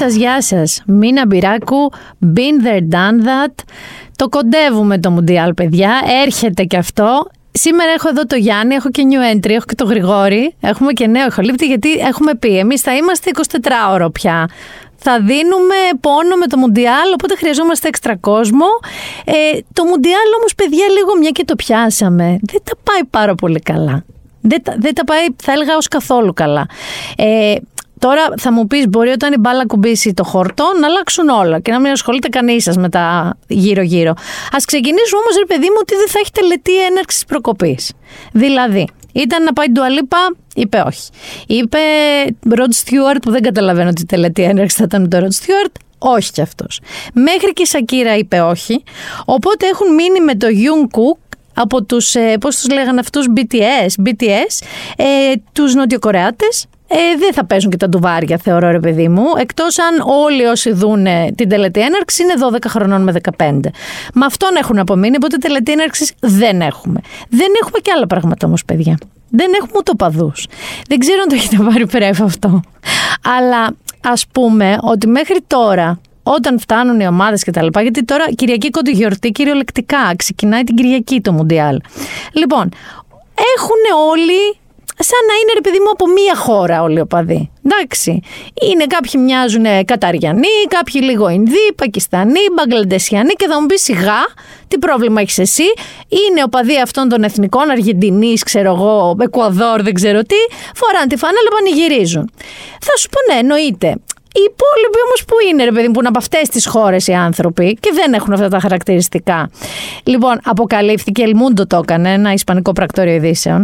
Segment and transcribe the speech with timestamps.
[0.00, 0.82] Γεια σας, γεια σας.
[0.86, 1.90] Μίνα Μπυράκου,
[2.34, 3.54] been there, done that.
[4.16, 5.92] Το κοντεύουμε το Μουντιάλ, παιδιά.
[6.24, 7.26] Έρχεται και αυτό.
[7.50, 10.54] Σήμερα έχω εδώ το Γιάννη, έχω και new entry, έχω και το Γρηγόρη.
[10.60, 14.48] Έχουμε και νέο ηχολήπτη γιατί έχουμε πει εμείς θα είμαστε 24 ώρο πια.
[14.96, 18.66] Θα δίνουμε πόνο με το Μουντιάλ, οπότε χρειαζόμαστε έξτρα κόσμο.
[19.24, 22.24] Ε, το Μουντιάλ όμως, παιδιά, λίγο μια και το πιάσαμε.
[22.24, 24.04] Δεν τα πάει πάρα πολύ καλά.
[24.40, 26.66] Δεν τα, δεν τα πάει, θα έλεγα, ως καθόλου καλά.
[27.16, 27.54] Ε,
[28.00, 31.70] Τώρα θα μου πεις, μπορεί όταν η μπάλα κουμπίσει το χορτό να αλλάξουν όλα και
[31.72, 34.10] να μην ασχολείται κανείς σας με τα γύρω-γύρω.
[34.10, 37.92] Α ξεκινήσουμε όμως, ρε παιδί μου, ότι δεν θα έχει τελετή έναρξης προκοπής.
[38.32, 40.18] Δηλαδή, ήταν να πάει Ντουαλίπα,
[40.54, 41.08] είπε όχι.
[41.46, 41.78] Είπε
[42.54, 45.74] Ροντ Στιούαρτ, που δεν καταλαβαίνω ότι η τελετή έναρξης θα ήταν με τον Ροντ Στιούαρτ,
[45.98, 46.80] όχι κι αυτός.
[47.14, 48.82] Μέχρι και η Σακύρα είπε όχι.
[49.24, 51.18] Οπότε έχουν μείνει με το Γιούν Κουκ
[51.54, 57.44] από τους, ε, πώς τους λέγανε αυτούς, BTS, BTS ε, τους Νοτιοκορεάτες, ε, δεν θα
[57.44, 59.24] παίζουν και τα ντουβάρια, θεωρώ, ρε παιδί μου.
[59.38, 63.60] Εκτός αν όλοι όσοι δουν την τελετή έναρξης είναι 12 χρονών με 15.
[64.14, 67.00] Με αυτόν έχουν απομείνει, οπότε τελετή έναρξης δεν έχουμε.
[67.28, 68.98] Δεν έχουμε και άλλα πράγματα όμως, παιδιά.
[69.30, 70.46] Δεν έχουμε ούτε οπαδούς.
[70.88, 72.60] Δεν ξέρω αν το έχετε πάρει πρέφα αυτό.
[73.40, 78.24] Αλλά ας πούμε ότι μέχρι τώρα όταν φτάνουν οι ομάδες και τα λοιπά, γιατί τώρα
[78.34, 81.80] Κυριακή κοντογιορτή κυριολεκτικά ξεκινάει την Κυριακή το Μουντιάλ.
[82.32, 82.68] Λοιπόν,
[83.56, 84.59] έχουν όλοι
[85.02, 87.50] σαν να είναι ρε παιδί μου από μία χώρα όλοι οι οπαδοί.
[87.64, 88.20] Εντάξει.
[88.70, 94.20] Είναι κάποιοι μοιάζουν Καταριανοί, κάποιοι λίγο Ινδοί, Πακιστανοί, Μπαγκλαντεσιανοί και θα μου πεις σιγά
[94.68, 95.64] τι πρόβλημα έχεις εσύ.
[96.08, 100.36] Είναι οπαδοί αυτών των εθνικών, Αργεντινής, ξέρω εγώ, Εκουαδόρ, δεν ξέρω τι,
[100.74, 102.30] φοράνε τη φανέλα, πανηγυρίζουν.
[102.80, 103.96] Θα σου πω ναι, εννοείται.
[104.34, 107.12] Οι υπόλοιποι όμως που είναι, ρε παιδί μου, που είναι από αυτές τις χώρες οι
[107.12, 109.50] άνθρωποι και δεν έχουν αυτά τα χαρακτηριστικά.
[110.04, 113.62] Λοιπόν, αποκαλύφθηκε, Ελμούντο το έκανε, ένα ισπανικό πρακτόριο ειδήσεων,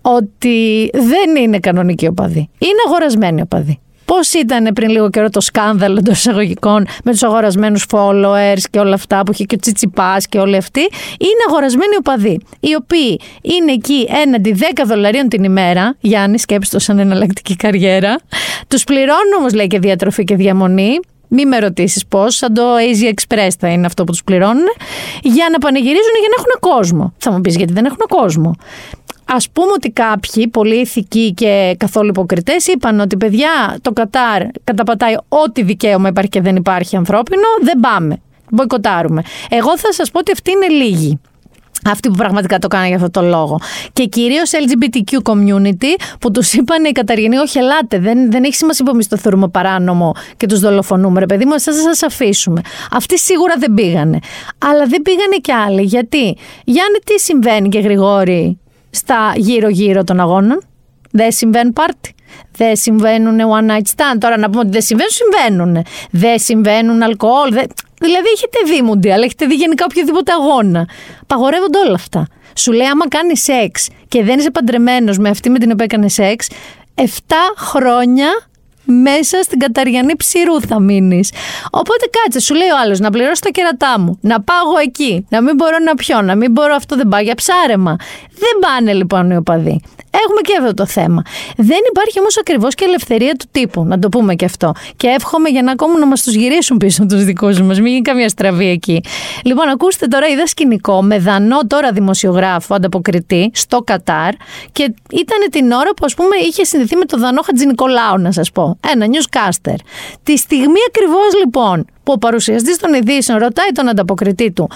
[0.00, 2.48] ότι δεν είναι κανονική οπαδοί.
[2.58, 3.78] Είναι αγορασμένοι οπαδοί.
[4.08, 8.94] Πώς ήταν πριν λίγο καιρό το σκάνδαλο των εισαγωγικών με τους αγορασμένους followers και όλα
[8.94, 10.80] αυτά που είχε και ο Τσιτσιπάς και όλοι αυτοί;
[11.18, 15.96] Είναι αγορασμένοι οπαδοί, οι οποίοι είναι εκεί έναντι 10 δολαρίων την ημέρα.
[16.00, 18.16] Γιάννη, σκέψτε το σαν εναλλακτική καριέρα.
[18.68, 21.00] Τους πληρώνουν όμως, λέει, και διατροφή και διαμονή.
[21.28, 24.66] Μη με ρωτήσεις πώς, σαν το Easy Express θα είναι αυτό που τους πληρώνουν,
[25.22, 27.12] για να πανηγυρίζουν για να έχουν κόσμο.
[27.18, 28.54] Θα μου πεις γιατί δεν έχουν κόσμο.
[29.30, 35.14] Α πούμε ότι κάποιοι, πολύ ηθικοί και καθόλου υποκριτές, είπαν ότι παιδιά, το Κατάρ καταπατάει
[35.28, 38.20] ό,τι δικαίωμα υπάρχει και δεν υπάρχει ανθρώπινο, δεν πάμε.
[38.50, 39.22] Μποϊκοτάρουμε.
[39.48, 41.20] Εγώ θα σας πω ότι αυτοί είναι λίγοι.
[41.84, 43.60] Αυτοί που πραγματικά το κάνανε για αυτό το λόγο.
[43.92, 48.84] Και κυρίως LGBTQ community που τους είπαν οι Καταργενοί, Όχι, ελάτε, δεν, δεν έχει σημασία
[48.84, 51.20] που εμείς το θεωρούμε παράνομο και τους δολοφονούμε.
[51.20, 52.60] Ρε παιδί μου, εσάς θα σας αφήσουμε.
[52.92, 54.18] Αυτοί σίγουρα δεν πήγανε.
[54.58, 55.82] Αλλά δεν πήγανε κι άλλοι.
[55.82, 58.58] Γιατί, Γιάννη, τι συμβαίνει και γρηγόρη;
[58.98, 60.62] Στα γύρω-γύρω των αγώνων.
[61.10, 62.14] Δεν συμβαίνουν πάρτι.
[62.56, 64.18] Δεν συμβαίνουν one night stand.
[64.18, 65.84] Τώρα να πούμε ότι δεν συμβαίνουν, συμβαίνουν.
[66.10, 67.50] Δεν συμβαίνουν αλκοόλ.
[67.50, 67.66] Δεν...
[68.00, 70.88] Δηλαδή έχετε δει Μουντιάλ, έχετε δει γενικά οποιοδήποτε αγώνα.
[71.26, 72.26] Παγορεύονται όλα αυτά.
[72.54, 76.12] Σου λέει άμα κάνεις σεξ και δεν είσαι παντρεμένος με αυτή με την οποία έκανες
[76.12, 76.48] σεξ,
[76.94, 77.02] 7
[77.56, 78.47] χρόνια
[78.92, 81.32] μέσα στην Καταριανή ψηρού θα μείνεις.
[81.70, 85.26] Οπότε κάτσε, σου λέει ο άλλος να πληρώσω τα κερατά μου, να πάω εγώ εκεί,
[85.28, 87.96] να μην μπορώ να πιω, να μην μπορώ αυτό δεν πάει για ψάρεμα.
[88.32, 89.80] Δεν πάνε λοιπόν οι οπαδοί.
[90.24, 91.22] Έχουμε και αυτό το θέμα.
[91.56, 94.72] Δεν υπάρχει όμως ακριβώς και ελευθερία του τύπου, να το πούμε και αυτό.
[94.96, 98.02] Και εύχομαι για να ακόμα να μας τους γυρίσουν πίσω τους δικούς μας, μην γίνει
[98.02, 99.00] καμία στραβή εκεί.
[99.44, 104.32] Λοιπόν, ακούστε τώρα, είδα σκηνικό με δανό τώρα δημοσιογράφο ανταποκριτή στο Κατάρ
[104.72, 108.32] και ήταν την ώρα που ας πούμε είχε συνδεθεί με τον δανό Χατζη Νικολάου, να
[108.32, 108.78] σας πω.
[108.92, 109.76] Ένα newscaster.
[110.22, 114.68] Τη στιγμή ακριβώς λοιπόν που ο παρουσιαστής των ειδήσεων ρωτάει τον ανταποκριτή του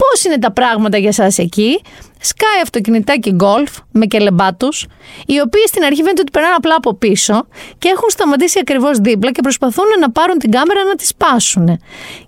[0.00, 1.80] πώς είναι τα πράγματα για εσά εκεί,
[2.20, 4.86] σκάει αυτοκινητάκι γκολφ με κελεμπάτους,
[5.26, 7.46] οι οποίοι στην αρχή φαίνεται ότι περνάνε απλά από πίσω
[7.78, 11.80] και έχουν σταματήσει ακριβώς δίπλα και προσπαθούν να πάρουν την κάμερα να τη σπάσουν.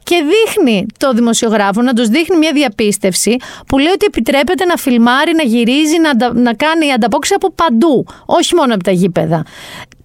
[0.03, 3.37] Και δείχνει το δημοσιογράφο να τους δείχνει μια διαπίστευση
[3.67, 8.55] που λέει ότι επιτρέπεται να φιλμάρει, να γυρίζει, να, να κάνει ανταπόκριση από παντού, όχι
[8.55, 9.45] μόνο από τα γήπεδα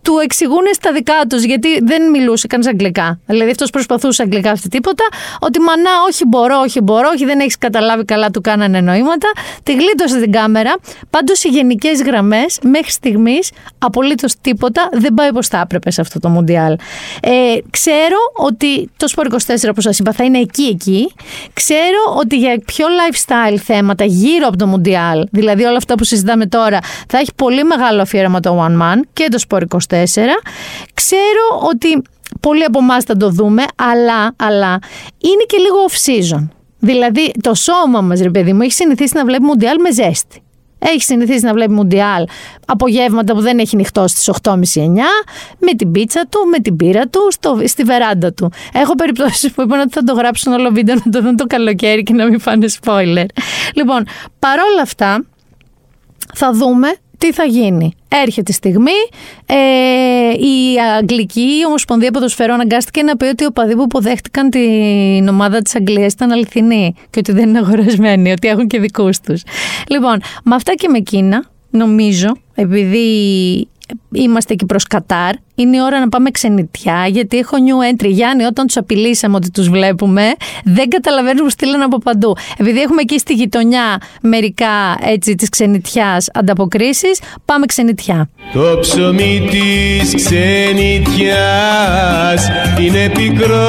[0.07, 3.19] του εξηγούν στα δικά τους, γιατί δεν μιλούσε κανεί αγγλικά.
[3.25, 5.03] Δηλαδή αυτός προσπαθούσε αγγλικά αυτή τίποτα,
[5.39, 9.31] ότι μανά, όχι μπορώ, όχι μπορώ, όχι δεν έχεις καταλάβει καλά, του κάνανε νοήματα.
[9.63, 10.75] Τη γλίτωσε την κάμερα.
[11.09, 16.19] Πάντως οι γενικές γραμμές μέχρι στιγμής απολύτως τίποτα δεν πάει όπως θα έπρεπε σε αυτό
[16.19, 16.75] το Μουντιάλ.
[17.21, 19.35] Ε, ξέρω ότι το Σπορ 24,
[19.69, 21.13] όπως σας είπα, θα είναι εκεί εκεί.
[21.53, 26.45] Ξέρω ότι για πιο lifestyle θέματα γύρω από το Μουντιάλ, δηλαδή όλα αυτά που συζητάμε
[26.45, 29.96] τώρα, θα έχει πολύ μεγάλο αφιέρωμα το One Man και το Sport 24.
[30.93, 32.01] Ξέρω ότι
[32.39, 34.79] πολλοί από εμάς θα το δούμε, αλλά, αλλά
[35.17, 36.47] είναι και λίγο off-season.
[36.79, 40.41] Δηλαδή το σώμα μας, ρε παιδί μου, έχει συνηθίσει να βλέπει Μουντιάλ με ζέστη.
[40.79, 42.27] Έχει συνηθίσει να βλέπει Μουντιάλ
[42.65, 44.53] απογεύματα που δεν έχει νυχτό στις 8.30-9,
[45.59, 48.51] με την πίτσα του, με την πύρα του, στο, στη βεράντα του.
[48.73, 52.03] Έχω περιπτώσεις που είπαν ότι θα το γράψουν όλο βίντεο να το δουν το καλοκαίρι
[52.03, 53.25] και να μην φάνε spoiler.
[53.73, 54.05] Λοιπόν,
[54.39, 55.25] παρόλα αυτά,
[56.33, 58.91] θα δούμε τι θα γίνει; Έρχεται η στιγμή,
[59.45, 59.55] ε,
[60.31, 65.75] η Αγγλική Ομοσπονδία Ποδοσφαιρών αναγκάστηκε να πει ότι οι οπαδοί που υποδέχτηκαν την ομάδα της
[65.75, 69.41] Αγγλίας ήταν αληθινοί και ότι δεν είναι αγορασμένοι, ότι έχουν και δικούς τους.
[69.89, 73.67] Λοιπόν, με αυτά και με εκείνα, νομίζω, επειδή
[74.11, 78.09] είμαστε εκεί προς Κατάρ, είναι η ώρα να πάμε ξενιτιά, γιατί έχω new entry.
[78.09, 80.21] Γιάννη, όταν τους απειλήσαμε ότι τους βλέπουμε,
[80.63, 82.35] δεν καταλαβαίνουν που στείλαν από παντού.
[82.57, 88.29] Επειδή έχουμε εκεί στη γειτονιά μερικά έτσι της ξενιτιάς ανταποκρίσεις, πάμε ξενιτιά.
[88.53, 91.27] Το ψωμί της ξενιτιάς
[92.79, 93.67] είναι πικρό,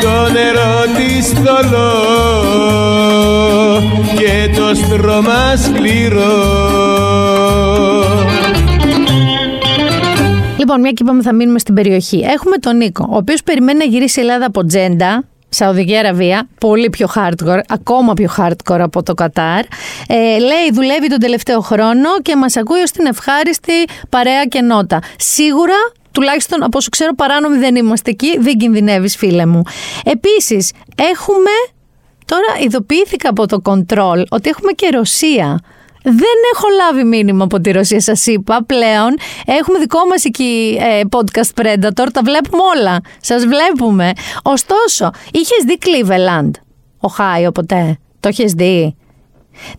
[0.00, 2.18] το νερό της θολό
[4.16, 6.69] και το στρώμα σκληρό.
[10.60, 12.18] Λοιπόν, μια και είπαμε θα μείνουμε στην περιοχή.
[12.18, 16.90] Έχουμε τον Νίκο, ο οποίος περιμένει να γυρίσει η Ελλάδα από Τζέντα, Σαουδική Αραβία, πολύ
[16.90, 19.64] πιο hardcore, ακόμα πιο hardcore από το Κατάρ.
[20.08, 23.72] Ε, λέει, δουλεύει τον τελευταίο χρόνο και μας ακούει ως την ευχάριστη
[24.08, 25.02] παρέα και νότα.
[25.16, 25.74] Σίγουρα
[26.12, 29.62] τουλάχιστον από όσο ξέρω παράνομοι δεν είμαστε εκεί, δεν κινδυνεύεις φίλε μου.
[30.04, 30.72] Επίσης,
[31.12, 31.50] έχουμε,
[32.24, 35.60] τώρα ειδοποιήθηκα από το control ότι έχουμε και Ρωσία.
[36.02, 39.16] Δεν έχω λάβει μήνυμα από τη Ρωσία, σας είπα πλέον.
[39.46, 43.00] Έχουμε δικό μας εκεί ε, podcast Predator, τα βλέπουμε όλα.
[43.20, 44.12] Σας βλέπουμε.
[44.42, 46.50] Ωστόσο, είχες δει Cleveland,
[47.10, 47.98] Χάιο ποτέ.
[48.20, 48.96] Το έχεις δει;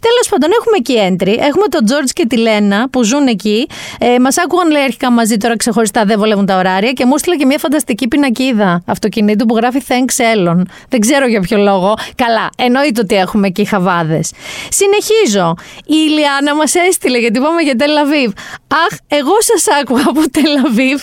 [0.02, 1.48] Τέλος πάντων, έχουμε εκεί entry.
[1.48, 3.68] Έχουμε τον Τζόρτζ και τη Λένα που ζουν εκεί.
[4.00, 7.36] Ε, Μας άκουγαν λέει αρχικά μαζί, τώρα ξεχωριστά δεν βολεύουν τα ωράρια και μου έστειλε
[7.36, 10.62] και μια φανταστική πινακίδα αυτοκινήτου που γράφει Thanks Elon.
[10.90, 11.94] Δεν ξέρω για ποιο λόγο.
[12.16, 14.32] Καλά, εννοείται ότι έχουμε εκεί χαβάδες.
[14.70, 15.56] Συνεχίζω.
[15.86, 18.32] Η Ιλιάνα μας έστειλε γιατί είπαμε για Τελαβίβ.
[18.68, 21.02] Αχ, εγώ σας άκουγα από Τελαβίβ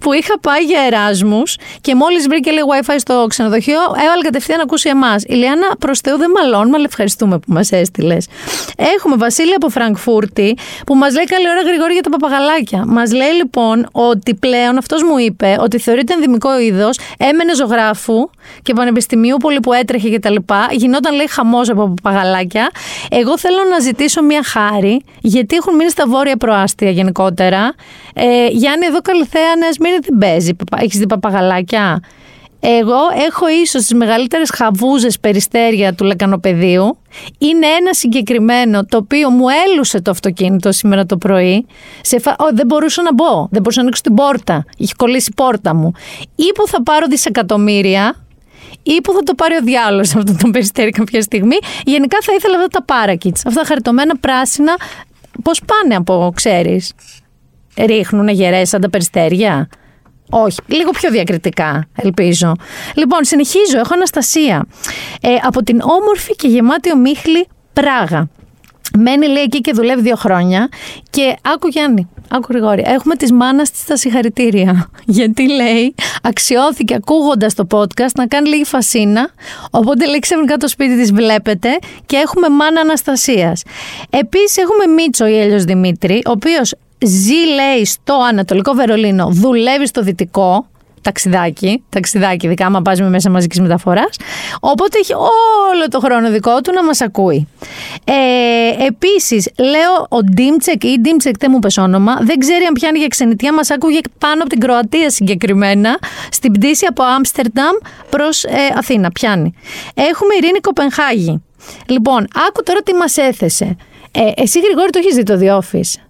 [0.00, 4.64] που είχα πάει για Εράσμους και μόλις βρήκε λίγο WiFi στο ξενοδοχείο, έβαλε κατευθείαν να
[4.64, 5.22] ακούσει εμάς.
[5.22, 8.26] Η Λιάννα προς Θεού δεν μαλώνουμε, αλλά ευχαριστούμε που μας έστειλες.
[8.76, 10.56] Έχουμε Βασίλη από Φραγκφούρτη
[10.86, 12.84] που μας λέει καλή ώρα γρηγόρη για τα παπαγαλάκια.
[12.86, 18.30] Μας λέει λοιπόν ότι πλέον αυτός μου είπε ότι θεωρείται ενδυμικό είδος, έμενε ζωγράφου
[18.62, 20.36] και πανεπιστημίου πολύ που έτρεχε κτλ.
[20.70, 22.70] Γινόταν λέει χαμός από παπαγαλάκια.
[23.10, 27.74] Εγώ θέλω να ζητήσω μια χάρη, γιατί έχουν μείνει στα βόρεια προάστια γενικότερα.
[28.14, 30.56] Ε, Γιάννη, εδώ καλυθέα ναι, μην την παίζει.
[30.76, 32.00] Έχεις δει παπαγαλάκια;
[32.60, 36.98] Εγώ έχω ίσως τις μεγαλύτερες χαβούζες περιστέρια του λεκανοπεδίου.
[37.38, 41.66] Είναι ένα συγκεκριμένο το οποίο μου έλουσε το αυτοκίνητο σήμερα το πρωί.
[42.00, 42.36] Σε φα...
[42.54, 44.64] δεν μπορούσα να μπω, δεν μπορούσα να ανοίξω την πόρτα.
[44.76, 45.92] Είχε κολλήσει η πόρτα μου.
[46.36, 48.14] Ή που θα πάρω δισεκατομμύρια
[48.82, 51.56] ή που θα το πάρει ο διάλογος αυτό το περιστέρι κάποια στιγμή.
[51.84, 54.76] Γενικά θα ήθελα αυτά τα παρακίτς, αυτά τα χαριτωμένα πράσινα.
[55.42, 56.92] Πώς πάνε από, ξέρεις,
[57.86, 59.68] ρίχνουν γερές σαν τα περιστέρια;
[60.30, 62.52] Όχι, λίγο πιο διακριτικά, ελπίζω.
[62.94, 63.78] Λοιπόν, συνεχίζω.
[63.78, 64.66] Έχω Αναστασία.
[65.20, 68.28] Ε, από την όμορφη και γεμάτη ομίχλη Πράγα.
[68.98, 70.68] Μένει λέει εκεί και δουλεύει δύο χρόνια.
[71.10, 74.90] Και άκου Γιάννη, άκου Γρηγόρη, έχουμε τη μάνας της στα συγχαρητήρια.
[75.18, 79.30] Γιατί λέει, αξιώθηκε ακούγοντας το podcast να κάνει λίγη φασίνα.
[79.70, 81.68] Οπότε λέει ξαφνικά το σπίτι της βλέπετε
[82.06, 83.62] και έχουμε μάνα Αναστασίας.
[84.10, 90.02] Επίσης έχουμε Μίτσο ή Έλιος Δημήτρη, ο οποίος ζει, λέει, στο Ανατολικό Βερολίνο, δουλεύεις στο
[90.02, 90.66] Δυτικό,
[91.02, 94.16] ταξιδάκι, ταξιδάκι ειδικά άμα πας με μέσα μαζικής μεταφοράς,
[94.60, 97.48] οπότε έχει όλο το χρόνο δικό του να μας ακούει.
[98.04, 102.98] Ε, επίσης, λέω ο Ντίμτσεκ ή Ντίμτσεκ δεν μου πες όνομα, δεν ξέρει αν πιάνει
[102.98, 105.98] για ξενιτιά, μας άκουγε πάνω από την Κροατία συγκεκριμένα,
[106.30, 107.76] στην πτήση από Άμστερνταμ
[108.10, 109.54] προς ε, Αθήνα, πιάνει.
[109.94, 111.42] Έχουμε Ειρήνη Κοπενχάγη.
[111.86, 113.76] Λοιπόν, άκου τώρα τι μας έθεσε.
[114.10, 116.07] Ε, εσύ Γρηγόρη το έχεις δει το The Office;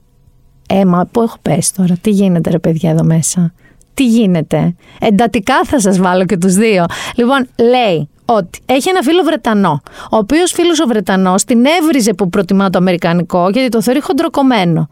[0.70, 3.52] Έμα, πού έχω πέσει τώρα, τι γίνεται ρε παιδιά εδώ μέσα;
[3.94, 6.84] Τι γίνεται; Εντατικά θα σας βάλω και τους δύο.
[7.14, 12.28] Λοιπόν, λέει ότι έχει ένα φίλο Βρετανό, ο οποίος φίλος ο Βρετανός την έβριζε που
[12.28, 14.88] προτιμά το Αμερικανικό, γιατί το θεωρεί χοντροκομμένο.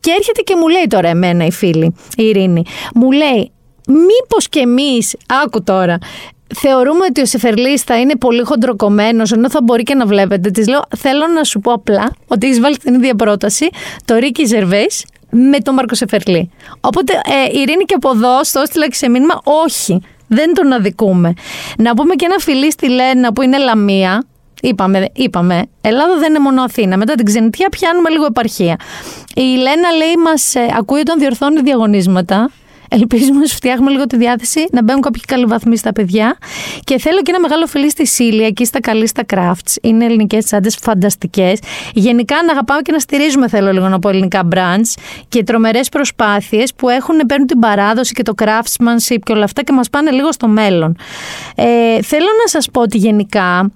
[0.00, 2.62] Και έρχεται και μου λέει τώρα εμένα η φίλη, η Ειρήνη,
[2.94, 3.52] μου λέει,
[3.86, 5.98] μήπως και εμείς, άκου τώρα,
[6.54, 10.50] θεωρούμε ότι ο Σεφερλής θα είναι πολύ χοντροκομμένος, ενώ θα μπορεί και να βλέπετε.
[10.50, 13.68] Της λέω, θέλω να σου πω απλά ότι έχεις βάλει την ίδια πρόταση
[14.04, 14.86] το Ρίκι Ζερβέ
[15.30, 16.50] με τον Μάρκο Σεφερλή.
[16.80, 20.72] Οπότε ε, η Ειρήνη και από εδώ, στο έστειλα και σε μήνυμα, όχι, δεν τον
[20.72, 21.32] αδικούμε.
[21.78, 24.24] Να πούμε και ένα φιλί στη Λένα που είναι Λαμία.
[24.62, 26.96] Είπαμε, είπαμε, Ελλάδα δεν είναι μόνο Αθήνα.
[26.96, 28.76] Μετά την ξενιτιά πιάνουμε λίγο επαρχία.
[29.34, 32.50] Η Λένα λέει, μας ε, ακούει όταν διορθώνει διαγωνίσματα
[32.88, 36.38] Ελπίζουμε να σου φτιάχνουμε λίγο τη διάθεση να μπαίνουν κάποιοι καλοί βαθμοί στα παιδιά.
[36.84, 39.76] Και θέλω και ένα μεγάλο φιλί στη Σίλια, εκεί στα καλή στα crafts.
[39.82, 41.58] Είναι ελληνικές τσάντες φανταστικές.
[41.94, 46.74] Γενικά να αγαπάμε και να στηρίζουμε, θέλω λίγο να πω, ελληνικά brands και τρομερές προσπάθειες
[46.74, 50.32] που έχουν, παίρνουν την παράδοση και το craftsmanship και όλα αυτά και μας πάνε λίγο
[50.32, 50.96] στο μέλλον.
[51.54, 53.70] Ε, θέλω να σας πω ότι γενικά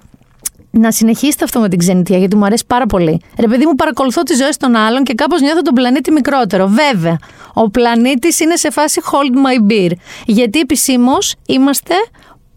[0.70, 3.20] να συνεχίσετε αυτό με την ξενιτιά, γιατί μου αρέσει πάρα πολύ.
[3.38, 6.66] Ρε παιδί μου, παρακολουθώ τις ζωές των άλλων και κάπως νιώθω τον πλανήτη μικρότερο.
[6.66, 7.18] Βέβαια,
[7.54, 9.90] ο πλανήτης είναι σε φάση hold my beer.
[10.26, 11.94] Γιατί επισήμως είμαστε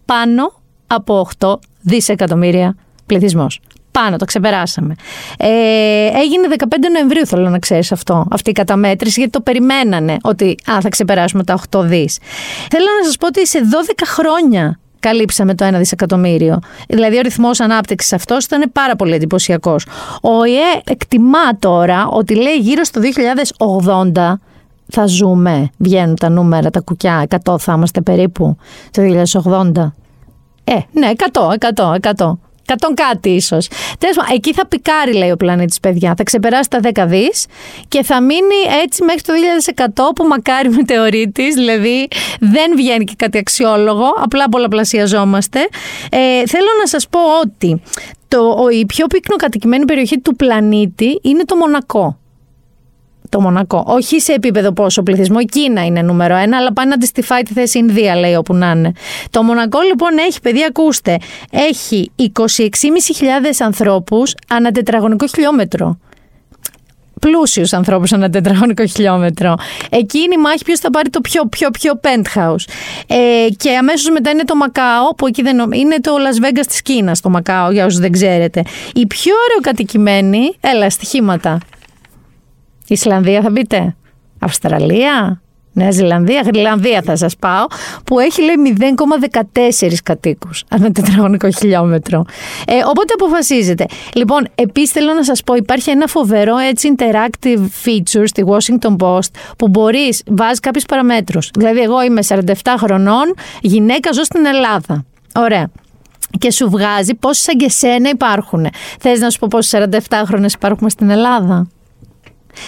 [0.04, 0.52] πάνω
[0.86, 2.76] από 8 δισεκατομμύρια
[3.06, 3.60] πληθυσμός.
[3.90, 4.94] Πάνω, το ξεπεράσαμε.
[5.38, 5.48] Ε,
[6.06, 10.80] έγινε 15 Νοεμβρίου, θέλω να ξέρεις αυτό, αυτή η καταμέτρηση, γιατί το περιμένανε ότι α,
[10.80, 12.18] θα ξεπεράσουμε τα 8 δις.
[12.70, 16.58] Θέλω να σας πω ότι σε 12 χρόνια καλύψαμε το 1 δισεκατομμύριο.
[16.88, 19.86] Δηλαδή ο ρυθμός ανάπτυξης αυτός ήταν πάρα πολύ εντυπωσιακός.
[20.22, 23.00] Ο ΙΕ εκτιμά τώρα ότι λέει γύρω στο
[24.14, 24.32] 2080
[24.88, 28.56] θα ζούμε, βγαίνουν τα νούμερα, τα κουκιά, 100 θα είμαστε περίπου
[28.90, 29.92] το 2080.
[30.64, 31.40] Ε, ναι, 100,
[31.74, 32.32] 100, 100.
[32.66, 33.68] Κατόν κάτι ίσως.
[34.34, 36.14] Εκεί θα πικάρει, λέει ο πλανήτης, παιδιά.
[36.16, 37.46] Θα ξεπεράσει τα 10 δις
[37.88, 39.32] και θα μείνει έτσι μέχρι το
[39.74, 42.08] 2100 που μακάρι με θεωρήτη, δηλαδή
[42.40, 45.58] δεν βγαίνει και κάτι αξιόλογο, απλά πολλαπλασιαζόμαστε.
[46.10, 47.82] Ε, θέλω να σας πω ότι
[48.28, 52.18] το, η πιο πυκνοκατοικημένη περιοχή του πλανήτη είναι το Μονακό
[53.28, 53.84] το Μονακό.
[53.86, 57.52] Όχι σε επίπεδο πόσο πληθυσμό, η Κίνα είναι νούμερο ένα, αλλά πάει να αντιστοιχάει τη
[57.52, 58.92] θέση Ινδία, λέει όπου να είναι.
[59.30, 61.18] Το Μονακό λοιπόν έχει, παιδιά, ακούστε,
[61.50, 62.32] έχει 26.500
[63.60, 65.98] ανθρώπους ανά τετραγωνικό χιλιόμετρο.
[67.20, 69.54] Πλούσιους ανθρώπους ανά τετραγωνικό χιλιόμετρο.
[69.90, 72.72] Εκεί είναι η μάχη ποιος θα πάρει το πιο, πιο, πιο penthouse.
[73.06, 76.82] Ε, και αμέσως μετά είναι το Μακάο, που εκεί δεν είναι το Las Vegas της
[76.82, 78.62] Κίνας, το Μακάο, για όσους δεν ξέρετε.
[78.94, 81.58] Η πιο κατοικημένη, έλα, στοιχήματα.
[82.94, 83.96] Ισλανδία θα μπείτε.
[84.38, 85.40] Αυστραλία.
[85.78, 87.66] Νέα Ζηλανδία, Γρυλανδία θα σας πάω,
[88.04, 88.54] που έχει λέει
[89.82, 92.24] 0,14 κατοίκους ανά τετραγωνικό χιλιόμετρο.
[92.66, 93.86] Ε, οπότε αποφασίζετε.
[94.14, 99.30] Λοιπόν, επίσης θέλω να σας πω, υπάρχει ένα φοβερό έτσι interactive feature στη Washington Post
[99.58, 101.50] που μπορείς, βάζεις κάποιους παραμέτρους.
[101.58, 102.44] Δηλαδή εγώ είμαι 47
[102.78, 105.04] χρονών, γυναίκα ζω στην Ελλάδα.
[105.34, 105.70] Ωραία
[106.38, 108.66] και σου βγάζει πόσοι σαν και σένα υπάρχουν.
[109.00, 111.68] Θες να σου πω πόσοι 47 χρόνε υπάρχουμε στην Ελλάδα;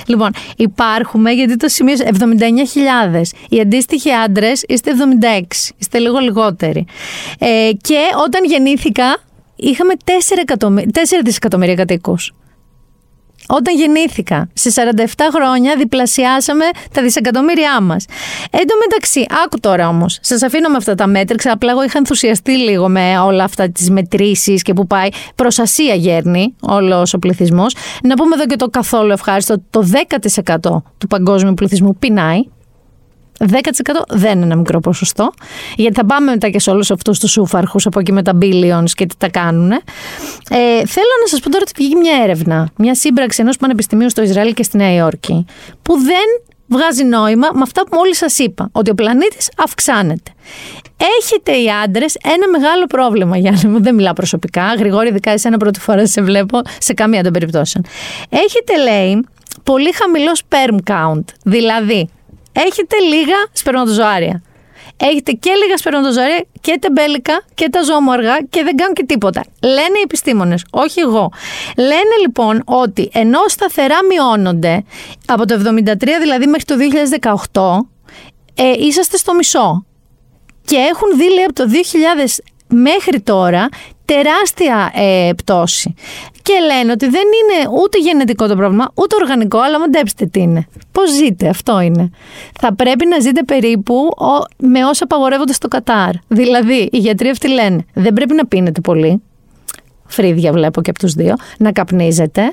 [0.07, 3.23] Λοιπόν, υπάρχουμε γιατί το σημείο 79.000.
[3.49, 4.93] Οι αντίστοιχοι άντρες είστε
[5.61, 5.71] 76.
[5.79, 6.87] Είστε λίγο λιγότεροι.
[7.39, 9.17] Ε, και όταν γεννήθηκα,
[9.57, 10.11] είχαμε 4,
[10.93, 12.33] 4 δισεκατομμύρια κατοίκους.
[13.51, 18.05] Όταν γεννήθηκα, σε 47 χρόνια διπλασιάσαμε τα δισεκατομμύρια μας.
[18.51, 21.53] Εν τω μεταξύ, άκου τώρα όμως, σας αφήνω με αυτά τα μέτρηξα.
[21.53, 25.95] Απλά εγώ είχα ενθουσιαστεί λίγο με όλα αυτά τις μετρήσεις και που πάει προ Ασία
[25.95, 27.75] γέρνει όλος ο πληθυσμός.
[28.03, 32.41] Να πούμε εδώ και το καθόλου ευχάριστο, το 10% του παγκόσμιου πληθυσμού πεινάει.
[33.39, 33.47] 10%
[34.09, 35.33] δεν είναι ένα μικρό ποσοστό,
[35.77, 38.91] γιατί θα πάμε μετά και σε όλους αυτούς τους σούφαρχου από εκεί με τα billions
[38.95, 39.71] και τι τα κάνουν.
[39.71, 39.79] Ε,
[40.87, 44.55] θέλω να σας πω τώρα ότι βγήκε μια έρευνα, μια σύμπραξη ενός πανεπιστημίου στο Ισραήλ
[44.55, 45.45] και στη Νέα Υόρκη,
[45.83, 50.31] που δεν βγάζει νόημα με αυτά που μόλις σας είπα, ότι ο πλανήτης αυξάνεται.
[51.21, 53.83] Έχετε οι άντρες ένα μεγάλο πρόβλημα, Γιάννη μου.
[53.83, 54.75] Δεν μιλάω προσωπικά.
[54.79, 57.85] Γρηγόρη, ειδικά εσένα πρώτη φορά σε βλέπω σε καμία των περιπτώσεων.
[58.29, 59.27] Έχετε, λέει,
[59.63, 61.25] πολύ χαμηλός sperm count.
[61.45, 62.09] Δηλαδή,
[62.67, 64.43] έχετε λίγα σπερματοζωάρια.
[64.97, 69.45] Έχετε και λίγα σπερματοζωάρια και τεμπέλικα και τα ζώμοργα και δεν κάνουν και τίποτα.
[69.63, 71.33] Λένε οι επιστήμονες, όχι εγώ.
[71.77, 74.85] Λένε λοιπόν ότι ενώ σταθερά μειώνονται
[75.27, 76.75] από το 73 δηλαδή μέχρι το
[78.55, 79.87] 2018, ε, είσαστε στο μισό.
[80.65, 81.65] Και έχουν δει λέει από το
[82.25, 82.27] 2000
[82.69, 83.69] μέχρι τώρα
[84.05, 85.95] τεράστια ε, πτώση.
[86.49, 90.67] Και λένε ότι δεν είναι ούτε γενετικό το πρόβλημα, ούτε οργανικό, αλλά μαντέψτε τι είναι.
[90.93, 92.11] Πώς ζείτε, αυτό είναι.
[92.61, 93.95] Θα πρέπει να ζείτε περίπου
[94.57, 96.11] με όσα απαγορεύονται στο Κατάρ.
[96.29, 99.23] Δηλαδή, οι γιατροί αυτοί λένε, δεν πρέπει να πίνετε πολύ.
[100.07, 101.35] Φρύδια βλέπω και από τους δύο.
[101.59, 102.53] Να καπνίζετε.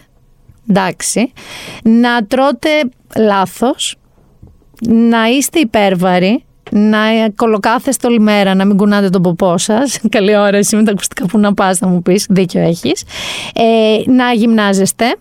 [0.70, 1.32] Εντάξει.
[1.84, 2.70] Να τρώτε
[3.18, 3.96] λάθος.
[4.88, 7.00] Να είστε υπέρβαροι να
[7.36, 10.00] κολοκάθεστε όλη μέρα, να μην κουνάτε τον ποπό σας.
[10.10, 13.04] Καλή ώρα, εσύ με τα ακουστικά που να πας, θα μου πεις, δίκιο έχεις.
[13.56, 15.16] Ε, να γυμνάζεστε.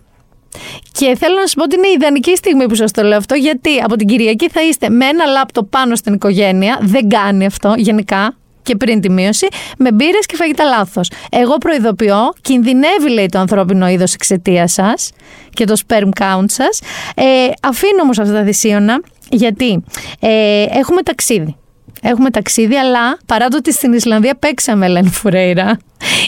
[0.91, 3.35] Και θέλω να σας πω ότι είναι η ιδανική στιγμή που σας το λέω αυτό,
[3.35, 6.77] γιατί από την Κυριακή θα είστε με ένα λάπτο πάνω στην οικογένεια.
[6.81, 8.35] Δεν κάνει αυτό γενικά
[8.65, 9.47] και πριν τη μείωση,
[9.77, 11.11] με μπύρες και φαγητά λάθος.
[11.29, 15.11] Εγώ προειδοποιώ, κινδυνεύει λέει το ανθρώπινο είδος εξαιτίας σας
[15.49, 16.81] και το sperm count σας.
[17.15, 17.23] Ε,
[17.61, 19.83] αφήνω όμως αυτά τα δυσίωνα γιατί
[20.19, 21.55] ε, έχουμε ταξίδι.
[22.01, 25.77] Έχουμε ταξίδι, αλλά παρά το ότι στην Ισλανδία παίξαμε Ελένη Φουρέιρα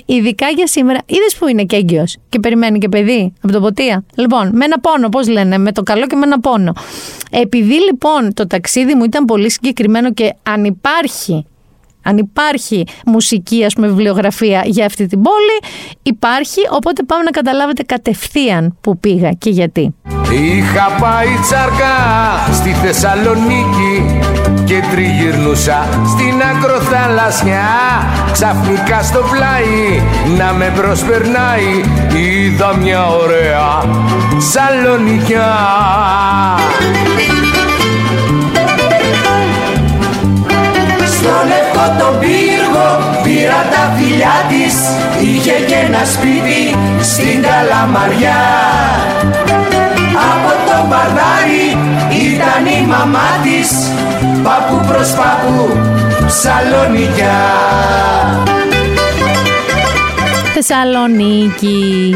[0.05, 0.99] Ειδικά για σήμερα.
[1.05, 4.79] Είδες που είναι και έγκυος και περιμένει και παιδί από το ποτία; Λοιπόν, με ένα
[4.79, 6.73] πόνο, πώς λένε, με το καλό και με ένα πόνο.
[7.31, 11.45] Επειδή λοιπόν το ταξίδι μου ήταν πολύ συγκεκριμένο και αν υπάρχει
[12.03, 15.73] αν υπάρχει μουσική, ας πούμε, βιβλιογραφία για αυτή την πόλη,
[16.03, 19.93] υπάρχει, οπότε πάμε να καταλάβετε κατευθείαν που πήγα και γιατί.
[20.31, 21.96] Είχα πάει τσάρκα
[22.53, 24.19] στη Θεσσαλονίκη
[24.63, 27.67] και τριγυρνούσα στην ακροθαλασσιά.
[28.31, 30.01] Ξαφνικά στο πλάι
[30.38, 31.84] να με προσπερνάει.
[32.13, 33.84] Είδα μια ωραία
[34.38, 35.55] σαλονικιά
[41.05, 42.88] Στο λευκό τον πύργο
[43.24, 44.75] πήρα τα φιλιά της.
[45.22, 48.36] Είχε και ένα σπίτι στην Καλαμαριά
[50.17, 51.67] Από το μπαρδάρι
[52.31, 53.69] ήταν η μαμά της
[54.43, 55.69] Παππού προς παππού
[56.27, 57.39] Σαλονικιά
[60.53, 62.15] Θεσσαλονίκη.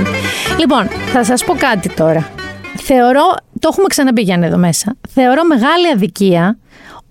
[0.60, 2.30] Λοιπόν, θα σας πω κάτι τώρα.
[2.76, 6.58] Θεωρώ, το έχουμε ξαναπεί Γιάννη εδώ μέσα, θεωρώ μεγάλη αδικία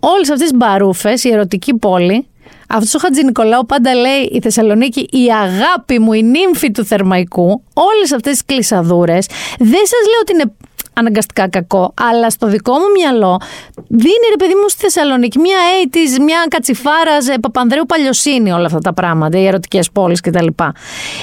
[0.00, 2.26] όλες αυτές τις μπαρούφες, η ερωτική πόλη,
[2.68, 7.62] αυτός ο Χατζη Νικολάου πάντα λέει η Θεσσαλονίκη, η αγάπη μου, η νύμφη του Θερμαϊκού,
[7.73, 9.26] όλες αυτές τις κλεισαδούρες,
[9.59, 10.52] δεν σας λέω ότι είναι
[11.00, 11.95] αναγκαστικά κακό.
[12.11, 13.40] Αλλά στο δικό μου μυαλό
[13.88, 18.92] δίνει ρε παιδί μου στη Θεσσαλονίκη μια AIDS, μια κατσιφάρας Παπανδρέου Παλιοσύνη όλα αυτά τα
[18.92, 20.47] πράγματα, οι ερωτικές πόλεις κτλ.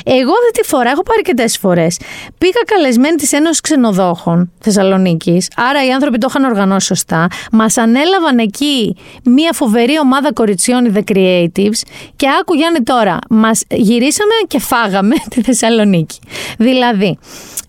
[0.04, 2.00] Εγώ αυτή τη φορά έχω πάρει αρκετές φορές.
[2.38, 7.28] Πήγα καλεσμένη της Ένωσης Ξενοδόχων Θεσσαλονίκης, άρα οι άνθρωποι το είχαν οργανώσει σωστά.
[7.52, 11.82] Μας ανέλαβαν εκεί μια φοβερή ομάδα κοριτσιών, οι The Creatives,
[12.16, 16.20] και άκου Γιάννη τώρα, μας γυρίσαμε και φάγαμε τη Θεσσαλονίκη.
[16.58, 17.18] Δηλαδή,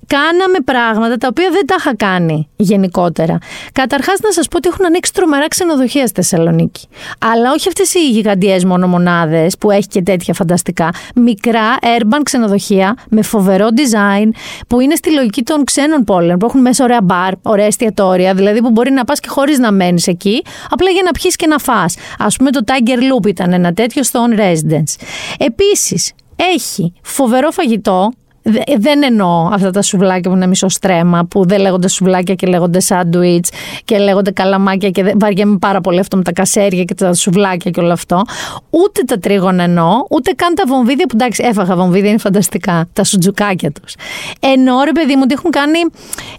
[0.09, 3.39] κάναμε πράγματα τα οποία δεν τα είχα κάνει γενικότερα.
[3.73, 6.89] Καταρχάς, να σας πω ότι έχουν ανοίξει τρομερά ξενοδοχεία στη Θεσσαλονίκη.
[7.19, 10.91] Αλλά όχι αυτές οι γιγαντιές μονομονάδες που έχει και τέτοια φανταστικά.
[11.15, 14.29] Μικρά urban ξενοδοχεία με φοβερό design
[14.69, 16.39] που είναι στη λογική των ξένων πόλεων.
[16.39, 18.35] Που έχουν μέσα ωραία μπαρ, ωραία εστιατόρια.
[18.35, 21.47] Δηλαδή που μπορεί να πας και χωρίς να μένεις εκεί, απλά για να πιεις και
[21.47, 21.83] να φά.
[22.19, 24.95] Α πούμε το Tiger Loop ήταν ένα τέτοιο στο On Residence.
[25.39, 28.11] Επίσης, έχει φοβερό φαγητό
[28.79, 33.51] δεν εννοώ αυτά τα σουβλάκια που είναι μισοστρέμα, που δεν λέγονται σουβλάκια και λέγονται σάντουιτς
[33.85, 37.81] και λέγονται καλαμάκια και βαριέμαι πάρα πολύ αυτό με τα κασέρια και τα σουβλάκια και
[37.81, 38.23] όλο αυτό.
[38.71, 42.89] Ούτε τα τρίγωνα εννοώ, ούτε καν τα βομβίδια που εντάξει, έφαγα βομβίδια, είναι φανταστικά.
[42.93, 43.95] Τα σουτζουκάκια τους.
[44.41, 45.79] Εννοώ ρε παιδί μου ότι έχουν κάνει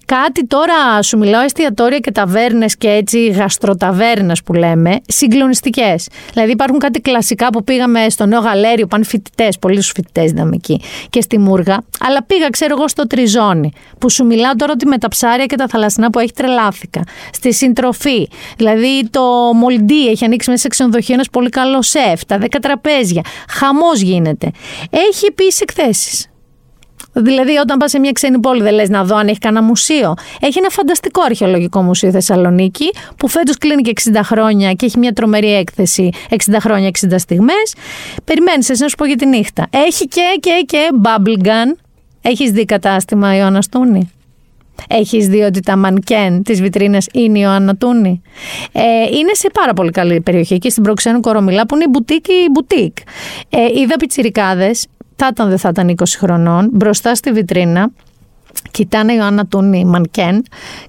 [0.06, 6.08] κάτι τώρα, σου μιλάω εστιατόρια και ταβέρνες και έτσι γαστροταβέρνες που λέμε, συγκλονιστικές.
[6.34, 10.82] Δηλαδή υπάρχουν κάτι κλασικά που πήγαμε στο νέο γαλέριο, πάνε φοιτητές, πολλοί φοιτητές είδαμε εκεί
[11.10, 14.98] και στη Μούργα αλλά πήγα, ξέρω εγώ, στο τριζόνι, που σου μιλάω τώρα ότι με
[14.98, 17.04] τα ψάρια και τα θαλασσινά που έχει τρελάθηκα.
[17.32, 18.28] Στη συντροφή.
[18.58, 19.22] Δηλαδή το
[19.54, 23.22] Μολντί έχει ανοίξει μέσα σε ξενοδοχείο ένας πολύ καλός σεφ, τα δέκα τραπέζια.
[23.50, 24.52] Χαμός γίνεται.
[24.90, 26.30] Έχει επίση εκθέσεις.
[27.14, 30.14] Δηλαδή, όταν πας σε μια ξένη πόλη, δεν λες να δω αν έχει κανένα μουσείο.
[30.40, 35.14] Έχει ένα φανταστικό αρχαιολογικό μουσείο Θεσσαλονίκη, που φέτος κλείνει και 60 χρόνια και έχει μια
[35.14, 37.74] τρομερή έκθεση 60 χρόνια, 60 στιγμές.
[38.24, 39.68] Περιμένεις, εσύ να σου πω για τη νύχτα.
[39.70, 41.88] Έχει και, και, και Bubble Gun.
[42.21, 44.12] Έχεις δει κατάστημα Ιωάννα Τούνη.
[44.88, 48.21] Έχεις δει ότι τα μανκέν της βιτρίνας είναι η Ιωάννα Τούνη;
[48.71, 48.82] Ε,
[49.17, 52.49] είναι σε πάρα πολύ καλή περιοχή εκεί στην Προξένου Κορομιλά που είναι η μπουτίκ η
[52.51, 52.97] μπουτίκ.
[53.49, 57.91] Ε, είδα πιτσιρικάδες θα ήταν δεν θα ήταν 20 χρονών, μπροστά στη βιτρίνα,
[58.71, 60.43] κοιτάνε η Ιωάννα Τούνη μανκέν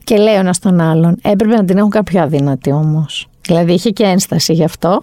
[0.04, 1.16] και λέει ο ένας τον άλλον.
[1.22, 3.29] Έπρεπε να την έχουν κάποιο αδύνατη όμως.
[3.42, 4.98] Δηλαδή είχε και ένσταση γι' αυτό.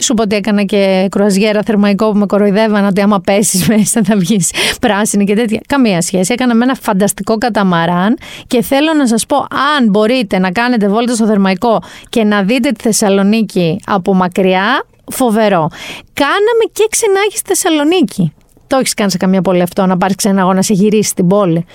[0.00, 4.16] Σου πω ότι έκανα και κρουαζιέρα θερμαϊκό που με κοροϊδεύαν ότι άμα πέσεις μέσα θα
[4.16, 5.60] βγεις πράσινη και τέτοια.
[5.66, 6.32] Καμία σχέση.
[6.32, 11.14] Έκανα με ένα φανταστικό καταμαράν και θέλω να σας πω, αν μπορείτε να κάνετε βόλτα
[11.14, 15.68] στο θερμαϊκό και να δείτε τη Θεσσαλονίκη από μακριά, φοβερό.
[16.12, 18.32] Κάναμε και ξενάγη στη Θεσσαλονίκη.
[18.66, 21.26] Το έχεις κάνει σε καμία πόλη αυτό, να πάρεις ξένα αγώνα, να σε γυρίσεις στην
[21.26, 21.66] πόλη.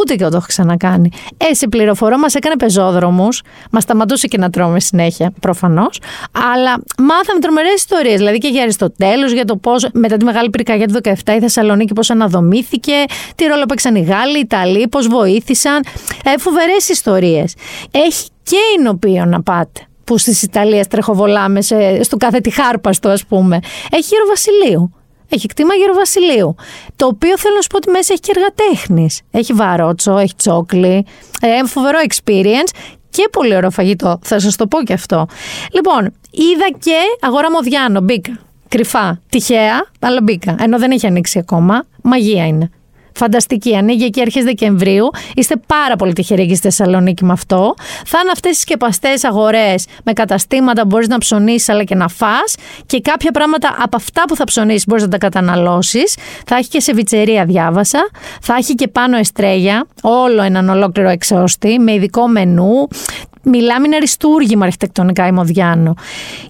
[0.00, 1.08] Ούτε και εγώ το έχω ξανακάνει.
[1.36, 6.00] Έτσι πληροφορώ, μας έκανε πεζόδρομους, μας σταματούσε και να τρώμε συνέχεια, προφανώς.
[6.54, 8.16] Αλλά μάθαμε τρομερές ιστορίες.
[8.16, 11.92] Δηλαδή και για Αριστοτέλους, για το πώς μετά τη μεγάλη πυρκαγιά του 17 η Θεσσαλονίκη
[11.92, 12.92] πώς αναδομήθηκε,
[13.34, 15.84] τι ρόλο παίξαν οι Γάλλοι, οι Ιταλοί, πώς βοήθησαν.
[16.24, 17.54] Ε, Φοβερές ιστορίες.
[17.90, 21.60] Έχει και εινοποιείο να πάτε που στις Ιταλίες τρεχοβολάμε
[22.00, 23.58] στο κάθε τη χάρπαστο, ας πούμε.
[23.90, 24.92] Έχει γύρω Βασιλείου.
[25.28, 26.54] Έχει κτήμα Γεροβασιλείου.
[26.96, 29.20] Το οποίο θέλω να σου πω ότι μέσα έχει και εργατέχνης.
[29.30, 31.06] Έχει βαρότσο, έχει τσόκλι.
[31.40, 32.70] Ε, φοβερό experience
[33.10, 34.18] και πολύ ωραίο φαγητό.
[34.22, 35.26] Θα σας το πω και αυτό.
[35.72, 38.00] Λοιπόν, είδα και αγορά Μοδιάνο.
[38.00, 38.38] Μπήκα.
[38.68, 39.20] Κρυφά.
[39.28, 40.56] Τυχαία, αλλά μπήκα.
[40.58, 41.84] Ενώ δεν έχει ανοίξει ακόμα.
[42.02, 42.70] Μαγεία είναι.
[43.14, 43.76] Φανταστική.
[43.76, 45.10] Ανοίγει εκεί αρχές Δεκεμβρίου.
[45.34, 47.74] Είστε πάρα πολύ τυχεροί εκεί στη Θεσσαλονίκη με αυτό.
[48.06, 52.08] Θα είναι αυτές οι σκεπαστές αγορές με καταστήματα που μπορείς να ψωνίσεις αλλά και να
[52.08, 52.36] φά.
[52.86, 56.16] Και κάποια πράγματα από αυτά που θα ψωνίσεις μπορείς να τα καταναλώσεις.
[56.46, 58.08] Θα έχει και σε βιτσερία, διάβασα.
[58.40, 59.86] Θα έχει και πάνω εστρέγια.
[60.02, 62.88] Όλο έναν ολόκληρο εξώστη με ειδικό μενού.
[63.42, 65.94] Μιλάμε είναι αριστούργημα αρχιτεκτονικά η Μοδιάνο.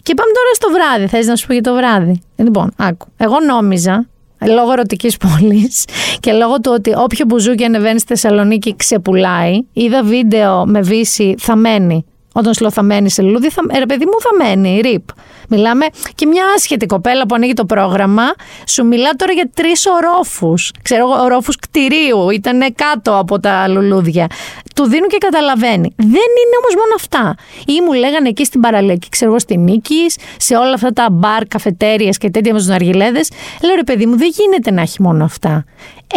[0.03, 1.07] Και πάμε τώρα στο βράδυ.
[1.07, 3.07] Θες να σου πω για το βράδυ; Λοιπόν, άκου.
[3.17, 4.07] Εγώ νόμιζα
[4.41, 5.85] λόγω ερωτικής πόλης
[6.21, 11.57] και λόγω του ότι όποιο μπουζούκι ανεβαίνει στη Θεσσαλονίκη ξεπουλάει, είδα βίντεο με βύση θα
[11.57, 12.05] μένει
[12.37, 15.03] όταν σου λέω θα μένει σε λουλούδι, θα, ρε παιδί μου θα μένει, ρίπ.
[15.49, 18.23] Μιλάμε και μια άσχετη κοπέλα που ανοίγει το πρόγραμμα,
[18.67, 20.71] σου μιλά τώρα για τρεις ορόφους.
[20.83, 24.27] Ξέρω εγώ, ορόφους κτηρίου, ήταν κάτω από τα λουλούδια.
[24.75, 25.95] Του δίνουν και καταλαβαίνει.
[25.97, 27.35] Δεν είναι όμως μόνο αυτά.
[27.67, 31.47] Ή μου λέγανε εκεί στην παραλιακή, ξέρω εγώ, στη Νίκης, σε όλα αυτά τα μπαρ,
[31.47, 33.31] καφετέρειε και τέτοια με τους Ναργιλέδες.
[33.63, 35.65] Λέω ρε παιδί μου, δεν γίνεται να έχει μόνο αυτά.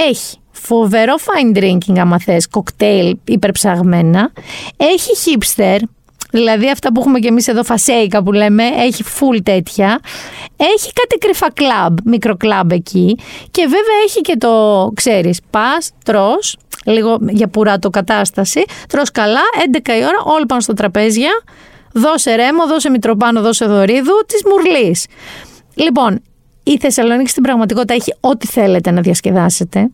[0.09, 4.31] Έχει φοβερό fine drinking άμα θες, κοκτέιλ υπερψαγμένα.
[4.77, 5.77] Έχει hipster,
[6.37, 9.99] Δηλαδή αυτά που έχουμε και εμείς εδώ φασέικα που λέμε, έχει full τέτοια.
[10.57, 13.17] Έχει κάτι κρυφά κλαμπ, μικρό κλαμπ εκεί.
[13.51, 19.41] Και βέβαια έχει και το, ξέρεις, πας, τρως, λίγο για πουρά το κατάσταση, τρως καλά,
[19.71, 21.31] 11 η ώρα, όλοι πάνω στο τραπέζια,
[21.93, 25.05] δώσε ρέμο, δώσε μητροπάνο, δώσε δωρίδου, της μουρλής.
[25.73, 26.21] Λοιπόν,
[26.63, 29.89] η Θεσσαλονίκη στην πραγματικότητα έχει ό,τι θέλετε να διασκεδάσετε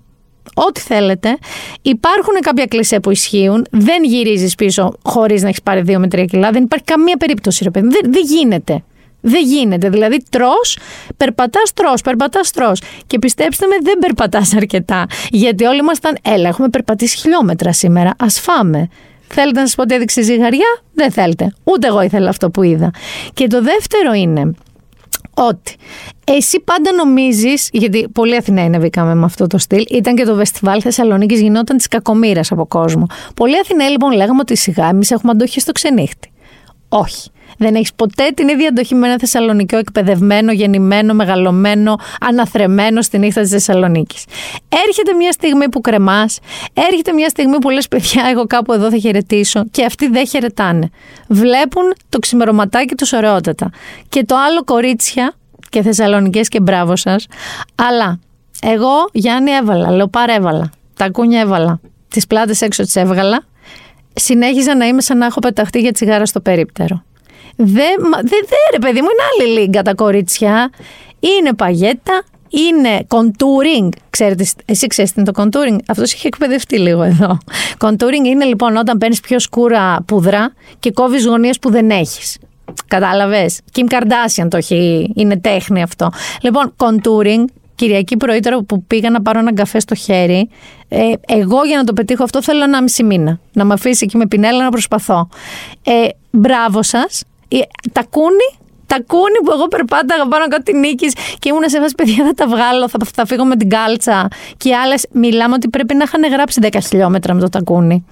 [0.54, 1.38] ό,τι θέλετε.
[1.82, 3.66] Υπάρχουν κάποια κλισέ που ισχύουν.
[3.72, 6.52] Δεν γυρίζεις πίσω χωρίς να έχεις πάρει 2 με 3 κιλά.
[6.52, 7.88] Δεν υπάρχει καμία περίπτωση, ρε παιδί.
[7.88, 8.84] Δεν, δεν γίνεται.
[9.26, 9.90] Δεν γίνεται.
[9.90, 10.54] Δηλαδή, τρώ,
[11.18, 12.72] περπατάς, τρώ, περπατάς, τρώ.
[13.08, 15.06] Και πιστέψτε με, δεν περπατάς αρκετά.
[15.30, 18.10] Γιατί όλοι ήμασταν, έλα, έχουμε περπατήσει χιλιόμετρα σήμερα.
[18.10, 18.90] Α φάμε.
[19.28, 21.54] Θέλετε να σας πω ότι έδειξε ζυγαριά, δεν θέλετε.
[21.64, 22.92] Ούτε εγώ ήθελα αυτό που είδα.
[23.34, 24.54] Και το δεύτερο είναι
[25.34, 25.76] ότι
[26.24, 30.80] εσύ πάντα νομίζεις, γιατί πολλοί Αθηναίοι νεβήκαμε με αυτό το στυλ, ήταν και το Βεστιβάλ
[30.84, 33.08] Θεσσαλονίκης, γινόταν της κακομήρα από κόσμο.
[33.36, 36.33] Πολλοί Αθηναίοι λοιπόν λέγαμε ότι σιγά εμείς έχουμε αντοχή στο ξενύχτη.
[36.96, 37.30] Όχι.
[37.58, 43.42] Δεν έχεις ποτέ την ίδια αντοχή με ένα Θεσσαλονικιό εκπαιδευμένο, γεννημένο, μεγαλωμένο, αναθρεμένο στη νύχτα
[43.42, 44.26] της Θεσσαλονίκης.
[44.88, 46.40] Έρχεται μια στιγμή που κρεμάς,
[46.74, 50.90] έρχεται μια στιγμή που λες: Παιδιά, εγώ κάπου εδώ θα χαιρετήσω, και αυτοί δεν χαιρετάνε.
[51.28, 53.70] Βλέπουν το ξημερωματάκι τους ωραιότατα.
[54.10, 55.34] Και το άλλο κορίτσια
[55.70, 57.26] και Θεσσαλονικές και μπράβο σας.
[57.76, 58.20] Αλλά
[58.62, 60.70] εγώ Γιάννη έβαλα, λέω παρέβαλα.
[60.96, 61.80] Τα κούνια έβαλα.
[62.08, 63.44] Τις πλάτες έξω τις έβγαλα.
[64.14, 67.04] Συνέχιζα να είμαι σαν να έχω πεταχτεί για τσιγάρα στο περίπτερο.
[67.56, 70.70] Δεν, δε, δε, ρε παιδί μου, είναι άλλη λίγκα τα κορίτσια.
[71.20, 73.90] Είναι παγέτα, είναι contouring.
[74.10, 77.38] Ξέρετε, εσύ ξέρεις τι είναι το contouring; Αυτός έχει εκπαιδευτεί λίγο εδώ.
[77.80, 82.38] Contouring είναι λοιπόν όταν παίρνεις πιο σκούρα πουδρά και κόβεις γωνίες που δεν έχεις.
[82.88, 85.12] Κατάλαβες; Kim Kardashian το έχει.
[85.16, 86.12] Είναι τέχνη αυτό.
[86.42, 87.44] Λοιπόν, contouring
[87.84, 90.50] Κυριακή πρωί τώρα που πήγα να πάρω έναν καφέ στο χέρι,
[90.88, 93.40] ε, εγώ για να το πετύχω αυτό θέλω ένα μισή μήνα.
[93.54, 95.30] Να με αφήσει εκεί με πινέλα να προσπαθώ.
[95.84, 97.24] Ε, μπράβο σας.
[97.48, 97.58] Ε,
[97.92, 101.96] τα κούνη τα κούνη που εγώ περπάταγα πάνω κάτω τη νίκης και ήμουν σε φάση
[101.96, 104.28] παιδιά θα τα βγάλω, θα, θα φύγω με την κάλτσα.
[104.58, 108.06] Και οι άλλες μιλάμε ότι πρέπει να είχαν γράψει 10 χιλιόμετρα με το τακούνι.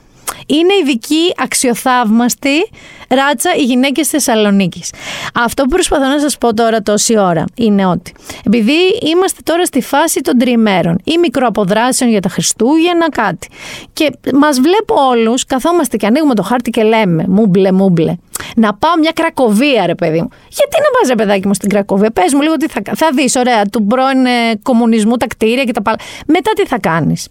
[0.45, 2.69] Είναι ειδική, αξιοθαύμαστη
[3.09, 4.93] ράτσα οι γυναίκες Θεσσαλονίκης.
[5.33, 8.13] Αυτό που προσπαθώ να σας πω τώρα τόση ώρα είναι ότι
[8.45, 8.77] επειδή
[9.11, 13.47] είμαστε τώρα στη φάση των τριημέρων ή μικροαποδράσεων για τα Χριστούγεννα, κάτι.
[13.93, 18.15] Και μας βλέπω όλους, καθόμαστε και ανοίγουμε το χάρτη και λέμε μούμπλε, μούμπλε.
[18.55, 20.29] Να πάω μια Κρακοβία, ρε παιδί μου.
[20.31, 22.11] Γιατί να πας, ρε παιδάκι μου, στην Κρακοβία.
[22.11, 25.71] Πες μου λίγο τι θα, θα δεις, ωραία, του πρώην ε, κομμουνισμού τα κτίρια και
[25.71, 25.97] τα παλά.
[26.27, 27.27] Μετά τι θα κάνεις.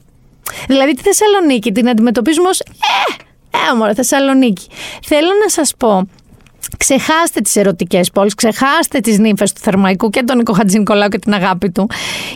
[0.66, 4.66] Δηλαδή τη Θεσσαλονίκη την αντιμετωπίζουμε ως «Ε, ε, μωρέ, Θεσσαλονίκη».
[5.07, 6.09] Θέλω να σας πω
[6.76, 11.18] Ξεχάστε τις ερωτικές πόλεις, ξεχάστε τις νύμφες του Θερμαϊκού και τον Νίκο Χατζη Νικολάου και
[11.18, 11.88] την αγάπη του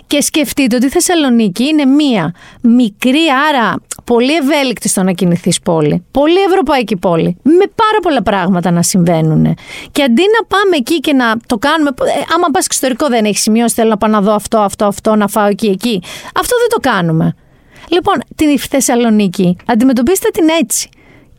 [0.07, 6.05] και σκεφτείτε ότι η Θεσσαλονίκη είναι μία μικρή, άρα πολύ ευέλικτη στο να κινηθείς πόλη.
[6.11, 7.37] Πολύ ευρωπαϊκή πόλη.
[7.43, 9.55] Με πάρα πολλά πράγματα να συμβαίνουν.
[9.93, 11.89] Και αντί να πάμε εκεί και να το κάνουμε.
[11.89, 15.15] Ε, άμα πας εξωτερικό δεν έχεις σημειώσει, θέλω να πάω να δω αυτό, αυτό, αυτό,
[15.15, 16.03] να φάω εκεί, εκεί.
[16.35, 17.35] Αυτό δεν το κάνουμε.
[17.89, 20.89] Λοιπόν, την Θεσσαλονίκη, αντιμετωπίστε την έτσι.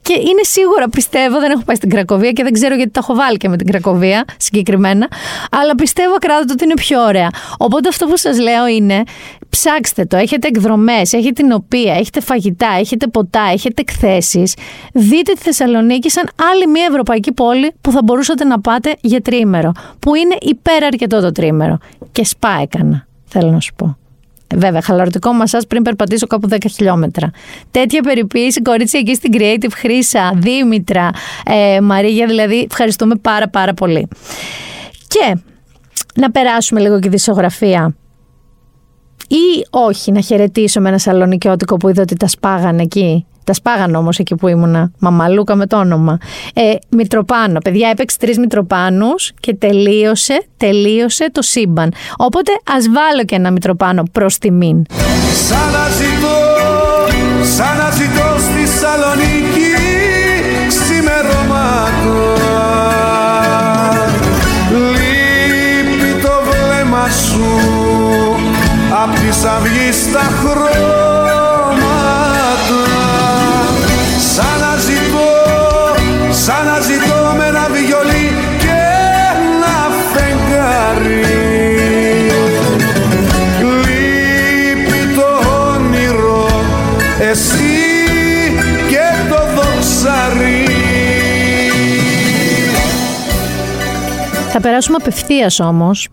[0.08, 3.16] Και είναι σίγουρα, πιστεύω, δεν έχω πάει στην Κρακοβία και δεν ξέρω γιατί τα έχω
[3.16, 5.08] βάλει και με την Κρακοβία συγκεκριμένα.
[5.52, 7.30] Αλλά πιστεύω ακράδαντα ότι είναι πιο ωραία.
[7.58, 9.04] Οπότε αυτό που σας λέω είναι
[9.50, 10.18] ψάξτε το.
[10.18, 14.54] Έχετε εκδρομές, έχετε την οποία, έχετε φαγητά, έχετε ποτά, έχετε εκθέσεις.
[14.94, 19.72] Δείτε τη Θεσσαλονίκη σαν άλλη μια ευρωπαϊκή πόλη που θα μπορούσατε να πάτε για τρίμερο.
[20.00, 21.78] Που είναι υπεραρκετό το τρίμερο.
[22.12, 23.98] Και σπά έκανα, θέλω να σου πω.
[24.56, 27.32] Βέβαια, χαλαρωτικό μασά πριν περπατήσω κάπου 10 χιλιόμετρα.
[27.72, 31.10] Τέτοια περιποίηση, κορίτσια εκεί στην Creative, Χρήσα, Δήμητρα,
[31.46, 34.08] ε, Μαρίγια, δηλαδή ευχαριστούμε πάρα πάρα πολύ.
[35.08, 35.38] Και
[36.16, 37.96] να περάσουμε λίγο και δισογραφία.
[39.28, 43.98] Ή όχι, να χαιρετήσω με ένα σαλονικιώτικο που είδα ότι τα σπάγανε εκεί; Τα σπάγανε
[43.98, 44.92] όμως εκεί που ήμουνα.
[45.00, 46.18] Μαμαλούκα με το όνομα.
[46.54, 47.60] Ε, Μητροπάνο.
[47.64, 51.94] Παιδιά, έπαιξε τρεις Μητροπάνους και τελείωσε, τελείωσε το σύμπαν.
[52.18, 54.86] Οπότε ας βάλω και ένα Μητροπάνο προς τιμήν.
[55.48, 56.38] Σαν να ζητώ,
[57.56, 59.74] σαν να ζητώ στη Σαλονίκη
[60.68, 61.86] ξημερώματα
[64.72, 67.46] Λείπει το βλέμμα σου
[69.04, 70.95] απ' τις αυγείς τα χρώματα
[94.58, 96.10] Θα περάσουμε απευθείας όμως.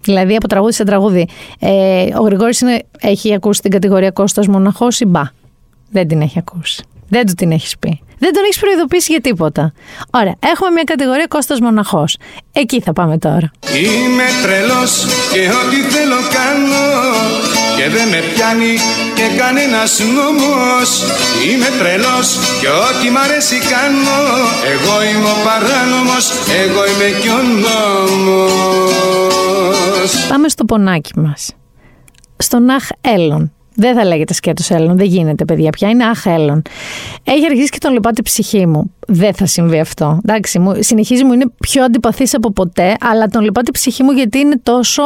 [0.00, 1.28] Δηλαδή από τραγούδι σε τραγούδι.
[1.58, 5.22] Ε, ο Γρηγόρης είναι, έχει ακούσει την κατηγορία Κώστας Μοναχός ή μπα;
[5.90, 6.84] Δεν την έχει ακούσει.
[7.08, 8.00] Δεν του την έχεις πει.
[8.18, 9.72] Δεν τον έχεις προειδοποιήσει για τίποτα.
[10.10, 10.34] Ωραία.
[10.38, 12.16] Έχουμε μια κατηγορία Κώστας Μοναχός.
[12.52, 13.50] Εκεί θα πάμε τώρα.
[13.74, 16.84] Είμαι τρελός και ό,τι θέλω κάνω
[17.80, 18.74] και δεν με πιάνει
[19.14, 20.88] και κανένας νόμος
[21.46, 22.28] Είμαι τρελός
[22.60, 24.20] και ό,τι μ' αρέσει κάνω
[24.74, 26.30] Εγώ είμαι ο παράνομος,
[26.62, 28.70] εγώ είμαι και ο νόμος
[30.28, 31.50] Πάμε στο πονάκι μας.
[32.36, 33.52] Στον Αχ Έλλον.
[33.80, 36.62] Δεν θα λέγεται σκέτος Έλλον, δεν γίνεται παιδιά πια, είναι Αχ Έλλον.
[37.24, 38.94] Έχει αρχίσει και τον λυπάται η ψυχή μου.
[39.06, 40.20] Δεν θα συμβεί αυτό.
[40.26, 44.10] Εντάξει, μου, συνεχίζει μου είναι πιο αντιπαθής από ποτέ, αλλά τον λυπάται η ψυχή μου
[44.10, 45.02] γιατί είναι τόσο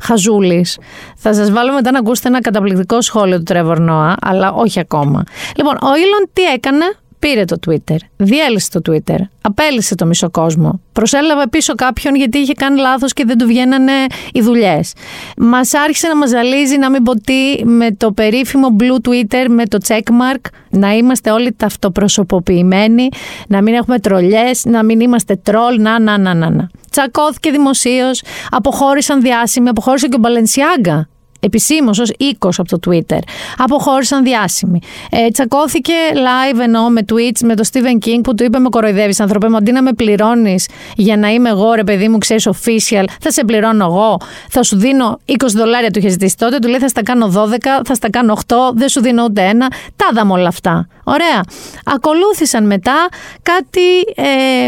[0.00, 0.78] χαζούλης.
[1.16, 5.24] Θα σας βάλω μετά να ακούσετε ένα καταπληκτικό σχόλιο του Τρέβορ Νόα, αλλά όχι ακόμα.
[5.56, 6.84] Λοιπόν, ο Έλλον τι έκανε,
[7.20, 12.52] Πήρε το Twitter, διέλυσε το Twitter, απέλυσε το μισό κόσμο, προσέλαβε πίσω κάποιον γιατί είχε
[12.52, 13.92] κάνει λάθος και δεν του βγαίνανε
[14.32, 14.92] οι δουλειές.
[15.36, 19.78] Μας άρχισε να μας ζαλίζει να μην ποτεί με το περίφημο blue Twitter, με το
[19.88, 23.08] checkmark, να είμαστε όλοι ταυτοπροσωποποιημένοι,
[23.48, 26.50] να μην έχουμε τρολιές, να μην είμαστε τρόλ, να, να, να, να.
[26.50, 26.68] να.
[26.90, 31.08] Τσακώθηκε δημοσίως, αποχώρησαν διάσημοι, αποχώρησε και ο Μπαλενσιάγκα
[31.40, 33.18] επισήμως ως οίκος από το Twitter.
[33.56, 34.80] Αποχώρησαν διάσημοι.
[35.10, 39.20] Ε, τσακώθηκε live εννοώ με tweets με τον Stephen King που του είπε: Με κοροϊδεύεις,
[39.20, 43.04] ανθρωπέ μου, αντί να με πληρώνεις για να είμαι εγώ, ρε παιδί μου, ξέρεις, official,
[43.20, 44.16] θα σε πληρώνω εγώ.
[44.48, 46.58] Θα σου δίνω 20 δολάρια του είχε ζητήσει τότε.
[46.58, 49.68] Του λέει: Θα στα κάνω 12, θα στα κάνω 8, δεν σου δίνω ούτε ένα.
[49.96, 50.88] Τα είδαμε όλα αυτά.
[51.10, 51.40] Ωραία.
[51.84, 53.08] Ακολούθησαν μετά
[53.42, 54.66] κάτι ε,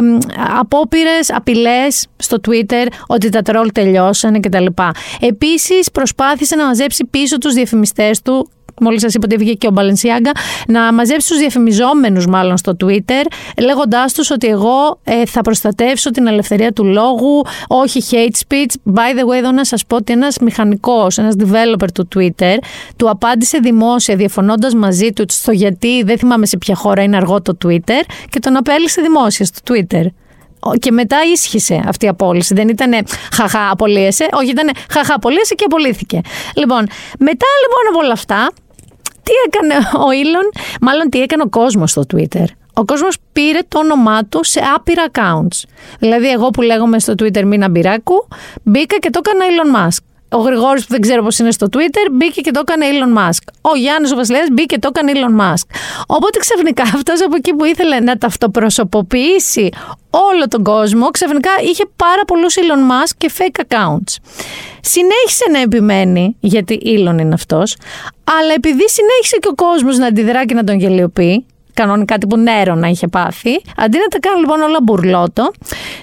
[0.59, 4.67] απόπειρες, απειλές στο Twitter ότι τα τρόλ τελειώσανε κτλ.
[5.21, 8.49] Επίσης προσπάθησε να μαζέψει πίσω τους διαφημιστές του
[8.83, 10.31] Μόλις σας είπα ότι βγήκε και ο Μπαλενσιάγκα,
[10.67, 13.25] να μαζέψει τους διαφημιζόμενους, μάλλον στο Twitter,
[13.63, 18.93] λέγοντάς τους ότι εγώ ε, θα προστατεύσω την ελευθερία του λόγου, όχι hate speech.
[18.95, 22.57] By the way, εδώ να σας πω ότι ένας μηχανικός, ένας developer του Twitter,
[22.97, 27.43] του απάντησε δημόσια, διαφωνώντας μαζί του στο γιατί δεν θυμάμαι σε ποια χώρα είναι αργό
[27.43, 30.07] το Twitter, και τον απέλησε δημόσια στο Twitter.
[30.79, 32.55] Και μετά ίσχυσε αυτή η απόλυση.
[32.55, 32.93] Δεν ήταν
[33.33, 34.29] χαχά, απολύεσαι.
[34.33, 36.21] Όχι, ήταν χαχά, απολύεσαι και απολύθηκε.
[36.57, 36.87] Λοιπόν,
[37.19, 38.51] μετά λοιπόν από όλα αυτά,
[39.23, 39.75] τι έκανε
[40.07, 42.45] ο Ήλον, μάλλον τι έκανε ο κόσμος στο Twitter.
[42.75, 45.63] Ο κόσμος πήρε το όνομά του σε άπειρα accounts.
[45.99, 48.29] Δηλαδή, εγώ που λέγομαι στο Twitter Μίνα Μπυράκου,
[48.63, 50.03] μπήκα και το έκανα Elon Musk.
[50.33, 53.53] Ο Γρηγόρης που δεν ξέρω πώς είναι στο Twitter μπήκε και το έκανε Elon Musk.
[53.61, 55.67] Ο Γιάννης ο Βασιλέας μπήκε και το έκανε Elon Musk.
[56.07, 59.69] Οπότε ξαφνικά αυτός από εκεί που ήθελε να ταυτοπροσωποποιήσει
[60.11, 64.17] όλο τον κόσμο, ξαφνικά είχε πάρα πολλούς Elon Musk και fake accounts.
[64.85, 67.77] Συνέχισε να επιμένει, γιατί Elon είναι αυτός,
[68.25, 72.75] αλλά επειδή συνέχισε και ο κόσμος να αντιδρά και να τον γελιοποιεί, κανονικά τύπου νερό
[72.75, 73.63] να είχε πάθει.
[73.77, 75.51] Αντί να τα κάνει λοιπόν όλα μπουρλότο,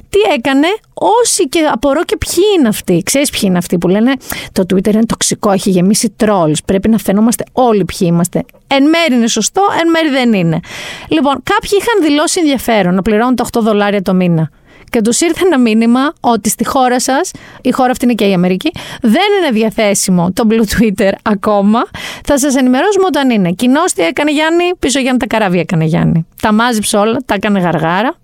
[0.10, 3.02] τι έκανε, όσοι και απορώ και ποιοι είναι αυτοί.
[3.06, 4.13] Ξέρεις ποιοι είναι αυτοί που λένε
[4.52, 6.63] το Twitter είναι τοξικό, έχει γεμίσει trolls.
[6.65, 8.44] Πρέπει να φαινόμαστε όλοι ποιοι είμαστε.
[8.68, 10.60] Εν μέρει είναι σωστό, εν μέρει δεν είναι.
[11.08, 14.50] Λοιπόν, κάποιοι είχαν δηλώσει ενδιαφέρον να πληρώνουν τα 8 δολάρια το μήνα
[14.89, 18.34] και τους ήρθε ένα μήνυμα ότι στη χώρα σας, η χώρα αυτή είναι και η
[18.34, 18.71] Αμερική,
[19.02, 21.80] δεν είναι διαθέσιμο το Blue Twitter ακόμα.
[22.25, 23.52] Θα σας ενημερώσουμε όταν είναι.
[23.52, 26.25] Κοινώ τι έκανε Γιάννη, πίσω Γιάννη τα καράβια έκανε Γιάννη.
[26.41, 28.15] Τα μάζεψε όλα, τα έκανε γαργάρα.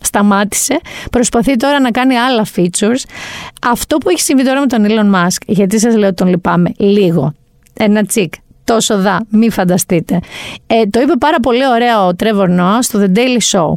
[0.00, 0.80] Σταμάτησε.
[1.10, 3.02] Προσπαθεί τώρα να κάνει άλλα features.
[3.66, 6.72] Αυτό που έχει συμβεί τώρα με τον Elon Musk, γιατί σας λέω ότι τον λυπάμαι
[6.76, 7.34] λίγο.
[7.72, 8.32] Ένα τσικ
[8.66, 10.20] τόσο δα, μη φανταστείτε.
[10.66, 13.72] Ε, το είπε πάρα πολύ ωραία ο Τρέβορ Νόα στο The Daily Show.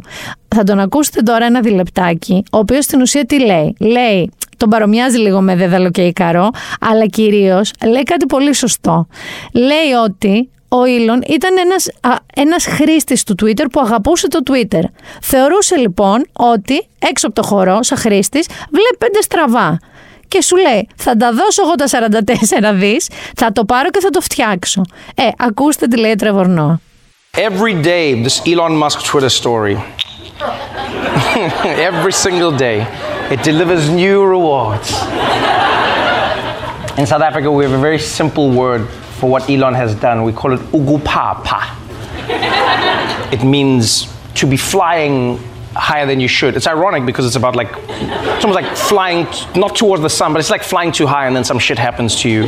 [0.48, 3.76] Θα τον ακούσετε τώρα ένα διλεπτάκι, ο οποίος στην ουσία τι λέει.
[3.78, 6.50] Λέει, τον παρομοιάζει λίγο με δέδαλο και ικαρό,
[6.80, 9.06] αλλά κυρίως λέει κάτι πολύ σωστό.
[9.52, 14.82] Λέει ότι ο Ήλον ήταν ένας, α, ένας χρήστης του Twitter που αγαπούσε το Twitter.
[15.22, 19.78] Θεωρούσε λοιπόν ότι έξω από το χώρο, σαν χρήστης, βλέπει πέντε στραβά
[20.30, 21.86] και σου λέει θα τα δώσω εγώ τα
[22.74, 24.82] 44 δις, θα το πάρω και θα το φτιάξω.
[25.14, 26.74] Ε, ακούστε τι λέει ο Trevor Noah.
[27.48, 29.76] Every day, this Elon Musk Twitter story.
[31.90, 32.78] Every single day,
[33.34, 34.88] it delivers new rewards.
[37.00, 38.82] In South Africa, we have a very simple word
[39.18, 40.16] for what Elon has done.
[40.28, 41.60] We call it ugupapa.
[43.36, 43.84] It means
[44.40, 45.16] to be flying
[45.80, 46.56] higher than you should.
[46.56, 50.38] It's ironic because it's about like, it's almost like flying, not towards the sun, but
[50.38, 52.42] it's like flying too high and then some shit happens to you.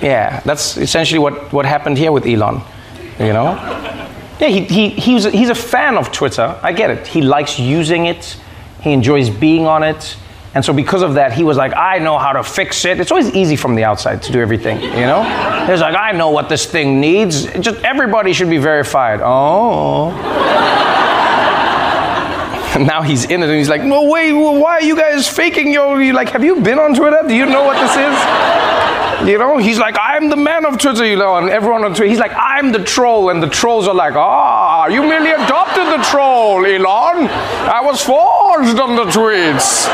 [0.00, 2.62] Yeah, that's essentially what, what happened here with Elon,
[3.18, 3.50] you know?
[4.40, 6.58] Yeah, he, he, he's, a, he's a fan of Twitter.
[6.62, 7.06] I get it.
[7.06, 8.36] He likes using it,
[8.80, 10.16] he enjoys being on it.
[10.54, 13.00] And so, because of that, he was like, I know how to fix it.
[13.00, 15.22] It's always easy from the outside to do everything, you know?
[15.66, 17.44] He's like, I know what this thing needs.
[17.60, 19.20] Just everybody should be verified.
[19.22, 20.87] Oh.
[22.74, 25.72] And now he's in it and he's like, no, wait, why are you guys faking
[25.72, 26.00] your.
[26.02, 27.20] You're like, have you been on Twitter?
[27.26, 28.14] Do you know what this is?
[29.26, 32.08] You know, he's like, I'm the man of Twitter, you know, and everyone on Twitter,
[32.08, 35.98] he's like, I'm the troll, and the trolls are like, ah, you merely adopted the
[36.04, 37.26] troll, Elon.
[37.26, 39.88] I was forged on the tweets,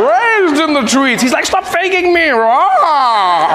[0.00, 1.20] raised in the tweets.
[1.20, 3.52] He's like, stop faking me, ah.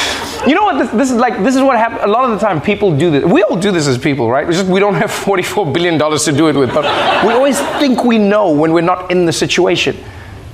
[0.46, 0.78] You know what?
[0.78, 1.42] This, this is like.
[1.42, 2.02] This is what happens.
[2.04, 3.24] A lot of the time, people do this.
[3.24, 4.46] We all do this as people, right?
[4.48, 6.84] Just we don't have 44 billion dollars to do it with, but
[7.26, 9.96] we always think we know when we're not in the situation.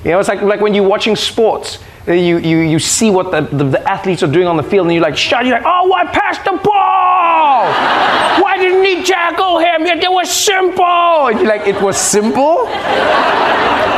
[0.04, 1.78] You know, it's like like when you're watching sports.
[2.08, 4.86] uh, You, you, you see what the, the, the athletes are doing on the field,
[4.86, 7.66] and you're like, shut, you're like, oh, why pass the ball?
[8.60, 9.86] Didn't he tackle him?
[9.86, 10.84] It was simple.
[10.84, 12.66] And you're like, it was simple?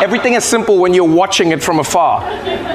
[0.02, 2.28] Everything is simple when you're watching it from afar,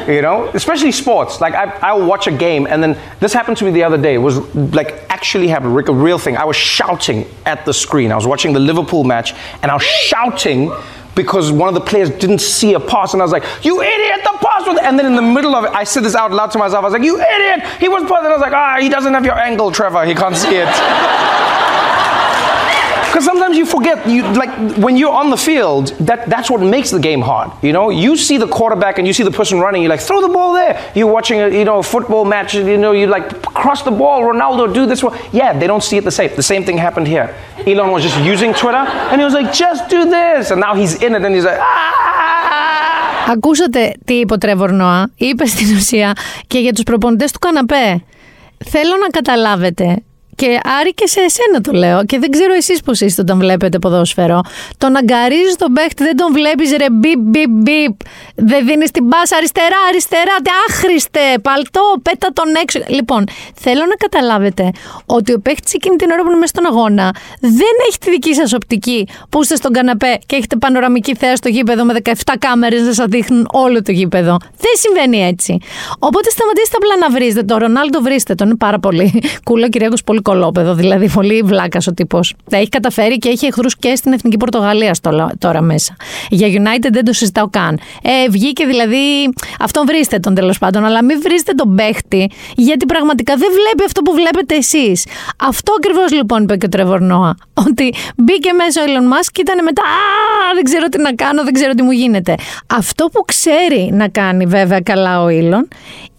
[0.10, 1.41] you know, especially sports.
[1.41, 4.13] Like I, I'll watch a game, and then this happened to me the other day.
[4.13, 6.38] It was like actually happened, a real thing.
[6.38, 8.13] I was shouting at the screen.
[8.13, 10.71] I was watching the Liverpool match, and I was shouting
[11.17, 14.21] because one of the players didn't see a pass, and I was like, "You idiot!
[14.23, 16.51] The pass was!" And then in the middle of it, I said this out loud
[16.51, 16.84] to myself.
[16.84, 17.67] I was like, "You idiot!
[17.82, 20.06] He was passing." I was like, "Ah, he doesn't have your angle, Trevor.
[20.06, 20.69] He can't see it."
[23.08, 26.91] Because sometimes you forget, you like when you're on the field, that, that's what makes
[26.91, 27.51] the game hard.
[27.63, 30.21] You know, you see the quarterback and you see the person running, you're like, throw
[30.21, 30.91] the ball there.
[30.93, 34.21] You're watching a you know a football match, you know, you like cross the ball,
[34.21, 35.01] Ronaldo, do this.
[35.01, 35.17] one.
[35.32, 36.36] Yeah, they don't see it the same.
[36.36, 37.36] The same thing happened here.
[37.69, 40.93] Elon was just using Twitter and he was like, just do this, and now he's
[41.06, 41.97] in it and he's like, ah.
[43.30, 45.10] Ακούσατε τι είπε ο Τρέβορ Νόα.
[45.15, 46.13] Είπε στην ουσία
[46.47, 48.03] και για τους προπονητές του καναπέ.
[48.65, 50.03] Θέλω να καταλάβετε
[50.38, 53.80] και Άρη και σε εσένα το λέω και δεν ξέρω εσείς πώς είστε όταν βλέπετε
[53.80, 54.41] ποδόσφαιρο.
[54.78, 57.95] Το να γκαρίζεις τον παίχτη δεν τον βλέπεις ρε μπιπ μπιπ μπιπ.
[58.36, 60.36] Δεν δίνεις την μπάσα αριστερά αριστερά.
[60.43, 62.80] τε άχρηστε παλτό πέτα τον έξω.
[62.88, 63.23] Λοιπόν
[63.63, 64.71] θέλω να καταλάβετε
[65.06, 68.34] ότι ο παίχτης εκείνη την ώρα που είναι μέσα στον αγώνα δεν έχει τη δική
[68.34, 72.82] σας οπτική που είστε στον καναπέ και έχετε πανοραμική θέα στο γήπεδο με 17 κάμερες
[72.82, 74.38] να σας δείχνουν όλο το γήπεδο.
[74.58, 75.58] Δεν συμβαίνει έτσι.
[76.00, 77.43] Οπότε σταματήστε απλά να βρίζετε.
[77.43, 78.47] Το Ρονάλντο βρίστε τον.
[78.47, 80.74] Είναι πάρα πολύ κούλο Κυριάκος πολύ κολόπεδο.
[80.74, 82.34] Δηλαδή πολύ βλάκας ο τύπος.
[82.50, 85.96] Τα έχει καταφέρει και έχει εχθρούς και στην εθνική Πορτογαλία στο- τώρα μέσα.
[86.30, 87.80] Για United δεν το συζητάω καν.
[88.02, 88.98] Ε, βγήκε δηλαδή.
[89.60, 94.02] Αυτόν βρίστε τον τέλος πάντων, αλλά μην βρίσκετε τον παίχτη, γιατί πραγματικά δεν βλέπει αυτό
[94.02, 95.06] που βλέπετε εσείς.
[95.40, 97.36] Αυτό ακριβώς λοιπόν είπε και ο Τρεβορ Νόα.
[97.54, 99.82] Ότι μπήκε μέσα ο Elon Musk και ήταν μετά.
[99.82, 102.36] Α, δεν ξέρω τι να κάνω, δεν ξέρω τι μου γίνεται.
[102.76, 105.66] Αυτό που ξέρει να κάνει βέβαια καλά ο Elon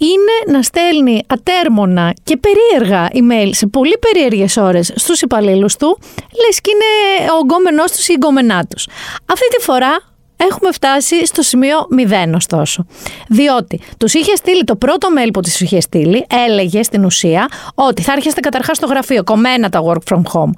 [0.00, 5.98] είναι να στέλνει ατέρμονα και περίεργα email σε πολύ περίεργες ώρες στους υπαλλήλους του,
[6.46, 8.88] λες και είναι ο γκόμενός τους ή η γκόμενά τους.
[9.26, 11.76] Αυτή τη φορά έχουμε φτάσει στο σημείο
[12.28, 12.86] 0 ωστόσο.
[13.28, 18.02] Διότι τους είχε στείλει το πρώτο mail που τους είχε στείλει, έλεγε στην ουσία ότι
[18.02, 20.50] θα έρχεστε καταρχάς στο γραφείο, κομμένα τα work from home.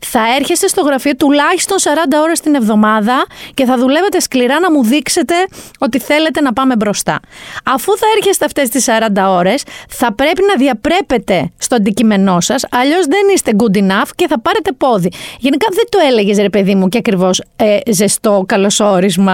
[0.00, 1.88] Θα έρχεστε στο γραφείο τουλάχιστον 40
[2.22, 5.34] ώρες την εβδομάδα και θα δουλεύετε σκληρά να μου δείξετε
[5.78, 7.20] ότι θέλετε να πάμε μπροστά.
[7.64, 13.06] Αφού θα έρχεστε αυτές τις 40 ώρες, θα πρέπει να διαπρέπετε στο αντικείμενό σας, αλλιώς
[13.06, 15.12] δεν είστε good enough και θα πάρετε πόδι.
[15.38, 19.27] Γενικά δεν το έλεγες ρε παιδί μου και ακριβώς ε, ζεστό καλωσόρισμα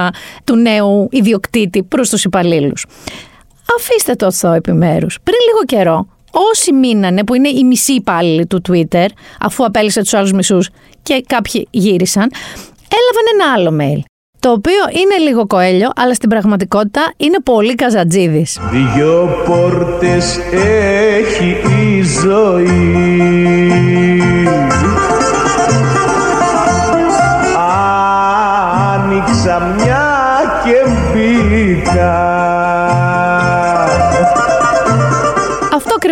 [0.44, 2.86] του νέου ιδιοκτήτη προς τους υπαλλήλους.
[3.78, 5.18] Αφήστε το αυτό επιμέρους.
[5.22, 6.06] Πριν λίγο καιρό,
[6.50, 9.06] όσοι μείνανε, που είναι οι μισοί υπάλληλοι του Twitter,
[9.40, 10.70] αφού απέλησε τους άλλους μισούς
[11.02, 12.30] και κάποιοι γύρισαν,
[12.88, 14.02] έλαβαν ένα άλλο mail.
[14.38, 18.58] Το οποίο είναι λίγο κοέλιο, αλλά στην πραγματικότητα είναι πολύ καζατζίδης.
[18.70, 23.34] Δυο πόρτες έχει η ζωή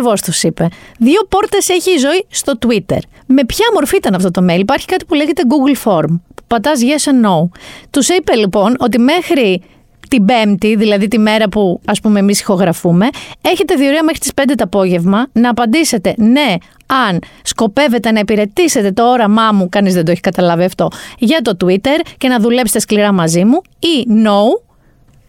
[0.02, 0.68] ακριβώς ακριβώ τους είπε.
[0.98, 2.98] Δύο πόρτες έχει η ζωή στο Twitter.
[3.26, 6.20] Με ποια μορφή ήταν αυτό το mail, υπάρχει κάτι που λέγεται Google Form.
[6.34, 7.48] Που πατάς yes and no.
[7.90, 9.62] Τους είπε λοιπόν ότι μέχρι
[10.08, 13.08] την Πέμπτη, δηλαδή τη μέρα που ας πούμε εμείς ηχογραφούμε,
[13.42, 16.54] έχετε διορία μέχρι τις 5 το απόγευμα να απαντήσετε ναι,
[16.86, 20.88] αν σκοπεύετε να υπηρετήσετε το όραμά μου, κανείς δεν το έχει καταλάβει αυτό,
[21.18, 24.71] για το Twitter και να δουλέψετε σκληρά μαζί μου ή no,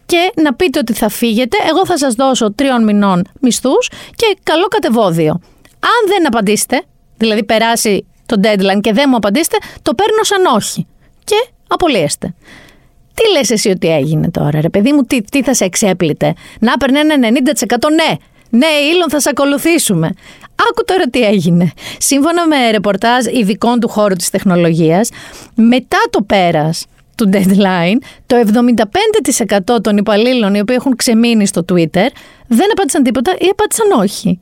[0.06, 4.66] και να πείτε ότι θα φύγετε, εγώ θα σας δώσω τριών μηνών μισθούς και καλό
[4.66, 5.30] κατεβόδιο.
[5.80, 6.82] Αν δεν απαντήσετε,
[7.16, 10.86] δηλαδή περάσει το deadline και δεν μου απαντήσετε, το παίρνω σαν όχι
[11.24, 12.34] και απολύεστε.
[13.14, 16.72] Τι λες εσύ ότι έγινε τώρα, ρε παιδί μου, τι, τι θα σε εξέπλητε; Να
[16.72, 18.14] έπαιρνε ένα 90% ναι.
[18.50, 20.10] Ναι, Ήλον, θα σε ακολουθήσουμε.
[20.70, 21.72] Άκου τώρα τι έγινε.
[21.98, 25.08] Σύμφωνα με ρεπορτάζ ειδικών του χώρου της τεχνολογίας,
[25.54, 26.84] μετά το πέρας
[27.16, 27.96] του deadline,
[28.26, 28.36] το
[29.74, 32.06] 75% των υπαλλήλων οι οποίοι έχουν ξεμείνει στο Twitter
[32.46, 34.40] δεν απάντησαν τίποτα ή απάντησαν όχι.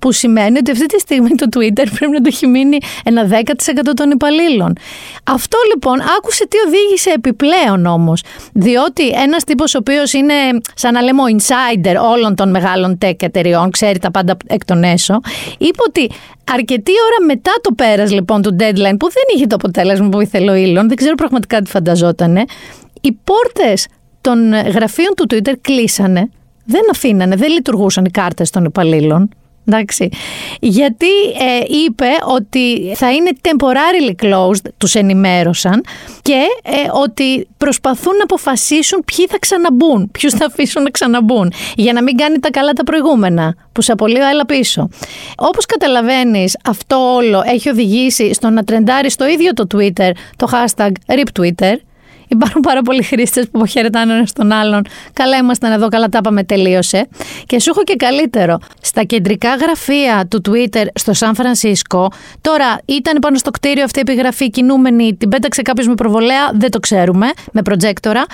[0.00, 3.32] Που σημαίνει ότι αυτή τη στιγμή το Twitter πρέπει να το έχει μείνει ένα 10%
[3.94, 4.72] των υπαλλήλων.
[5.24, 8.22] Αυτό λοιπόν άκουσε τι οδήγησε επιπλέον όμως.
[8.52, 10.34] Διότι ένας τύπος ο οποίος είναι,
[10.74, 14.84] σαν να λέμε, ο insider όλων των μεγάλων tech εταιριών, ξέρει τα πάντα εκ των
[14.84, 15.20] έσω,
[15.58, 16.10] είπε ότι
[16.52, 20.50] αρκετή ώρα μετά το πέρας λοιπόν του deadline, που δεν είχε το αποτέλεσμα που ήθελε
[20.50, 22.44] ο Elon, δεν ξέρω πραγματικά τι φανταζότανε,
[23.00, 23.86] οι πόρτες
[24.20, 26.30] των γραφείων του Twitter κλείσανε.
[26.64, 29.28] Δεν αφήνανε, δεν λειτουργούσαν οι κάρτες των υπαλλήλων.
[29.66, 30.08] Εντάξει.
[30.60, 31.06] Γιατί
[31.38, 35.84] ε, είπε ότι θα είναι temporarily closed, τους ενημέρωσαν
[36.22, 36.70] και ε,
[37.02, 42.16] ότι προσπαθούν να αποφασίσουν ποιοι θα ξαναμπούν, ποιους θα αφήσουν να ξαναμπούν για να μην
[42.16, 44.88] κάνει τα καλά τα προηγούμενα που σε απολύω έλα πίσω.
[45.36, 50.90] Όπως καταλαβαίνεις αυτό όλο έχει οδηγήσει στο να τρεντάρει στο ίδιο το Twitter το hashtag
[51.06, 51.74] RipTwitter
[52.30, 54.82] Υπάρχουν πάρα πολλοί χρήστες που αποχαιρετάνε ένας τον άλλον.
[55.12, 57.08] Καλά ήμασταν εδώ, καλά τα είπαμε, τελείωσε.
[57.46, 58.58] Και σου έχω και καλύτερο.
[58.80, 64.02] Στα κεντρικά γραφεία του Twitter στο Σαν Φρανσίσκο, τώρα ήταν πάνω στο κτίριο αυτή η
[64.08, 68.24] επιγραφή κινούμενη, την πέταξε κάποιος με προβολέα, δεν το ξέρουμε, με προτζέκτορα.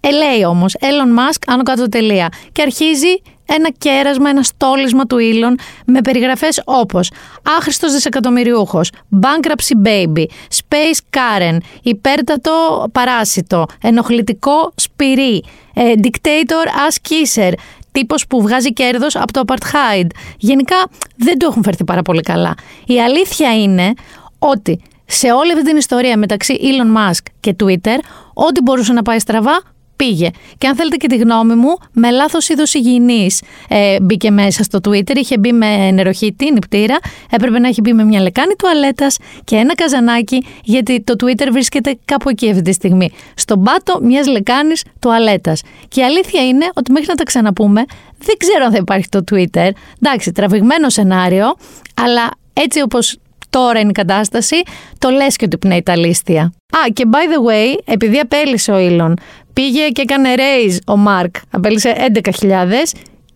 [0.00, 2.28] Ε, λέει όμως, Elon Musk, άνω κάτω τελεία.
[2.52, 7.10] Και αρχίζει ένα κέρασμα, ένα στόλισμα του ήλων με περιγραφές όπως
[7.56, 8.90] άχρηστος δισεκατομμυριούχος,
[9.20, 10.24] bankruptcy baby,
[10.58, 17.52] space karen, υπέρτατο παράσιτο, ενοχλητικό σπυρί, ε, dictator as kisser,
[17.92, 20.06] τύπος που βγάζει κέρδος από το apartheid.
[20.38, 20.76] Γενικά
[21.16, 22.54] δεν το έχουν φερθεί πάρα πολύ καλά.
[22.86, 23.92] Η αλήθεια είναι
[24.38, 27.98] ότι σε όλη αυτή την ιστορία μεταξύ Elon Musk και Twitter,
[28.34, 29.62] ό,τι μπορούσε να πάει στραβά,
[29.96, 30.30] πήγε.
[30.58, 34.78] Και αν θέλετε και τη γνώμη μου, με λάθος είδος υγιεινής ε, μπήκε μέσα στο
[34.88, 35.16] Twitter.
[35.16, 36.96] Είχε μπει με νεροχύτη, νηπτήρα.
[37.30, 41.98] Έπρεπε να έχει μπει με μια λεκάνη τουαλέτας και ένα καζανάκι, γιατί το Twitter βρίσκεται
[42.04, 43.10] κάπου εκεί αυτή τη στιγμή.
[43.34, 45.62] Στον πάτο μιας λεκάνης τουαλέτας.
[45.88, 47.84] Και η αλήθεια είναι ότι μέχρι να τα ξαναπούμε,
[48.18, 49.68] δεν ξέρω αν θα υπάρχει το Twitter.
[50.02, 51.54] Εντάξει, τραβηγμένο σενάριο,
[51.94, 53.18] αλλά έτσι όπως
[53.50, 54.62] τώρα είναι η κατάσταση,
[54.98, 56.42] το λες και ότι πνέει τα λίστια.
[56.42, 59.14] Α, και by the way, επειδή απέλησε ο Ήλον,
[59.54, 62.50] πήγε και έκανε raise ο Μάρκ, απέλησε 11.000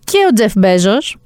[0.05, 1.16] και ο Τζεφ Μπέζος,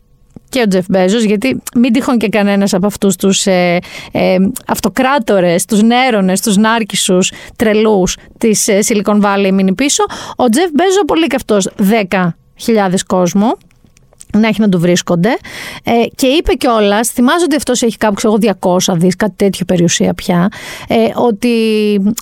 [0.48, 3.78] και ο Τζεφ Μπέζος, γιατί μην τυχόν και κανένας από αυτούς τους ε,
[4.12, 4.36] ε,
[4.66, 10.04] αυτοκράτορες, τους νέρονες, τους νάρκισους τρελούς της ε, Silicon Valley μείνει πίσω.
[10.36, 13.56] Ο Τζεφ Μπέζος πολύ και αυτός 10.000 κόσμο
[14.38, 15.36] να έχει να του βρίσκονται.
[15.84, 20.14] Ε, και είπε κιόλας, θυμάζω ότι αυτός έχει κάπου ξέρω, 200 δις, κάτι τέτοιο περιουσία
[20.14, 20.48] πια,
[20.88, 21.56] ε, ότι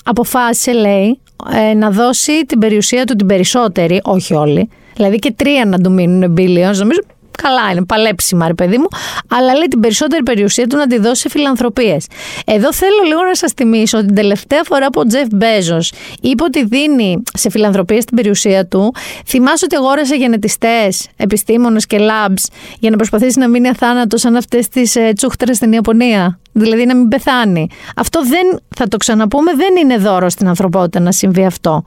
[0.05, 1.21] αποφάσισε, λέει,
[1.53, 5.93] ε, να δώσει την περιουσία του την περισσότερη, όχι όλοι, δηλαδή και τρία να του
[5.93, 7.01] μείνουν billions, νομίζω
[7.43, 8.89] Καλά είναι, παλέψιμα ρε παιδί μου.
[9.29, 12.07] Αλλά λέει την περισσότερη περιουσία του να τη δώσει σε φιλανθρωπίες.
[12.47, 16.43] Εδώ θέλω λίγο να σας θυμίσω ότι την τελευταία φορά που ο Τζεφ Μπέζος είπε
[16.43, 18.95] ότι δίνει σε φιλανθρωπίες την περιουσία του,
[19.27, 24.69] θυμάσαι ότι αγόρασε γενετιστές, επιστήμονες και labs για να προσπαθήσει να μείνει αθάνατος σαν αυτές
[24.69, 26.39] τις ε, τσούχτρες στην Ιαπωνία.
[26.53, 27.69] Δηλαδή να μην πεθάνει.
[27.97, 31.85] Αυτό δεν, θα το ξαναπούμε, δεν είναι δώρο στην ανθρωπότητα να συμβεί αυτό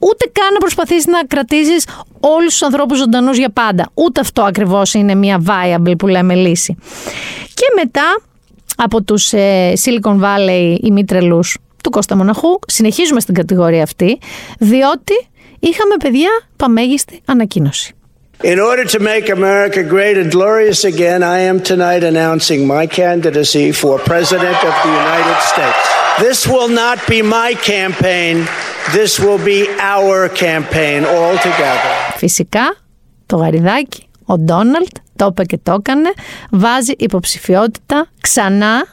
[0.00, 1.86] ούτε καν να προσπαθήσει να κρατήσεις
[2.20, 3.90] όλους τους ανθρώπους ζωντανούς για πάντα.
[3.94, 6.76] Ούτε αυτό ακριβώς είναι μια viable που λέμε λύση.
[7.54, 8.20] Και μετά
[8.76, 11.40] από τους ε, Silicon Valley ημίτρελου
[11.82, 14.18] του Κώστα Μοναχού, συνεχίζουμε στην κατηγορία αυτή,
[14.58, 15.28] διότι
[15.60, 17.94] είχαμε παιδιά παμέγιστη ανακοίνωση.
[18.43, 23.71] In order to make America great and glorious again, I am tonight announcing my candidacy
[23.71, 25.83] for President of the United States.
[26.25, 28.35] This will not be my campaign.
[28.97, 29.59] This will be
[29.95, 31.91] our campaign all together.
[32.17, 32.75] Φυσικά,
[33.25, 36.13] το γαριδάκι, ο Ντόναλτ, το είπε και το έκανε,
[36.51, 38.85] βάζει υποψηφιότητα ξανά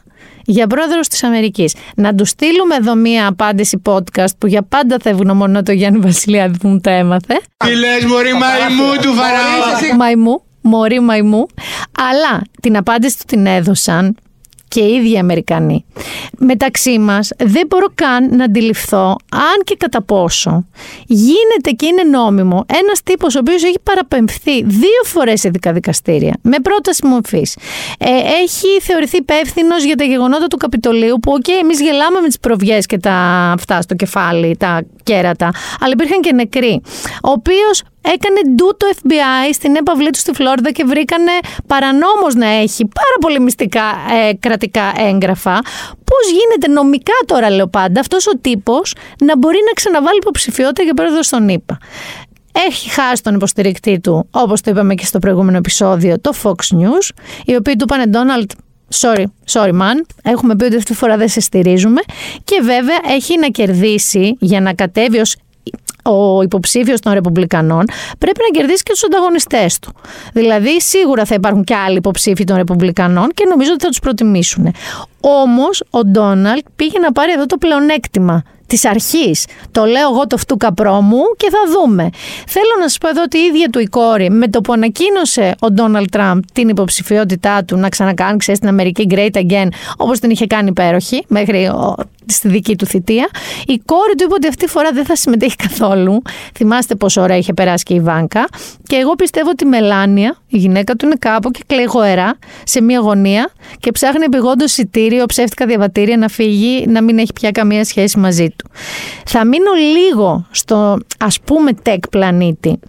[0.47, 1.75] για πρόεδρος της Αμερικής.
[1.95, 6.57] Να του στείλουμε εδώ μία απάντηση podcast που για πάντα θα ευγνωμονώ το Γιάννη Βασιλιάδη
[6.57, 7.41] που μου το έμαθε.
[7.57, 9.95] Τι λες, Μωρή μαϊμού του Φαραώ.
[9.97, 11.45] Μαϊμού, Μωρή μαϊμού.
[12.11, 14.15] Αλλά την απάντηση του την έδωσαν
[14.67, 15.85] και οι ίδιοι Αμερικανοί.
[16.37, 20.67] Μεταξύ μας δεν μπορώ καν να αντιληφθώ αν και κατά πόσο
[21.05, 26.33] γίνεται και είναι νόμιμο ένας τύπος ο οποίος έχει παραπεμφθεί δύο φορές σε δικά δικαστήρια
[26.41, 27.57] με πρόταση μορφής.
[27.99, 28.09] Ε,
[28.41, 32.85] έχει θεωρηθεί υπεύθυνος για τα γεγονότα του Καπιτολίου που okay, εμείς γελάμε με τις προβιές
[32.85, 33.13] και τα
[33.51, 36.81] αυτά στο κεφάλι, τα κέρατα, αλλά υπήρχαν και νεκροί.
[37.23, 37.83] Ο οποίος
[38.13, 41.31] έκανε ντου το FBI στην έπαυλή του στη Φλόριδα και βρήκανε
[41.67, 43.81] παρανόμως να έχει πάρα πολύ μυστικά
[44.29, 45.59] ε, κρατικά έγγραφα.
[46.09, 50.93] Πώς γίνεται νομικά τώρα, λέω πάντα, αυτός ο τύπος να μπορεί να ξαναβάλει υποψηφιότητα για
[50.93, 51.77] πρόεδρο στον ΗΠΑ;
[52.67, 57.09] Έχει χάσει τον υποστηρικτή του, όπως το είπαμε και στο προηγούμενο επεισόδιο, το Fox News,
[57.45, 58.45] οι οποίοι του είπανε Donald,
[58.95, 62.01] sorry, sorry man, έχουμε πει ότι αυτή τη φορά δεν σε στηρίζουμε
[62.43, 65.35] και βέβαια έχει να κερδίσει για να κατέβει ως
[66.07, 67.85] ο υποψήφιος των Ρεπουμπλικανών
[68.19, 69.93] πρέπει να κερδίσει και τους ανταγωνιστές του.
[70.33, 74.73] Δηλαδή, σίγουρα θα υπάρχουν και άλλοι υποψήφοι των Ρεπουμπλικανών και νομίζω ότι θα τους προτιμήσουν.
[75.21, 79.45] Όμως, ο Ντόναλτ πήγε να πάρει εδώ το πλεονέκτημα της αρχής.
[79.71, 82.09] Το λέω εγώ το φτούκα πρόμου και θα δούμε.
[82.47, 85.55] Θέλω να σας πω εδώ ότι η ίδια του η κόρη, με το που ανακοίνωσε
[85.59, 90.29] ο Ντόναλτ Τραμπ την υποψηφιότητά του να ξανακάνει, ξέρεις, την Αμερική Great Again, όπως την
[90.29, 91.71] είχε κάνει υπέροχη μέχρι
[92.33, 93.29] στη δική του θητεία.
[93.67, 96.21] Η κόρη του είπε ότι αυτή τη φορά δεν θα συμμετέχει καθόλου.
[96.53, 98.47] Θυμάστε πόσο ωραία είχε περάσει και η Βάνκα.
[98.83, 102.81] Και εγώ πιστεύω ότι η Μελάνια, η γυναίκα του, είναι κάπου και κλαίει γοερά σε
[102.81, 103.49] μια γωνία
[103.79, 108.49] και ψάχνει επιγόντως εισιτήριο, ψεύτικα διαβατήρια να φύγει, να μην έχει πια καμία σχέση μαζί
[108.49, 108.69] του.
[109.25, 112.79] Θα μείνω λίγο στο ας πούμε τεκ πλανήτη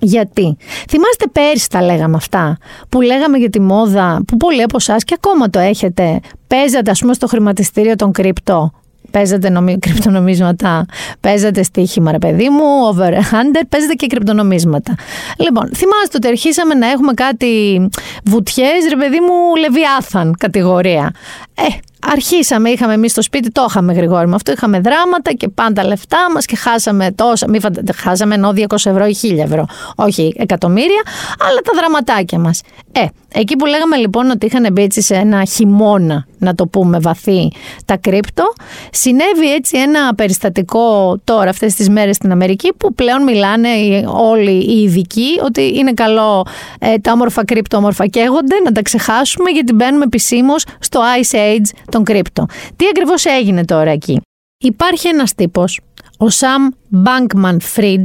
[0.00, 0.56] γιατί;
[0.88, 5.14] Θυμάστε πέρυσι τα λέγαμε αυτά που λέγαμε για τη μόδα που πολλοί από εσάς και
[5.16, 6.20] ακόμα το έχετε.
[6.46, 8.72] Παίζατε ας πούμε στο χρηματιστήριο των κρυπτό.
[9.10, 9.78] Παίζατε νομι...
[9.84, 10.86] κρυπτονομίσματα,
[11.20, 14.94] παίζατε στοίχημα ρε παιδί μου, over-under, παίζατε και κρυπτονομίσματα.
[15.36, 17.88] Λοιπόν, θυμάστε ότι αρχίσαμε να έχουμε κάτι
[18.24, 21.12] βουτιές, ρε παιδί μου, λεβιάθαν κατηγορία.
[21.54, 21.62] Ε,
[22.06, 24.52] Αρχίσαμε, είχαμε εμείς στο σπίτι, το είχαμε γρηγόρη με αυτό.
[24.52, 27.48] Είχαμε δράματα και πάντα λεφτά μας και χάσαμε τόσα.
[27.48, 29.66] Μην φανταστείτε, χάσαμε ενώ 200 ευρώ ή 1000 ευρώ.
[29.96, 31.02] Όχι εκατομμύρια,
[31.48, 32.60] αλλά τα δραματάκια μας.
[32.92, 36.98] Ε, εκεί που λέγαμε λοιπόν ότι είχαν μπει έτσι σε ένα χειμώνα, να το πούμε
[36.98, 37.52] βαθύ,
[37.84, 38.52] τα κρύπτο,
[38.92, 43.68] συνέβη έτσι ένα περιστατικό τώρα αυτές τις μέρες στην Αμερική που πλέον μιλάνε
[44.06, 46.46] όλοι οι ειδικοί ότι είναι καλό
[46.78, 51.70] ε, τα όμορφα κρύπτο όμορφα καίγονται, να τα ξεχάσουμε γιατί μπαίνουμε επισήμως στο Ice Age
[51.90, 52.46] των κρύπτο.
[52.76, 54.20] Τι ακριβώς έγινε τώρα εκεί;
[54.58, 55.80] Υπάρχει ένας τύπος,
[56.18, 56.74] ο Sam
[57.04, 58.04] Bankman Fried.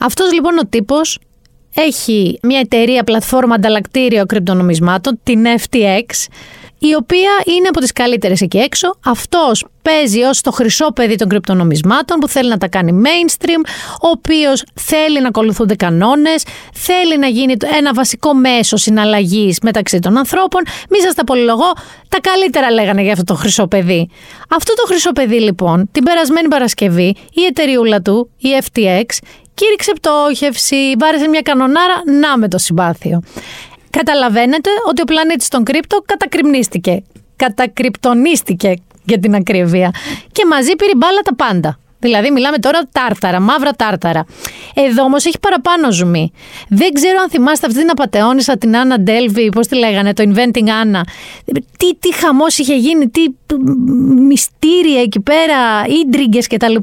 [0.00, 1.18] Αυτός λοιπόν ο τύπος
[1.74, 6.26] έχει μια εταιρεία πλατφόρμα ανταλλακτήριο κρυπτονομισμάτων, την FTX,
[6.88, 8.94] η οποία είναι από τις καλύτερες εκεί έξω.
[9.04, 13.68] Αυτός παίζει ως το χρυσό παιδί των κρυπτονομισμάτων που θέλει να τα κάνει mainstream,
[14.02, 20.16] ο οποίος θέλει να ακολουθούνται κανόνες, θέλει να γίνει ένα βασικό μέσο συναλλαγής μεταξύ των
[20.16, 20.62] ανθρώπων.
[20.90, 21.72] Μη σας τα πολυλογώ,
[22.08, 24.08] τα καλύτερα λέγανε για αυτό το χρυσό παιδί.
[24.50, 29.04] Αυτό το χρυσό παιδί λοιπόν, την περασμένη Παρασκευή, η εταιριούλα του, η FTX,
[29.54, 33.22] κήρυξε πτώχευση, βάρεσε μια κανονάρα, να με το συμπάθειο
[33.98, 37.02] καταλαβαίνετε ότι ο πλανήτης των κρύπτο κατακριμνίστηκε.
[37.36, 38.74] Κατακρυπτονίστηκε
[39.04, 39.90] για την ακρίβεια.
[40.32, 41.78] Και μαζί πήρε μπάλα τα πάντα.
[41.98, 44.26] Δηλαδή, μιλάμε τώρα τάρταρα, μαύρα τάρταρα.
[44.74, 46.32] Εδώ όμως έχει παραπάνω ζουμί.
[46.68, 50.66] Δεν ξέρω αν θυμάστε αυτή την απαταιώνησα, την Άννα Ντέλβι, πώς τη λέγανε, το Inventing
[50.66, 51.00] Anna.
[51.76, 53.24] Τι, τι χαμός είχε γίνει, τι
[54.28, 55.56] μυστήρια εκεί πέρα,
[56.00, 56.74] ίντριγκες κτλ.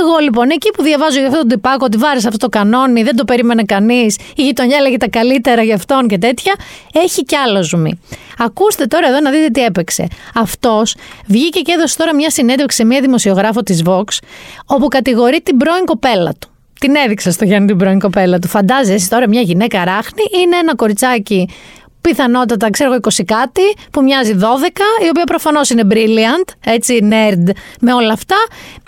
[0.00, 3.16] Εγώ λοιπόν, εκεί που διαβάζω για αυτό τον τυπάκο, ότι βάρεσε αυτό το κανόνι, δεν
[3.16, 6.54] το περίμενε κανείς, η γειτονιά έλεγε τα καλύτερα για αυτόν και τέτοια,
[6.92, 8.00] έχει κι άλλο ζουμί.
[8.44, 10.06] Ακούστε τώρα εδώ να δείτε τι έπαιξε.
[10.34, 14.04] Αυτός βγήκε και έδωσε τώρα μια συνέντευξη σε μια δημοσιογράφο της Vox,
[14.66, 16.48] όπου κατηγορεί την πρώην κοπέλα του.
[16.80, 18.48] Την έδειξε στο Γιάννη την πρώην κοπέλα του.
[18.48, 21.48] Φαντάζεσαι τώρα μια γυναίκα ράχνη, είναι ένα κοριτσάκι
[22.02, 24.44] πιθανότατα, ξέρω εγώ, 20 κάτι, που μοιάζει 12,
[25.04, 27.50] η οποία προφανώς είναι brilliant, έτσι, nerd
[27.80, 28.36] με όλα αυτά,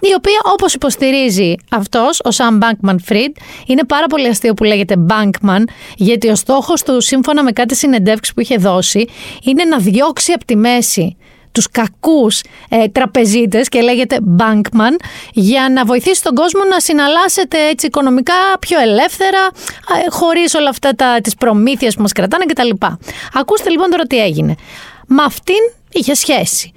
[0.01, 3.33] η οποία όπως υποστηρίζει αυτός, ο Sam Bankman Fried,
[3.67, 5.62] είναι πάρα πολύ αστείο που λέγεται Bankman,
[5.97, 9.09] γιατί ο στόχος του, σύμφωνα με κάτι συνεντεύξεις που είχε δώσει,
[9.43, 11.17] είναι να διώξει από τη μέση
[11.55, 14.95] τους κακούς ε, τραπεζίτες και λέγεται bankman
[15.33, 19.39] για να βοηθήσει τον κόσμο να συναλλάσσεται έτσι οικονομικά πιο ελεύθερα
[20.05, 22.71] ε, χωρίς όλα αυτά τα, τις προμήθειες που μας κρατάνε κτλ.
[23.33, 24.55] Ακούστε λοιπόν τώρα τι έγινε.
[25.07, 26.74] Με αυτήν είχε σχέση.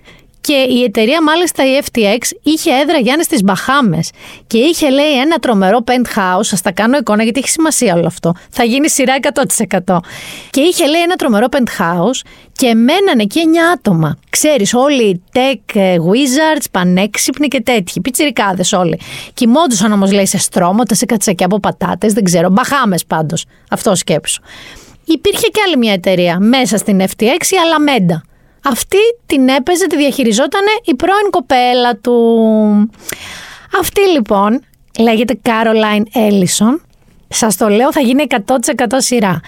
[0.48, 4.12] Και η εταιρεία, μάλιστα η FTX, είχε έδρα Γιάννης στι Μπαχάμες
[4.48, 6.40] και είχε λέει ένα τρομερό penthouse.
[6.42, 8.34] Σα τα κάνω εικόνα γιατί έχει σημασία όλο αυτό.
[8.50, 9.16] Θα γίνει σειρά
[9.86, 9.98] 100%.
[10.50, 14.18] Και είχε λέει ένα τρομερό penthouse και μένανε εκεί 9 άτομα.
[14.30, 18.02] Ξέρεις, όλοι οι tech ε, wizards, πανέξυπνοι και τέτοιοι.
[18.02, 19.00] Πιτσιρικάδες όλοι.
[19.34, 22.50] Κοιμόντουσαν όμως, λέει, σε στρώματα, σε κατσακιά από πατάτες, δεν ξέρω.
[22.50, 23.46] Μπαχάμες πάντως.
[23.70, 24.42] Αυτό σκέψου.
[25.06, 28.27] υπήρχε και άλλη μια εταιρεία μέσα στην FTX, η Alameda.
[28.70, 32.16] Αυτή την έπαιζε, τη διαχειριζόταν η πρώην κοπέλα του.
[33.80, 34.64] Αυτή λοιπόν
[35.00, 36.80] λέγεται Caroline Ellison.
[37.28, 38.56] Σας το λέω, θα γίνει 100%
[38.98, 39.40] σειρά.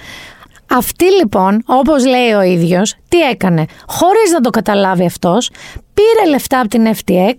[0.70, 5.50] Αυτή λοιπόν, όπως λέει ο ίδιος, τι έκανε; Χωρίς να το καταλάβει αυτός,
[5.94, 7.36] πήρε λεφτά από την FTX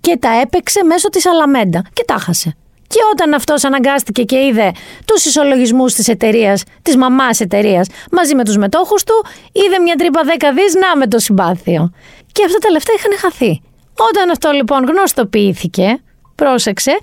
[0.00, 2.56] και τα έπαιξε μέσω της Alameda και τα χάσε.
[2.86, 4.72] Και όταν αυτός αναγκάστηκε και είδε
[5.04, 10.20] τους ισολογισμούς της εταιρείας, της μαμάς εταιρείας, μαζί με τους μετόχους του, είδε μια τρύπα
[10.24, 11.90] 10 δις να με το συμπάθειο.
[12.32, 13.62] Και αυτά τα λεφτά είχαν χαθεί.
[14.10, 16.00] Όταν αυτό λοιπόν γνωστοποιήθηκε,
[16.34, 16.98] πρόσεξε,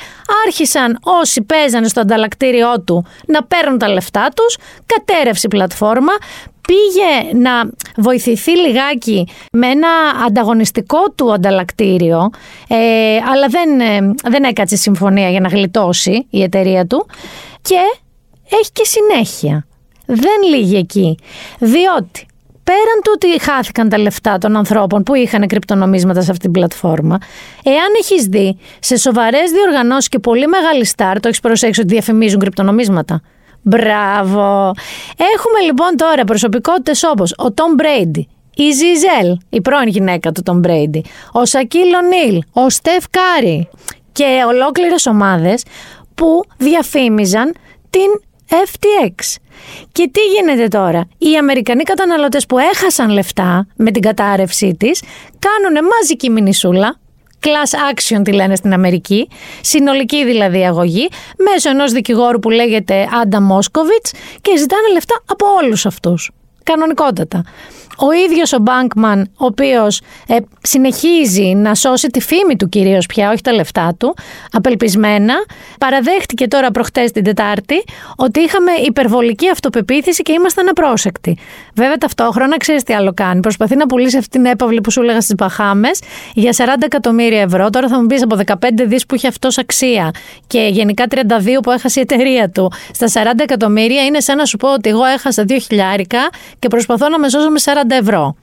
[0.45, 6.13] άρχισαν όσοι παίζανε στο ανταλλακτήριό του να παίρνουν τα λεφτά τους, κατέρευσε η πλατφόρμα,
[6.67, 9.87] πήγε να βοηθηθεί λιγάκι με ένα
[10.25, 12.29] ανταγωνιστικό του ανταλλακτήριο,
[12.67, 17.05] ε, αλλά δεν, ε, δεν έκατσε συμφωνία για να γλιτώσει η εταιρεία του
[17.61, 17.79] και
[18.49, 19.65] έχει και συνέχεια.
[20.05, 21.17] Δεν λύγει εκεί,
[21.59, 22.25] διότι
[22.63, 27.17] πέραν του ότι χάθηκαν τα λεφτά των ανθρώπων που είχαν κρυπτονομίσματα σε αυτή την πλατφόρμα,
[27.63, 32.39] εάν έχεις δει σε σοβαρές διοργανώσεις και πολύ μεγάλη στάρ, το έχεις προσέξει ότι διαφημίζουν
[32.39, 33.21] κρυπτονομίσματα.
[33.63, 34.71] Μπράβο!
[35.17, 40.59] Έχουμε λοιπόν τώρα προσωπικότητες όπως ο Τόμ Μπρέιντι, η Ζιζέλ, η πρώην γυναίκα του Τόμ
[40.59, 43.69] Μπρέιντι, ο Σακίλ Ονίλ, ο Στεφ Κάρι
[44.11, 45.63] και ολόκληρες ομάδες
[46.15, 47.55] που διαφήμιζαν
[47.89, 49.35] την FTX.
[49.91, 55.03] Και τι γίνεται τώρα; Οι Αμερικανοί καταναλωτές που έχασαν λεφτά με την κατάρρευσή της
[55.39, 56.99] κάνουν μαζική μηνυσούλα
[57.43, 59.29] class action τη λένε στην Αμερική,
[59.61, 65.85] συνολική δηλαδή αγωγή, μέσω ενός δικηγόρου που λέγεται Άντα Μόσκοβιτς και ζητάνε λεφτά από όλους
[65.85, 66.31] αυτούς.
[66.63, 67.43] Κανονικότατα.
[67.97, 73.29] Ο ίδιος ο Μπάνκμαν, ο οποίος ε, συνεχίζει να σώσει τη φήμη του κυρίως πια,
[73.29, 74.15] όχι τα λεφτά του,
[74.51, 75.33] απελπισμένα,
[75.79, 77.83] παραδέχτηκε τώρα προχτές την Τετάρτη
[78.15, 81.37] ότι είχαμε υπερβολική αυτοπεποίθηση και ήμασταν απρόσεκτοι.
[81.75, 83.39] Βέβαια ταυτόχρονα ξέρεις τι άλλο κάνει.
[83.39, 85.99] Προσπαθεί να πουλήσει αυτή την έπαυλη που σου έλεγα στις Μπαχάμες
[86.33, 87.69] για 40 εκατομμύρια ευρώ.
[87.69, 90.11] Τώρα θα μου πεις από 15 δις που είχε αυτός αξία
[90.47, 91.17] και γενικά 32
[91.63, 92.71] που έχασε η εταιρεία του.
[92.93, 96.29] Στα 40 εκατομμύρια είναι σαν να σου πω ότι εγώ έχασα 2 χιλιάρικα
[96.59, 98.35] και προσπαθώ να με σώσω με 40 ευρώ.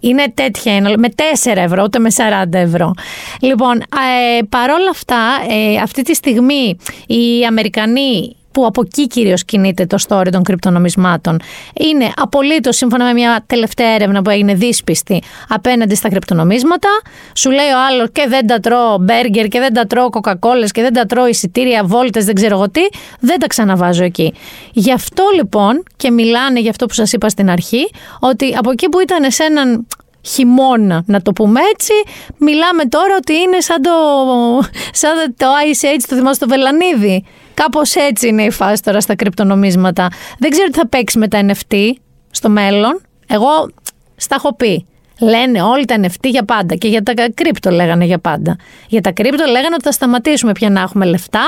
[0.00, 2.92] Είναι τέτοια, με 4 ευρώ, ούτε με 40 ευρώ.
[3.40, 5.16] Λοιπόν, ε, παρόλα αυτά,
[5.48, 6.76] ε, αυτή τη στιγμή
[7.06, 11.40] οι Αμερικανοί που από εκεί κυρίως κινείται το story των κρυπτονομισμάτων,
[11.80, 16.88] είναι απολύτως σύμφωνα με μια τελευταία έρευνα που έγινε δύσπιστη απέναντι στα κρυπτονομίσματα.
[17.34, 20.82] Σου λέει ο άλλος και δεν τα τρώω μπέργκερ και δεν τα τρώω κοκακόλες και
[20.82, 22.82] δεν τα τρώω εισιτήρια, βόλτες, δεν ξέρω εγώ τι.
[23.20, 24.34] Δεν τα ξαναβάζω εκεί.
[24.72, 27.90] Γι' αυτό λοιπόν και μιλάνε για αυτό που σας είπα στην αρχή,
[28.20, 29.86] ότι από εκεί που ήταν σε έναν
[30.26, 31.92] χειμώνα, να το πούμε έτσι.
[32.38, 33.90] Μιλάμε τώρα ότι είναι σαν το,
[34.92, 37.24] σαν το Ice Age του Δημόσιο Βελανίδη.
[37.54, 40.08] Κάπως έτσι είναι η φάση τώρα στα κρυπτονομίσματα.
[40.38, 41.76] Δεν ξέρω τι θα παίξει με τα NFT
[42.30, 43.00] στο μέλλον.
[43.26, 43.68] Εγώ
[44.16, 44.86] στα έχω πει.
[45.20, 48.56] Λένε όλοι τα NFT για πάντα και για τα κρύπτο λέγανε για πάντα.
[48.88, 51.44] Για τα κρύπτο λέγανε ότι θα σταματήσουμε πια να έχουμε λεφτά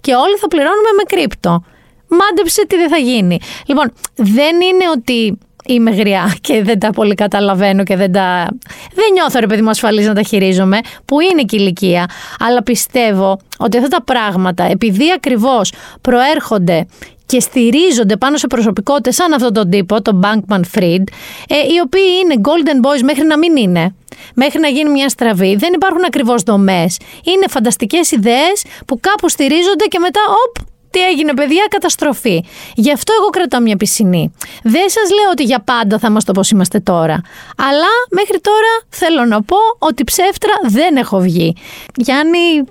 [0.00, 1.62] και όλοι θα πληρώνουμε με κρύπτο.
[2.08, 3.38] Μάντεψε τι δεν θα γίνει.
[3.66, 8.48] Λοιπόν, δεν είναι ότι είμαι γριά και δεν τα πολύ καταλαβαίνω και δεν τα.
[8.94, 12.06] Δεν νιώθω ρε παιδί μου ασφαλής να τα χειρίζομαι, που είναι και ηλικία.
[12.38, 16.86] Αλλά πιστεύω ότι αυτά τα πράγματα, επειδή ακριβώς προέρχονται
[17.26, 21.04] και στηρίζονται πάνω σε προσωπικότητες σαν αυτόν τον τύπο, τον Bankman Fried,
[21.48, 23.94] ε, οι οποίοι είναι golden boys μέχρι να μην είναι.
[24.34, 25.56] Μέχρι να γίνει μια στραβή.
[25.56, 26.96] Δεν υπάρχουν ακριβώς δομές.
[27.24, 32.44] Είναι φανταστικές ιδέες που κάπου στηρίζονται και μετά, οπ, τι έγινε, παιδιά, καταστροφή.
[32.74, 34.32] Γι' αυτό εγώ κρατάω μια πισινή.
[34.62, 37.20] Δεν σας λέω ότι για πάντα θα είμαστε όπω είμαστε τώρα.
[37.56, 41.56] Αλλά μέχρι τώρα θέλω να πω ότι ψεύτρα δεν έχω βγει.
[41.94, 42.64] Γιάννη,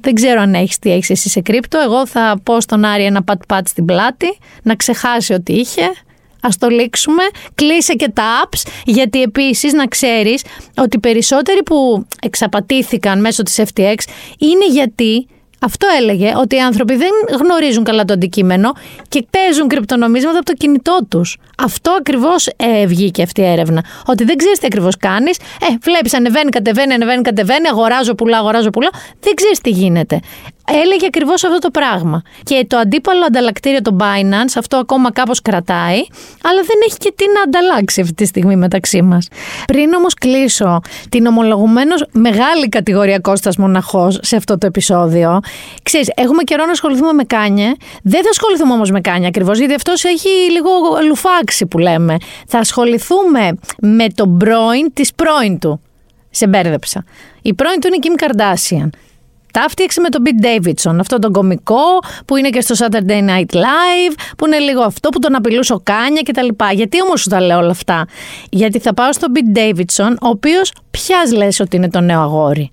[0.00, 1.78] δεν ξέρω αν έχεις τι έχεις εσύ σε κρύπτο.
[1.78, 5.82] Εγώ θα πω στον Άρη ένα πατ-πατ στην πλάτη, να ξεχάσει ότι είχε.
[6.40, 7.22] Α το λήξουμε.
[7.54, 10.42] Κλείσε και τα apps, γιατί επίσης να ξέρεις
[10.76, 13.94] ότι περισσότεροι που εξαπατήθηκαν μέσω της FTX
[14.38, 15.26] είναι γιατί
[15.60, 18.72] αυτό έλεγε ότι οι άνθρωποι δεν γνωρίζουν καλά το αντικείμενο
[19.08, 21.36] και παίζουν κρυπτονομίσματα από το κινητό τους.
[21.58, 23.84] Αυτό ακριβώς ε, βγήκε αυτή η έρευνα.
[24.06, 25.38] Ότι δεν ξέρεις τι ακριβώς κάνεις.
[25.38, 28.88] Ε, βλέπεις, ανεβαίνει, κατεβαίνει, ανεβαίνει, κατεβαίνει, αγοράζω, πουλά, αγοράζω, πουλά.
[29.20, 30.20] Δεν ξέρεις τι γίνεται
[30.82, 32.22] έλεγε ακριβώς αυτό το πράγμα.
[32.42, 36.00] Και το αντίπαλο ανταλλακτήριο, το Binance, αυτό ακόμα κάπως κρατάει,
[36.42, 39.28] αλλά δεν έχει και τι να ανταλλάξει αυτή τη στιγμή μεταξύ μας.
[39.66, 45.40] Πριν όμως κλείσω την ομολογουμένως μεγάλη κατηγορία Κώστας Μοναχός σε αυτό το επεισόδιο,
[45.82, 47.76] ξέρεις, έχουμε καιρό να ασχοληθούμε με κάνια.
[48.02, 50.70] Δεν θα ασχοληθούμε όμως με κάνια ακριβώς, γιατί αυτός έχει λίγο
[51.08, 52.16] λουφάξει που λέμε.
[52.46, 53.50] Θα ασχοληθούμε
[53.80, 55.80] με τον πρώην της πρώην του.
[56.30, 57.04] Σε μπέρδεψα.
[57.42, 58.88] Η πρώην του είναι η Kim Kardashian
[59.60, 63.54] τα φτιάξε με τον Pete Davidson, αυτό τον κωμικό που είναι και στο Saturday Night
[63.54, 66.48] Live, που είναι λίγο αυτό που τον απειλούσε ο Κάνια κτλ.
[66.72, 68.06] Γιατί όμως σου τα λέω όλα αυτά,
[68.50, 72.70] Γιατί θα πάω στον Pete Davidson, ο οποίος ποια λες ότι είναι το νέο αγόρι.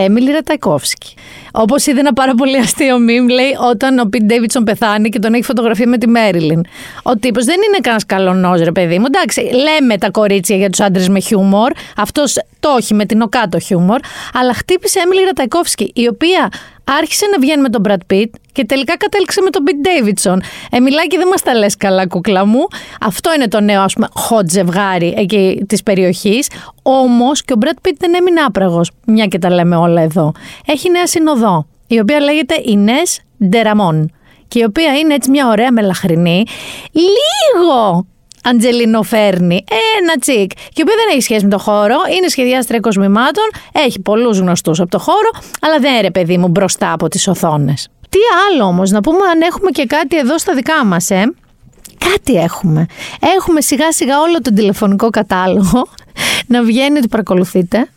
[0.00, 1.14] Έμιλι Ραταϊκόφσκι.
[1.52, 5.34] Όπως είδε ένα πάρα πολύ αστείο μιμ, λέει όταν ο Πιτ Ντέιβιτσον πεθάνει και τον
[5.34, 6.60] έχει φωτογραφία με τη Μέριλιν.
[7.02, 9.04] Ο τύπος δεν είναι κανένας καλό ρε παιδί μου.
[9.06, 11.72] Εντάξει, λέμε τα κορίτσια για τους άντρες με χιούμορ.
[11.96, 14.00] Αυτός το όχι με την οκάτω χιούμορ.
[14.34, 16.48] Αλλά χτύπησε Έμιλι Ραταϊκόφσκι, η οποία
[16.98, 20.36] άρχισε να βγαίνει με τον Brad Pitt και τελικά κατέληξε με τον Pete Davidson.
[20.70, 22.66] Ε, μιλάκι δεν μας τα λες καλά, κούκλα μου.
[23.00, 26.50] Αυτό είναι το νέο, ας πούμε, hot ζευγάρι εκεί της περιοχής.
[26.82, 30.32] Όμως και ο Brad Pitt δεν έμεινε άπραγος, μια και τα λέμε όλα εδώ.
[30.66, 34.12] Έχει νέα συνοδό, η οποία λέγεται Ινές Ντεραμόν.
[34.48, 36.44] Και η οποία είναι έτσι μια ωραία μελαχρινή,
[36.92, 38.06] λίγο
[38.50, 39.64] Αντζελίνο φέρνει
[40.00, 40.50] ένα τσικ.
[40.50, 44.80] Και η οποία δεν έχει σχέση με το χώρο, είναι σχεδιάστρια κοσμημάτων, έχει πολλούς γνωστούς
[44.80, 45.30] από το χώρο,
[45.60, 47.88] αλλά δεν είναι παιδί μου μπροστά από τις οθόνες.
[48.08, 48.18] Τι
[48.48, 51.32] άλλο όμως, να πούμε αν έχουμε και κάτι εδώ στα δικά μας, ε.
[51.98, 52.86] Κάτι έχουμε.
[53.36, 55.86] Έχουμε σιγά σιγά όλο τον τηλεφωνικό κατάλογο
[56.52, 57.88] να βγαίνει ότι παρακολουθείτε.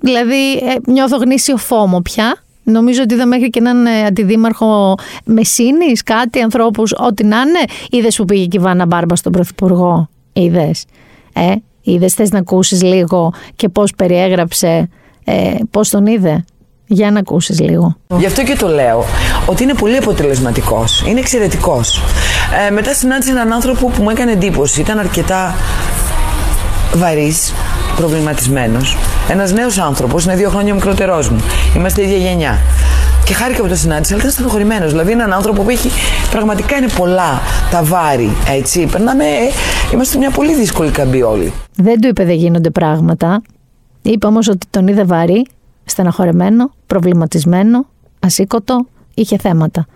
[0.00, 2.41] Δηλαδή, ε, νιώθω γνήσιο φόμο πια.
[2.62, 4.94] Νομίζω ότι είδα μέχρι και έναν ε, αντιδήμαρχο
[5.24, 7.60] Μεσίνης, κάτι, ανθρώπους, ό,τι να είναι.
[7.90, 10.08] Είδες που πήγε και η Βάνα Μπάρμπα στον Πρωθυπουργό.
[10.32, 10.84] Είδες.
[11.32, 14.88] Ε, είδες, θες να ακούσεις λίγο και πώς περιέγραψε,
[15.24, 16.44] ε, πώς τον είδε.
[16.86, 17.96] Για να ακούσεις λίγο.
[18.18, 19.04] Γι' αυτό και το λέω
[19.46, 21.04] ότι είναι πολύ αποτελεσματικός.
[21.06, 22.02] Είναι εξαιρετικός.
[22.66, 24.80] Ε, μετά συνάντησα έναν άνθρωπο που μου έκανε εντύπωση.
[24.80, 25.54] Ήταν αρκετά
[26.94, 27.52] βαρύς,
[28.06, 28.96] προβληματισμένος.
[29.28, 31.42] Ένας νέος άνθρωπος, είναι δύο χρόνια μικρότερός μου.
[31.76, 32.58] Είμαστε ίδια γενιά.
[33.24, 34.90] Και χάρηκα που το συνάντησα, αλλά ήταν στενοχωρημένος.
[34.90, 35.90] Δηλαδή, είναι έναν άνθρωπο που έχει
[36.30, 37.40] πραγματικά είναι πολλά
[37.70, 38.30] τα βάρη.
[38.48, 38.86] Έτσι.
[38.86, 39.24] Περνάμε,
[39.92, 41.52] είμαστε μια πολύ δύσκολη καμπή όλοι.
[41.76, 43.42] Δεν του είπε δεν γίνονται πράγματα.
[44.02, 45.46] Είπε όμως ότι τον είδε βαρύ,
[45.84, 47.86] στεναχωρεμένο, προβληματισμένο,
[48.20, 49.86] ασήκωτο, είχε θέματα.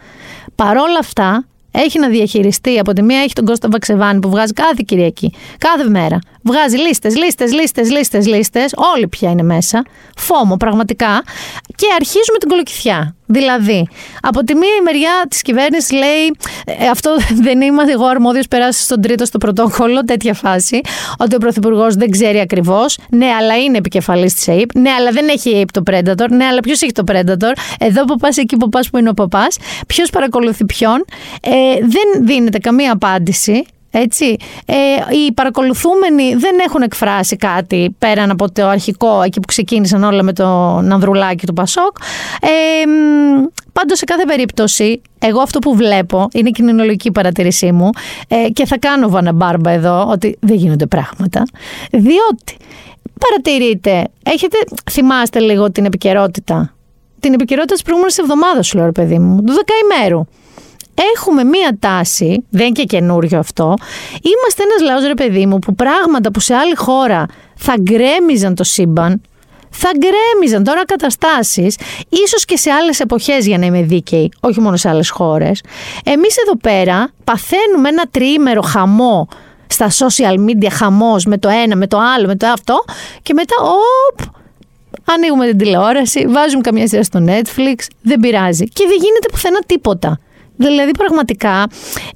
[0.55, 1.45] Παρόλα αυτά,
[1.85, 2.79] έχει να διαχειριστεί.
[2.79, 6.19] Από τη μία έχει τον Κώστα Βαξεβάνη που βγάζει κάθε Κυριακή, κάθε μέρα.
[6.43, 8.73] Βγάζει λίστες, λίστες, λίστες, λίστες, λίστες.
[8.95, 9.85] Όλοι πια είναι μέσα.
[10.17, 11.23] Φόμο πραγματικά.
[11.75, 13.17] Και αρχίζουμε την κολοκυθιά.
[13.27, 13.89] Δηλαδή,
[14.23, 17.17] από τη μία η μεριά της κυβέρνησης λέει «Ε, αυτό
[17.47, 20.81] δεν είμαστε εγώ αρμόδιος, περάσει στον τρίτο στο πρωτόκολλο, τέτοια φάση.
[21.19, 22.99] Ότι ο Πρωθυπουργός δεν ξέρει ακριβώς.
[23.11, 24.75] Ναι, αλλά είναι επικεφαλής της ΑΕΠ.
[24.75, 26.29] Ναι, αλλά δεν έχει η ΑΕΠ το Predator.
[26.31, 27.53] Ναι, αλλά ποιος έχει το Predator.
[27.79, 29.57] Εδώ που πας, εκεί που πας, που είναι ο παπάς.
[29.87, 31.05] Ποιος παρακολουθεί ποιον.
[31.41, 31.51] Ε,
[31.81, 33.67] δεν δίνεται καμία απάντηση.
[33.99, 34.37] Έτσι.
[34.67, 34.75] Ε,
[35.15, 40.33] οι παρακολουθούμενοι δεν έχουν εκφράσει κάτι πέραν από το αρχικό, εκεί που ξεκίνησαν όλα με
[40.33, 41.97] τον Ανδρουλάκη του Πασόκ.
[42.41, 42.49] Ε,
[43.73, 47.91] Πάντως, σε κάθε περίπτωση, εγώ αυτό που βλέπω είναι η κοινωνιολογική παρατηρήσή μου
[48.29, 51.43] ε, και θα κάνω βαναμπάρμπα εδώ ότι δεν γίνονται πράγματα.
[51.91, 52.57] Διότι
[53.21, 54.57] παρατηρείτε, έχετε,
[54.91, 56.75] θυμάστε λίγο την επικαιρότητα.
[57.21, 60.25] Την επικαιρότητα της προηγούμενης εβδομάδας, σου λέω, παιδί μου, του δεκαημέρου
[61.15, 63.75] έχουμε μία τάση, δεν είναι και καινούριο αυτό,
[64.13, 67.27] είμαστε ένας λαός ρε παιδί μου που πράγματα που σε άλλη χώρα
[67.57, 69.21] θα γκρέμιζαν το σύμπαν,
[69.71, 71.77] θα γκρέμιζαν τώρα καταστάσεις,
[72.09, 75.63] ίσως και σε άλλες εποχές για να είμαι δίκαιη, όχι μόνο σε άλλες χώρες.
[76.05, 79.29] Εμείς εδώ πέρα παθαίνουμε ένα τριήμερο χαμό
[79.67, 82.85] στα social media, χαμός με το ένα, με το άλλο, με το αυτό
[83.23, 84.21] και μετά, οπ,
[85.05, 88.65] ανοίγουμε την τηλεόραση, βάζουμε καμιά σειρά στο Netflix, δεν πειράζει.
[88.65, 90.19] Και δεν γίνεται πουθενά τίποτα.
[90.57, 91.67] Δηλαδή, πραγματικά,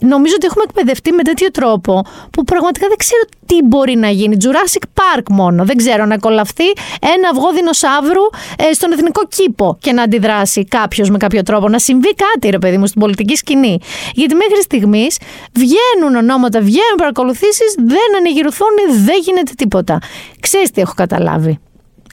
[0.00, 4.36] νομίζω ότι έχουμε εκπαιδευτεί με τέτοιο τρόπο που πραγματικά δεν ξέρω τι μπορεί να γίνει.
[4.40, 5.64] Jurassic Park μόνο.
[5.64, 6.64] Δεν ξέρω να κολλαφθεί
[7.00, 8.22] ένα αυγό δεινοσαύρου
[8.56, 11.68] ε, στον εθνικό κήπο και να αντιδράσει κάποιος με κάποιο τρόπο.
[11.68, 13.78] Να συμβεί κάτι, ρε παιδί μου, στην πολιτική σκηνή.
[14.14, 15.18] Γιατί μέχρι στιγμής
[15.52, 18.74] βγαίνουν ονόματα, βγαίνουν παρακολουθήσεις, δεν ανεγυρωθούν,
[19.04, 19.98] δεν γίνεται τίποτα.
[20.40, 21.58] Ξέρεις τι έχω καταλάβει.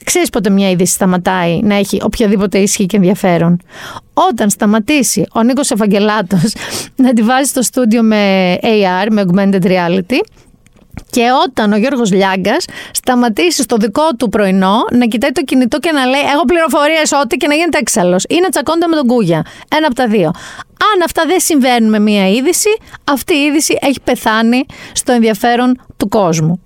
[0.08, 3.60] Ξέρεις πότε μια είδηση σταματάει να έχει οποιαδήποτε ισχύ και ενδιαφέρον.
[4.14, 6.54] Όταν σταματήσει ο Νίκος Ευαγγελάτος
[7.04, 10.20] να τη βάζει στο στούντιο με AR, με Augmented Reality,
[11.10, 15.92] και όταν ο Γιώργος Λιάγκας σταματήσει στο δικό του πρωινό να κοιτάει το κινητό και
[15.92, 19.44] να λέει Έχω πληροφορίες ό,τι και να γίνεται έξαλλο ή να τσακώνεται με τον Κούγια.
[19.76, 20.30] Ένα από τα δύο.
[20.66, 22.68] Αν αυτά δεν συμβαίνουν με μία είδηση,
[23.04, 26.62] αυτή η είδηση έχει πεθάνει στο ενδιαφέρον του κόσμου.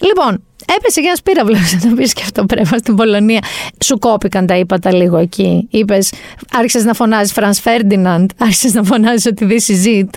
[0.00, 3.40] Λοιπόν, Έπεσε για ένας πύραυλος, να πεις και αυτό πρέπει στην Πολωνία.
[3.84, 5.68] Σου κόπηκαν τα ύπατα λίγο εκεί.
[5.70, 6.12] Είπες,
[6.52, 10.08] άρχισες να φωνάζεις Φραν Φέρντιναντ, άρχισες να φωνάζεις ότι this is it.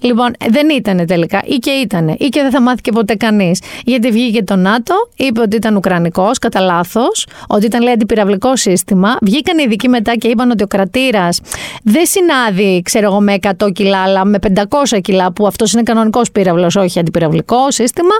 [0.00, 1.42] Λοιπόν, δεν ήταν τελικά.
[1.44, 2.08] Ή και ήταν.
[2.08, 3.60] Ή και δεν θα μάθει και ποτέ κανείς.
[3.84, 9.16] Γιατί βγήκε το ΝΑΤΟ, είπε ότι ήταν Ουκρανικός, κατά λάθος, ότι ήταν λέει αντιπυραυλικό σύστημα.
[9.22, 11.40] Βγήκαν οι ειδικοί μετά και είπαν ότι ο κρατήρας
[11.82, 16.30] δεν συνάδει, ξέρω εγώ, με 100 κιλά, αλλά με 500 κιλά, που αυτός είναι κανονικός
[16.30, 18.14] πύραυλος, όχι αντιπυραυλικό σύστημα.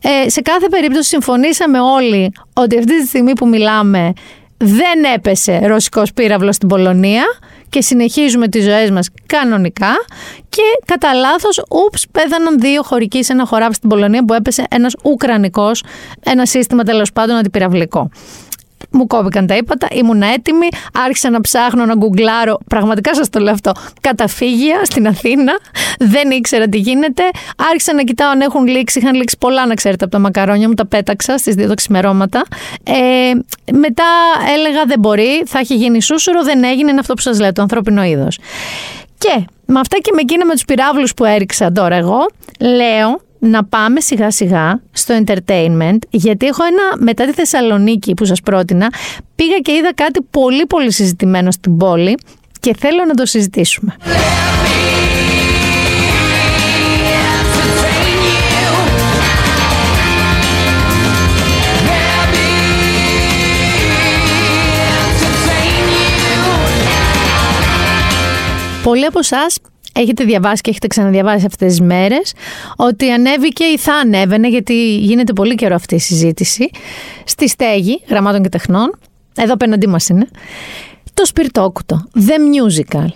[0.00, 4.12] Ε, σε κάθε περίπτωση συμφωνήσαμε όλοι ότι αυτή τη στιγμή που μιλάμε
[4.56, 7.24] δεν έπεσε ρωσικός πύραυλος στην Πολωνία
[7.68, 9.92] και συνεχίζουμε τις ζωές μας κανονικά
[10.48, 14.94] και κατά λάθος, ούψ, πέθαναν δύο χωρικοί σε ένα χωράφι στην Πολωνία που έπεσε ένας
[15.02, 15.82] Ουκρανικός,
[16.24, 18.10] ένα σύστημα τέλος πάντων αντιπυραυλικό
[18.92, 20.68] μου κόβηκαν τα ύπατα, ήμουν έτοιμη,
[21.04, 25.52] άρχισα να ψάχνω, να γκουγκλάρω, πραγματικά σας το λέω αυτό, καταφύγια στην Αθήνα,
[25.98, 27.22] δεν ήξερα τι γίνεται,
[27.70, 30.74] άρχισα να κοιτάω αν έχουν λήξει, είχαν λήξει πολλά να ξέρετε από τα μακαρόνια μου,
[30.74, 32.42] τα πέταξα στις δύο τα ξημερώματα.
[32.82, 33.32] Ε,
[33.72, 34.04] μετά
[34.56, 37.62] έλεγα δεν μπορεί, θα έχει γίνει σούσουρο, δεν έγινε, είναι αυτό που σας λέω, το
[37.62, 38.38] ανθρώπινο είδος.
[39.18, 42.26] Και με αυτά και με εκείνα με τους πυράβλους που έριξα τώρα εγώ,
[42.60, 48.40] λέω να πάμε σιγά σιγά στο entertainment γιατί έχω ένα μετά τη Θεσσαλονίκη που σας
[48.40, 48.92] πρότεινα
[49.34, 52.18] πήγα και είδα κάτι πολύ πολύ συζητημένο στην πόλη
[52.60, 53.96] και θέλω να το συζητήσουμε.
[68.82, 69.58] Πολλοί από εσάς
[69.92, 72.32] έχετε διαβάσει και έχετε ξαναδιαβάσει αυτές τις μέρες
[72.76, 76.70] ότι ανέβηκε ή θα ανέβαινε γιατί γίνεται πολύ καιρό αυτή η συζήτηση
[77.24, 78.98] στη στέγη γραμμάτων και τεχνών.
[79.36, 80.28] Εδώ απέναντί μας είναι.
[81.14, 83.06] Το σπιρτόκουτο, The Musical.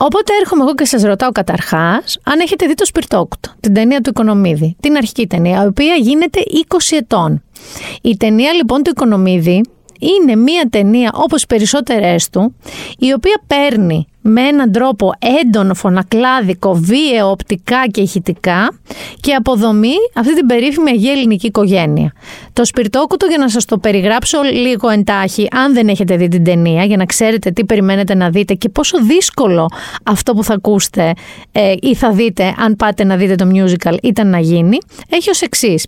[0.00, 4.10] Οπότε έρχομαι εγώ και σας ρωτάω καταρχάς αν έχετε δει το Σπιρτόκουτο, την ταινία του
[4.10, 7.42] Οικονομίδη, την αρχική ταινία, η οποία γίνεται 20 ετών.
[8.02, 9.60] Η ταινία λοιπόν του Οικονομίδη
[9.98, 12.54] είναι μία ταινία όπως περισσότερες του,
[12.98, 15.12] η οποία παίρνει με έναν τρόπο
[15.42, 18.78] έντονο, φωνακλάδικο, βίαιο, οπτικά και ηχητικά
[19.20, 22.12] και αποδομεί αυτή την περίφημη Αγία Ελληνική οικογένεια.
[22.52, 26.84] Το σπιρτόκουτο για να σας το περιγράψω λίγο εντάχει, αν δεν έχετε δει την ταινία,
[26.84, 29.68] για να ξέρετε τι περιμένετε να δείτε και πόσο δύσκολο
[30.02, 31.12] αυτό που θα ακούσετε
[31.52, 35.40] ε, ή θα δείτε αν πάτε να δείτε το musical ήταν να γίνει, έχει ως
[35.40, 35.86] εξής.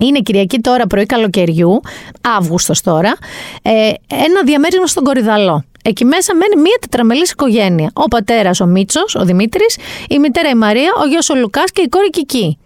[0.00, 1.80] Είναι Κυριακή τώρα πρωί καλοκαιριού,
[2.38, 3.16] Αύγουστος τώρα,
[3.62, 3.70] ε,
[4.08, 5.64] ένα διαμέρισμα στον Κορυδαλό.
[5.84, 7.90] Εκεί μέσα μένει μία τετραμελής οικογένεια.
[7.94, 9.76] Ο πατέρας ο Μίτσος, ο Δημήτρης,
[10.08, 12.58] η μητέρα η Μαρία, ο γιος ο Λουκάς και η κόρη Κική.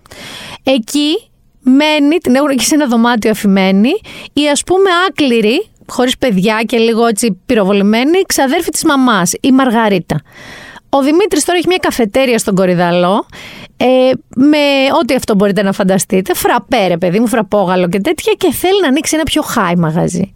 [0.63, 3.91] Εκεί μένει, την έχουν εκεί σε ένα δωμάτιο αφημένη,
[4.33, 10.21] η ας πούμε άκληρη, χωρίς παιδιά και λίγο έτσι πυροβολημένη, ξαδέρφη της μαμάς, η Μαργαρίτα.
[10.91, 13.27] Ο Δημήτρης τώρα έχει μια καφετέρια στον Κορυδαλό
[13.77, 13.87] ε,
[14.37, 14.59] με
[15.01, 16.35] ό,τι αυτό μπορείτε να φανταστείτε.
[16.35, 20.35] Φραπέ ρε παιδί μου, φραπόγαλο και τέτοια και θέλει να ανοίξει ένα πιο high μαγαζί.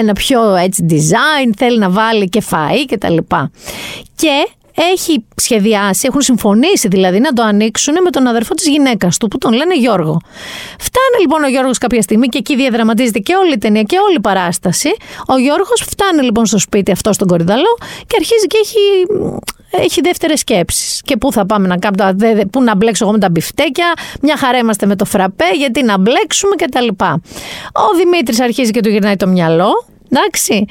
[0.00, 3.50] Ένα πιο έτσι design, θέλει να βάλει και φαΐ και τα λοιπά.
[4.14, 9.28] Και έχει σχεδιάσει, έχουν συμφωνήσει δηλαδή να το ανοίξουν με τον αδερφό της γυναίκας του
[9.28, 10.20] που τον λένε Γιώργο.
[10.78, 14.16] Φτάνει λοιπόν ο Γιώργος κάποια στιγμή και εκεί διαδραματίζεται και όλη η ταινία και όλη
[14.16, 14.90] η παράσταση.
[15.28, 17.76] Ο Γιώργος φτάνει λοιπόν στο σπίτι αυτό στον Κορυδαλό
[18.06, 18.78] και αρχίζει και έχει
[19.72, 21.00] έχει δεύτερες σκέψεις.
[21.04, 23.92] Και πού θα πάμε να κάνουμε, πού να μπλέξω εγώ με τα μπιφτέκια,
[24.22, 26.88] μια χαρά είμαστε με το φραπέ, γιατί να μπλέξουμε κτλ.
[27.72, 29.70] Ο Δημήτρης αρχίζει και του γυρνάει το μυαλό.
[30.14, 30.64] Εντάξει.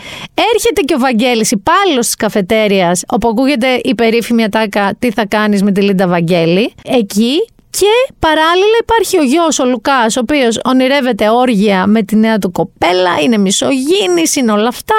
[0.54, 5.64] Έρχεται και ο Βαγγέλης, υπάλληλος της καφετέριας, όπου ακούγεται η περίφημη ατάκα Τι θα κάνεις
[5.64, 6.74] με τη Λίντα Βαγγέλη.
[6.84, 7.34] Εκεί
[7.72, 12.52] και παράλληλα υπάρχει ο γιος ο Λουκάς, ο οποίος ονειρεύεται όργια με τη νέα του
[12.52, 14.96] κοπέλα, είναι μισογίνης, είναι όλα αυτά.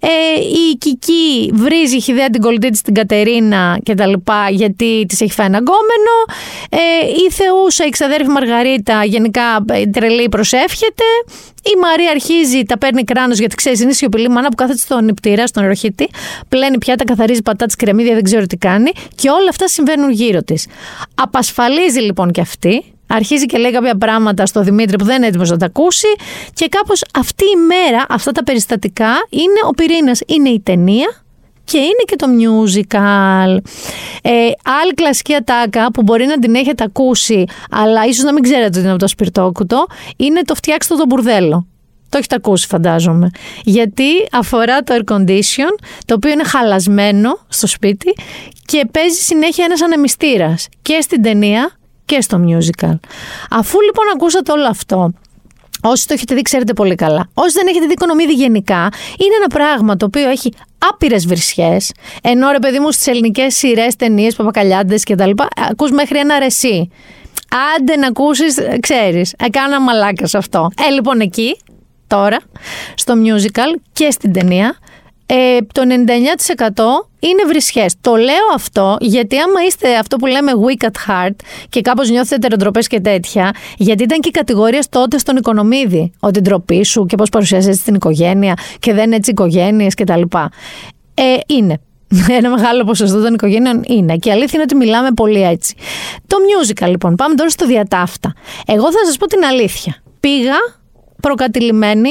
[0.00, 5.04] Ε, η Κική βρίζει, έχει ιδέα την κολλητή της την Κατερίνα και τα λοιπά, γιατί
[5.08, 6.14] της έχει φάει ένα γκόμενο.
[6.70, 11.04] Ε, η Θεούσα, η ξαδέρφη Μαργαρίτα, γενικά ε, τρελή προσεύχεται.
[11.72, 15.46] Η Μαρία αρχίζει, τα παίρνει κράνος γιατί ξέρεις, είναι σιωπηλή μάνα που κάθεται στον νηπτήρα,
[15.46, 16.08] στον ροχίτη,
[16.48, 20.66] πλένει πιάτα, καθαρίζει πατάτες κρεμμύδια, δεν ξέρω τι κάνει και όλα αυτά συμβαίνουν γύρω της.
[21.14, 25.50] Απασφαλίζει λοιπόν και αυτή, αρχίζει και λέει κάποια πράγματα στο Δημήτρη που δεν είναι έτοιμος
[25.50, 26.08] να τα ακούσει
[26.52, 31.22] και κάπως αυτή η μέρα, αυτά τα περιστατικά είναι ο πυρήνας, είναι η ταινία
[31.70, 33.56] και είναι και το musical.
[34.22, 34.30] Ε,
[34.82, 38.78] άλλη κλασική ατάκα που μπορεί να την έχετε ακούσει, αλλά ίσως να μην ξέρετε ότι
[38.78, 41.66] είναι από το σπιρτόκουτο, είναι το φτιάξτε το μπουρδέλο.
[42.08, 43.30] Το έχετε ακούσει φαντάζομαι.
[43.64, 45.72] Γιατί αφορά το air condition,
[46.06, 48.14] το οποίο είναι χαλασμένο στο σπίτι
[48.64, 51.70] και παίζει συνέχεια ένας ανεμιστήρας και στην ταινία
[52.04, 52.98] και στο musical.
[53.50, 55.12] Αφού λοιπόν ακούσατε όλο αυτό,
[55.82, 57.28] Όσοι το έχετε δει, ξέρετε πολύ καλά.
[57.34, 60.52] Όσοι δεν έχετε δει οικονομίδη γενικά, είναι ένα πράγμα το οποίο έχει
[60.90, 61.92] άπειρες βρισιές.
[62.22, 65.30] Ενώ ρε παιδί μου στις ελληνικές σειρές, ταινίες, παπακαλιάντες κτλ.
[65.70, 66.90] Ακούς μέχρι ένα ρεσί.
[67.76, 69.34] Άντε να ακούσεις, ξέρεις.
[69.38, 70.70] Έκανα μαλάκα σε αυτό.
[70.88, 71.56] Ε, λοιπόν, εκεί,
[72.06, 72.38] τώρα,
[72.94, 74.76] στο musical και στην ταινία,
[75.30, 77.94] ε, το 99% είναι βρισχές.
[78.00, 81.34] Το λέω αυτό γιατί άμα είστε αυτό που λέμε weak at heart
[81.68, 86.12] και κάπως νιώθετε τεροτροπέ και τέτοια, γιατί ήταν και οι κατηγορίε τότε στον οικονομίδη.
[86.20, 90.22] Ότι ντροπή σου και πώς παρουσιάζεσαι την οικογένεια και δεν έτσι οικογένειες κτλ.
[91.14, 91.80] Ε, είναι.
[92.38, 94.16] Ένα μεγάλο ποσοστό των οικογένειων είναι.
[94.16, 95.74] Και η αλήθεια είναι ότι μιλάμε πολύ έτσι.
[96.26, 98.32] Το musical λοιπόν, πάμε τώρα στο διατάφτα.
[98.66, 100.02] Εγώ θα σας πω την αλήθεια.
[100.20, 100.56] Πήγα
[101.22, 102.10] προκατηλημένη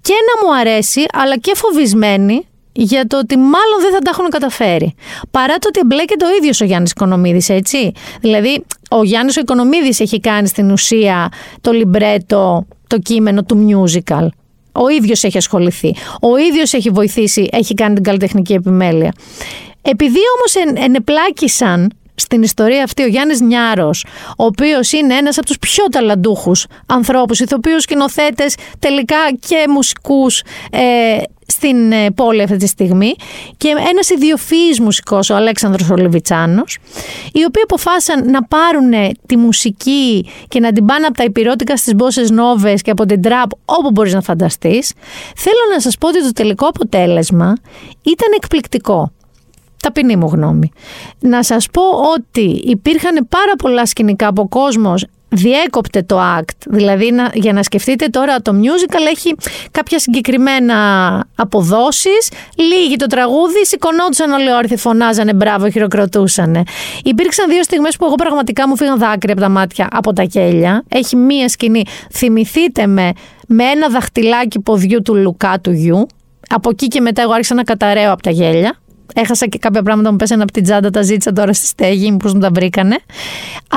[0.00, 2.46] και να μου αρέσει, αλλά και φοβισμένη
[2.76, 4.94] για το ότι μάλλον δεν θα τα έχουν καταφέρει.
[5.30, 7.92] Παρά το ότι εμπλέκεται ο ίδιος ο Γιάννης Οικονομίδης, έτσι.
[8.20, 11.28] Δηλαδή, ο Γιάννης ο Οικονομίδης έχει κάνει στην ουσία
[11.60, 14.28] το λιμπρέτο, το κείμενο του musical.
[14.72, 15.94] Ο ίδιος έχει ασχοληθεί.
[16.20, 19.12] Ο ίδιος έχει βοηθήσει, έχει κάνει την καλλιτεχνική επιμέλεια.
[19.82, 24.04] Επειδή όμως ενεπλάκησαν στην ιστορία αυτή ο Γιάννης Νιάρος,
[24.36, 29.16] ο οποίος είναι ένας από τους πιο ταλαντούχους ανθρώπους, ηθοποιούς, σκηνοθέτες, τελικά
[29.48, 31.16] και μουσικούς ε,
[31.56, 33.14] στην ε, πόλη αυτή τη στιγμή
[33.56, 36.78] και ένας ιδιοφυής μουσικός, ο Αλέξανδρος Ολεβιτσάνος,
[37.32, 41.94] οι οποίοι αποφάσισαν να πάρουν τη μουσική και να την πάνε από τα υπηρώτικα στις
[41.94, 44.92] μπόσες νόβες και από την τραπ όπου μπορείς να φανταστείς.
[45.36, 47.52] Θέλω να σας πω ότι το τελικό αποτέλεσμα
[48.02, 49.10] ήταν εκπληκτικό
[49.82, 50.70] ταπεινή μου γνώμη.
[51.18, 51.82] Να σας πω
[52.16, 55.06] ότι υπήρχαν πάρα πολλά σκηνικά από κόσμος
[55.36, 56.56] διέκοπτε το act.
[56.66, 59.34] Δηλαδή να, για να σκεφτείτε τώρα το musical έχει
[59.70, 60.74] κάποια συγκεκριμένα
[61.36, 66.64] αποδόσεις, λίγη το τραγούδι, σηκωνόντουσαν όλοι όρθιοι, φωνάζανε μπράβο, χειροκροτούσαν.
[67.04, 70.84] Υπήρξαν δύο στιγμές που εγώ πραγματικά μου φύγαν δάκρυα από τα μάτια από τα κέλια.
[70.88, 71.82] Έχει μία σκηνή,
[72.12, 73.12] θυμηθείτε με,
[73.46, 76.06] με ένα δαχτυλάκι ποδιού του Λουκά του γιου.
[76.48, 78.78] Από εκεί και μετά εγώ άρχισα να καταραίω από τα γέλια.
[79.18, 82.32] Έχασα και κάποια πράγματα μου πέσανε από την τσάντα, τα ζήτησα τώρα στη στέγη, μήπως
[82.32, 82.98] μου τα βρήκανε.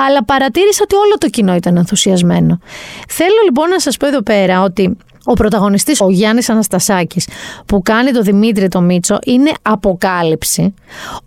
[0.08, 2.60] Αλλά παρατήρησα ότι όλο το κοινό ήταν ενθουσιασμένο.
[3.08, 7.28] Θέλω λοιπόν να σας πω εδώ πέρα ότι ο πρωταγωνιστής, ο Γιάννης Αναστασάκης,
[7.66, 10.74] που κάνει το Δημήτρη το Μίτσο, είναι αποκάλυψη.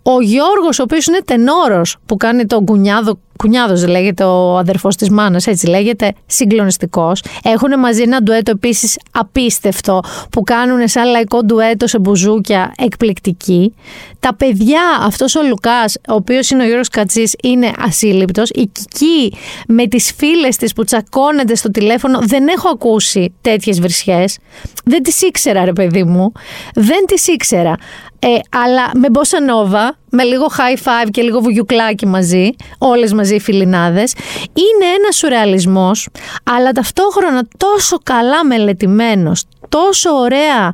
[0.03, 5.09] Ο Γιώργος, ο οποίος είναι τενόρος, που κάνει τον κουνιάδο Κουνιάδος λέγεται ο αδερφός της
[5.09, 7.23] μάνας, έτσι λέγεται, συγκλονιστικός.
[7.43, 13.73] Έχουν μαζί ένα ντουέτο επίσης απίστευτο που κάνουν σαν λαϊκό ντουέτο σε μπουζούκια εκπληκτική.
[14.19, 18.49] Τα παιδιά, αυτός ο Λουκάς, ο οποίος είναι ο Γιώργος Κατσής, είναι ασύλληπτος.
[18.49, 19.33] Η Κική
[19.67, 24.37] με τις φίλες της που τσακώνεται στο τηλέφωνο, δεν έχω ακούσει τέτοιες βρισιές.
[24.83, 26.31] Δεν τις ήξερα ρε παιδί μου,
[26.73, 27.75] δεν τις ήξερα.
[28.19, 33.35] Ε, αλλά με μπόσα νόβα, με λίγο high five και λίγο βουγιουκλάκι μαζί, όλες μαζί
[33.35, 34.13] οι φιλινάδες,
[34.53, 36.07] είναι ένας σουρεαλισμός,
[36.43, 40.71] αλλά ταυτόχρονα τόσο καλά μελετημένος, τόσο ωραία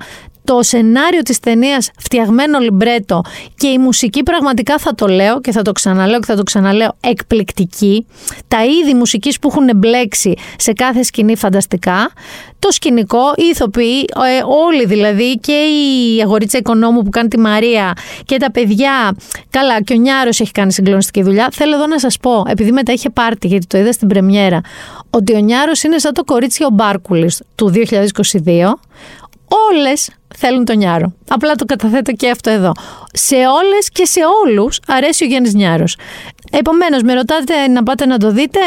[0.50, 3.22] το σενάριο της ταινίας φτιαγμένο λιμπρέτο
[3.56, 6.96] και η μουσική πραγματικά θα το λέω και θα το ξαναλέω και θα το ξαναλέω
[7.00, 8.06] εκπληκτική.
[8.48, 12.12] Τα είδη μουσικής που έχουν μπλέξει σε κάθε σκηνή φανταστικά.
[12.60, 17.94] Το σκηνικό, οι ηθοποιοί, ε, όλοι δηλαδή και η αγορίτσα οικονόμου που κάνει τη Μαρία
[18.26, 19.16] και τα παιδιά.
[19.50, 21.48] Καλά, και ο Νιάρος έχει κάνει συγκλονιστική δουλειά.
[21.52, 24.62] Θέλω εδώ να σας πω, επειδή μετά είχε πάρτι γιατί το είδα στην πρεμιέρα,
[25.10, 28.80] ότι ο Νιάρος είναι σαν το κορίτσι ο Μπάρκουλης του 2022
[29.72, 31.14] όλες θέλουν τον Νιάρο.
[31.28, 32.72] Απλά το καταθέτω και αυτό εδώ.
[33.14, 35.98] Σε όλες και σε όλους αρέσει ο Γιάννης Νιάρος.
[36.52, 38.60] Επομένως, με ρωτάτε να πάτε να το δείτε;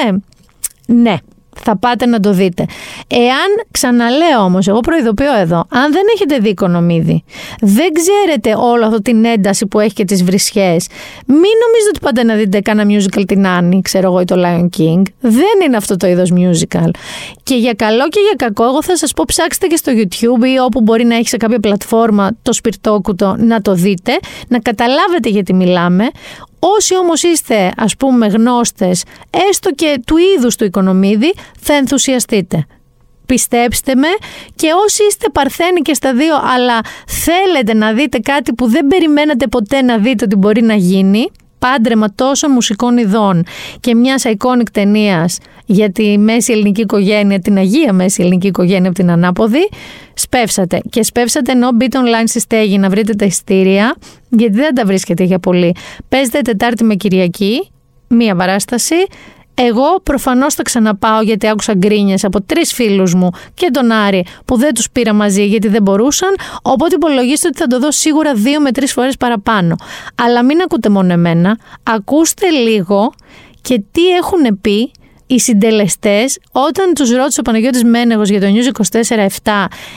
[0.86, 1.16] Ναι,
[1.56, 2.66] θα πάτε να το δείτε.
[3.08, 7.24] Εάν, ξαναλέω όμως, εγώ προειδοποιώ εδώ, αν δεν έχετε δει οικονομίδη,
[7.60, 10.76] δεν ξέρετε όλο αυτό την ένταση που έχει και τις βρισιέ,
[11.26, 14.68] μην νομίζετε ότι πάτε να δείτε κάνα musical την Άννη, ξέρω εγώ, ή το Lion
[14.78, 15.02] King.
[15.20, 16.90] Δεν είναι αυτό το είδος musical.
[17.42, 20.58] Και για καλό και για κακό, εγώ θα σας πω ψάξτε και στο YouTube ή
[20.58, 24.12] όπου μπορεί να έχει σε κάποια πλατφόρμα το σπιρτόκουτο να το δείτε,
[24.48, 26.04] να καταλάβετε γιατί μιλάμε.
[26.64, 29.04] Όσοι όμως είστε ας πούμε γνώστες
[29.50, 32.66] έστω και του είδους του οικονομίδη θα ενθουσιαστείτε.
[33.26, 34.08] Πιστέψτε με
[34.54, 39.46] και όσοι είστε παρθένοι και στα δύο αλλά θέλετε να δείτε κάτι που δεν περιμένατε
[39.46, 43.44] ποτέ να δείτε ότι μπορεί να γίνει πάντρεμα τόσων μουσικών ειδών
[43.80, 45.38] και μιας iconic ταινίας
[45.72, 49.68] για τη μέση ελληνική οικογένεια, την Αγία μέση ελληνική οικογένεια από την Ανάποδη,
[50.14, 50.80] σπεύσατε.
[50.90, 53.94] Και σπεύσατε ενώ μπείτε online στη στέγη να βρείτε τα ειστήρια,
[54.28, 55.74] γιατί δεν τα βρίσκετε για πολύ.
[56.08, 57.70] Παίζετε Τετάρτη με Κυριακή,
[58.08, 58.94] μία παράσταση,
[59.54, 64.56] εγώ προφανώς θα ξαναπάω γιατί άκουσα γκρίνιες από τρεις φίλους μου και τον Άρη που
[64.56, 66.34] δεν τους πήρα μαζί γιατί δεν μπορούσαν.
[66.62, 69.76] Οπότε υπολογίστε ότι θα το δω σίγουρα δύο με τρεις φορές παραπάνω.
[70.14, 71.58] Αλλά μην ακούτε μόνο εμένα.
[71.82, 73.12] Ακούστε λίγο
[73.60, 74.90] και τι έχουν πει
[75.32, 78.82] οι συντελεστές όταν τους ρώτησε ο Παναγιώτης Μένεγος για το News
[79.42, 79.50] 24-7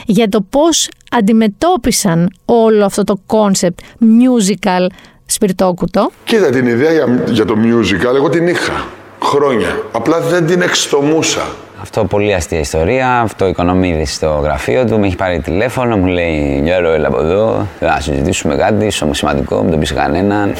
[0.06, 4.86] για το πώς αντιμετώπισαν όλο αυτό το concept musical
[5.26, 6.10] σπιρτόκουτο.
[6.24, 8.86] Κοίτα την ιδέα για, για το musical, εγώ την είχα
[9.22, 9.82] χρόνια.
[9.92, 11.46] Απλά δεν την εξτομούσα.
[11.80, 13.20] Αυτό πολύ αστεία ιστορία.
[13.20, 14.98] Αυτό οικονομίδης στο γραφείο του.
[14.98, 17.66] Με έχει πάρει τηλέφωνο, μου λέει Γιώργο, έλα από εδώ.
[17.80, 20.54] Να συζητήσουμε κάτι σημαντικό, μην τον πεις κανέναν.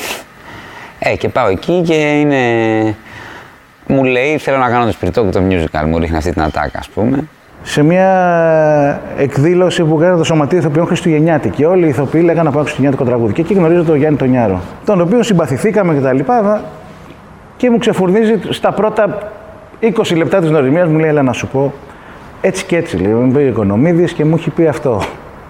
[0.99, 2.95] Ε, και πάω εκεί και είναι.
[3.87, 5.85] Μου λέει: Θέλω να κάνω το σπιρτό και το musical.
[5.87, 7.29] Μου ρίχνει αυτή την ατάκα, ας πούμε.
[7.63, 11.65] Σε μια εκδήλωση που έκανε το Σωματείο Ηθοποιών Χριστουγεννιάτικη.
[11.65, 13.33] Όλοι οι ηθοποιοί λέγανε να πάω Χριστουγεννιάτικο τραγούδι.
[13.33, 14.61] Και εκεί γνωρίζω τον Γιάννη Τονιάρο.
[14.85, 16.33] Τον οποίο συμπαθηθήκαμε κτλ
[17.57, 19.19] και μου ξεφουρνίζει στα πρώτα
[19.81, 21.73] 20 λεπτά της γνωριμίας μου λέει έλα να σου πω
[22.41, 23.13] Έτσι και έτσι, λέει.
[23.13, 25.03] Με πήρε ο Οικονομίδης και μου έχει πει αυτό.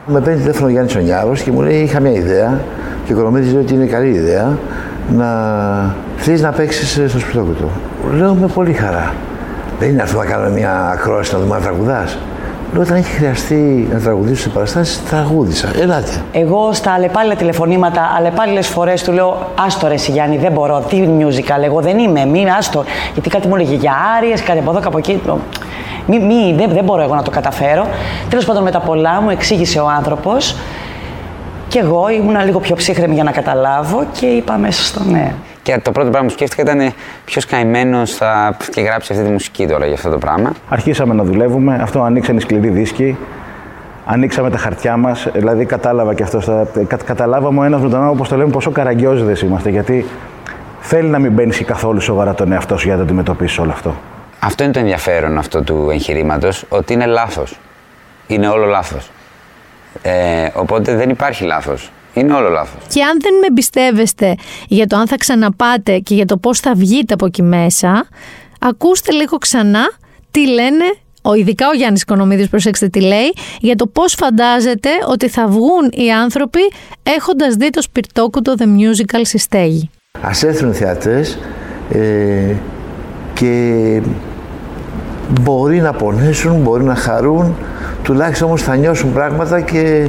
[0.06, 2.60] Με παίρνει τηλέφωνο ο Γιάννης Ονιάρο και μου λέει: Είχα μια ιδέα
[3.04, 4.58] και ο Οικονομίδης λέει ότι είναι καλή ιδέα
[5.08, 7.70] να θέλει να παίξεις στο σπιτόκι του.
[8.16, 9.14] Λέω με πολύ χαρά.
[9.78, 12.18] Δεν είναι αυτό να κάνουμε μια ακρόαση να δούμε αν τραγουδάς.
[12.72, 15.68] Λέω όταν έχει χρειαστεί να τραγουδήσω σε παραστάσεις, τραγούδισα.
[15.80, 16.10] Ελάτε.
[16.32, 20.84] Εγώ στα αλλεπάλληλα τηλεφωνήματα, αλλεπάλληλες φορές του λέω: Άστο ρε Γιάννη, δεν μπορώ.
[20.88, 22.24] Τι musical, εγώ δεν είμαι.
[22.24, 22.84] Μην άστο.
[23.12, 25.20] Γιατί κάτι μου έλεγε για άριες, κάτι από εδώ, κάπου εκεί.
[26.06, 27.86] Μη, μη, δεν, δεν μπορώ εγώ να το καταφέρω.
[28.28, 30.56] Τέλος πάντων, με τα πολλά μου εξήγησε ο άνθρωπος.
[31.76, 35.34] Και εγώ ήμουν λίγο πιο ψύχρεμη για να καταλάβω και είπα μέσα στο ναι.
[35.62, 36.92] Και το πρώτο πράγμα που σκέφτηκα ήταν
[37.24, 40.52] ποιος καημένος θα και γράψει αυτή τη μουσική τώρα για αυτό το πράγμα.
[40.68, 43.16] Αρχίσαμε να δουλεύουμε, αυτό ανοίξαν οι σκληροί δίσκοι.
[44.06, 46.42] Ανοίξαμε τα χαρτιά μας, δηλαδή κατάλαβα και αυτός.
[46.42, 49.70] Στα, κα, καταλάβαμε ο ένας με τον άλλο, όπως το λέμε, πόσο καραγκιόζηδε είμαστε.
[49.70, 50.06] Γιατί
[50.80, 53.94] θέλει να μην μπαίνει καθόλου σοβαρά τον εαυτό σου για να το αντιμετωπίσεις όλο αυτό.
[54.40, 57.58] Αυτό είναι το ενδιαφέρον αυτό του εγχειρήματος, ότι είναι λάθος.
[58.26, 59.10] Είναι όλο λάθος.
[60.02, 61.90] Ε, οπότε δεν υπάρχει λάθος.
[62.14, 62.82] Είναι όλο λάθος.
[62.94, 64.34] Και αν δεν με εμπιστεύεστε
[64.68, 68.08] για το αν θα ξαναπάτε και για το πώς θα βγείτε από εκεί μέσα,
[68.60, 69.90] ακούστε λίγο ξανά
[70.30, 70.84] τι λένε
[71.22, 75.90] ο, ειδικά ο Γιάννης Οικονομίδης, προσέξτε τι λέει, για το πώς φαντάζεται ότι θα βγουν
[75.92, 76.60] οι άνθρωποι
[77.02, 79.90] έχοντας δει το σπιρτόκουτο The Musical στη στέγη.
[80.20, 81.38] Ας έρθουν οι θεατές
[81.92, 82.54] ε,
[83.34, 84.00] και
[85.40, 87.56] μπορεί να πονέσουν, μπορεί να χαρούν,
[88.06, 90.08] τουλάχιστον όμως θα νιώσουν πράγματα και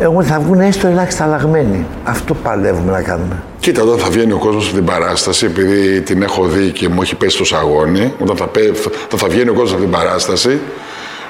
[0.00, 1.86] εγώ θα βγουν έστω ελάχιστα αλλαγμένοι.
[2.04, 3.42] Αυτό παλεύουμε να κάνουμε.
[3.60, 7.02] Κοίτα, όταν θα βγαίνει ο κόσμος από την παράσταση, επειδή την έχω δει και μου
[7.02, 8.50] έχει πέσει το σαγόνι, όταν θα,
[9.08, 10.60] θα, θα βγαίνει ο κόσμος από την παράσταση,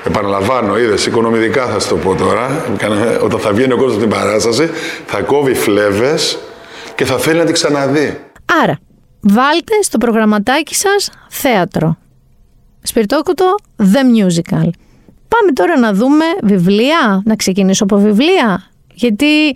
[0.05, 2.65] επαναλαμβάνω, είδες, οικονομικά θα σου το πω τώρα,
[3.25, 4.71] όταν θα βγαίνει ο κόσμος από την παράσταση,
[5.07, 6.39] θα κόβει φλέβες
[6.95, 8.21] και θα θέλει να την ξαναδεί.
[8.63, 8.79] Άρα,
[9.21, 11.97] βάλτε στο προγραμματάκι σας θέατρο.
[12.83, 14.69] Σπιρτόκουτο The Musical.
[15.37, 18.63] Πάμε τώρα να δούμε βιβλία, να ξεκινήσω από βιβλία.
[18.95, 19.55] Γιατί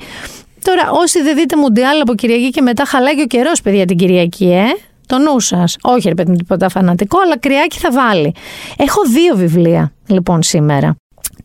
[0.62, 3.96] τώρα όσοι δεν δείτε Μουντιάλ από Κυριακή και μετά χαλάει και ο καιρός, παιδιά, την
[3.96, 4.64] Κυριακή, ε.
[5.06, 5.76] Το νου σας.
[5.82, 8.34] Όχι, ρε παιδί, τίποτα φανατικό, αλλά κρυάκι θα βάλει.
[8.76, 10.96] Έχω δύο βιβλία, λοιπόν, σήμερα.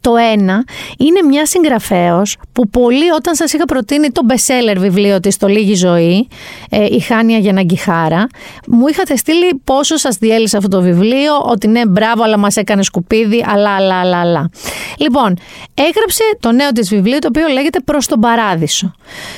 [0.01, 0.63] Το ένα
[0.97, 5.75] είναι μια συγγραφέως που πολύ όταν σας είχα προτείνει το bestseller βιβλίο της «Το Λίγη
[5.75, 6.27] Ζωή»,
[6.69, 8.27] ε, η Χάνια Γεναγκιχάρα,
[8.67, 12.83] μου είχατε στείλει πόσο σας διέλυσε αυτό το βιβλίο, ότι ναι μπράβο αλλά μας έκανε
[12.83, 14.49] σκουπίδι, αλλά αλλά αλλά αλλά.
[14.97, 15.37] Λοιπόν,
[15.73, 18.93] έγραψε το νέο της βιβλίο το οποίο λέγεται «Προς τον Παράδεισο».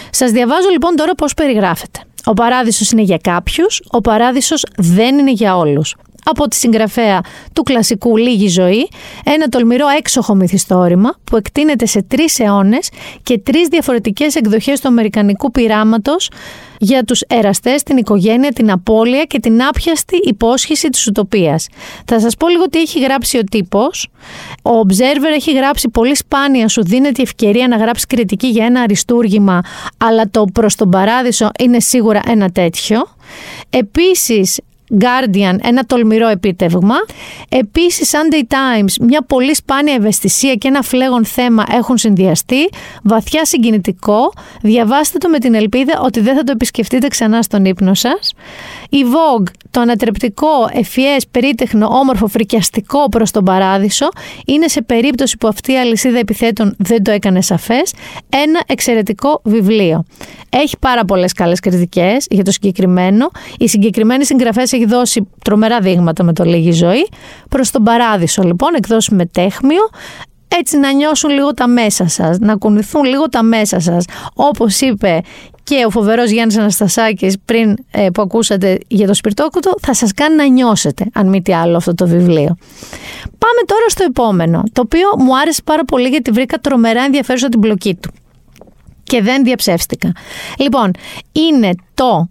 [0.09, 1.99] Σας διαβάζω λοιπόν τώρα πώς περιγράφεται.
[2.25, 7.21] Ο παράδεισος είναι για κάποιους, ο παράδεισος δεν είναι για όλους από τη συγγραφέα
[7.53, 8.89] του κλασικού Λίγη Ζωή,
[9.23, 12.89] ένα τολμηρό έξοχο μυθιστόρημα που εκτείνεται σε τρεις αιώνες
[13.23, 16.29] και τρεις διαφορετικές εκδοχές του αμερικανικού πειράματος
[16.83, 21.67] για τους εραστές, την οικογένεια, την απώλεια και την άπιαστη υπόσχεση της ουτοπίας.
[22.05, 24.07] Θα σας πω λίγο τι έχει γράψει ο τύπος.
[24.63, 28.81] Ο Observer έχει γράψει πολύ σπάνια σου δίνεται η ευκαιρία να γράψεις κριτική για ένα
[28.81, 29.61] αριστούργημα,
[29.97, 33.07] αλλά το προς τον παράδεισο είναι σίγουρα ένα τέτοιο.
[33.69, 34.59] Επίσης
[34.99, 36.95] Guardian, ένα τολμηρό επίτευγμα.
[37.49, 42.69] Επίσης, Sunday Times, μια πολύ σπάνια ευαισθησία και ένα φλέγον θέμα έχουν συνδυαστεί.
[43.03, 44.33] Βαθιά συγκινητικό.
[44.61, 48.33] Διαβάστε το με την ελπίδα ότι δεν θα το επισκεφτείτε ξανά στον ύπνο σας.
[48.89, 54.09] Η Vogue, το ανατρεπτικό, ευφιές, περίτεχνο, όμορφο, φρικιαστικό προς τον παράδεισο,
[54.45, 57.93] είναι σε περίπτωση που αυτή η αλυσίδα επιθέτων δεν το έκανε σαφές,
[58.29, 60.05] ένα εξαιρετικό βιβλίο.
[60.49, 63.29] Έχει πάρα πολλές καλές κριτικές για το συγκεκριμένο.
[63.57, 67.07] Η συγκεκριμένη συγγραφέα έχει δώσει τρομερά δείγματα με το Λίγη Ζωή.
[67.49, 69.89] Προς τον Παράδεισο λοιπόν, εκδώσει με τέχμιο,
[70.47, 74.05] έτσι να νιώσουν λίγο τα μέσα σας, να κουνηθούν λίγο τα μέσα σας.
[74.33, 75.21] Όπως είπε
[75.63, 80.35] και ο φοβερός Γιάννης Αναστασάκης πριν ε, που ακούσατε για το σπιρτόκουτο, θα σας κάνει
[80.35, 82.55] να νιώσετε, αν μη τι άλλο, αυτό το βιβλίο.
[83.37, 87.59] Πάμε τώρα στο επόμενο, το οποίο μου άρεσε πάρα πολύ γιατί βρήκα τρομερά ενδιαφέρουσα την
[87.59, 88.11] πλοκή του.
[89.03, 90.11] Και δεν διαψεύστηκα.
[90.57, 90.91] Λοιπόν,
[91.31, 92.29] είναι το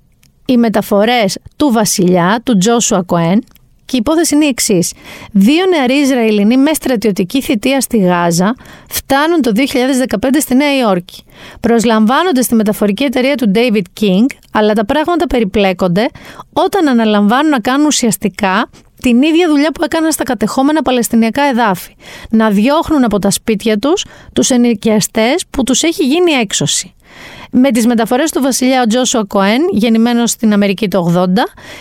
[0.52, 3.44] οι μεταφορές του βασιλιά, του Τζόσουα Κοέν,
[3.90, 4.93] και η υπόθεση είναι η εξής.
[5.32, 8.55] Δύο νεαροί Ισραηλινοί με στρατιωτική θητεία στη Γάζα
[8.89, 11.24] φτάνουν το 2015 στη Νέα Υόρκη.
[11.60, 16.06] Προσλαμβάνονται στη μεταφορική εταιρεία του David King, αλλά τα πράγματα περιπλέκονται
[16.52, 18.70] όταν αναλαμβάνουν να κάνουν ουσιαστικά
[19.01, 21.97] την ίδια δουλειά που έκαναν στα κατεχόμενα Παλαιστινιακά εδάφη.
[22.31, 26.94] Να διώχνουν από τα σπίτια τους τους ενοικιαστές που τους έχει γίνει έξωση.
[27.52, 31.27] Με τις μεταφορές του βασιλιά ο Τζόσουα Κοέν, γεννημένος στην Αμερική το 80,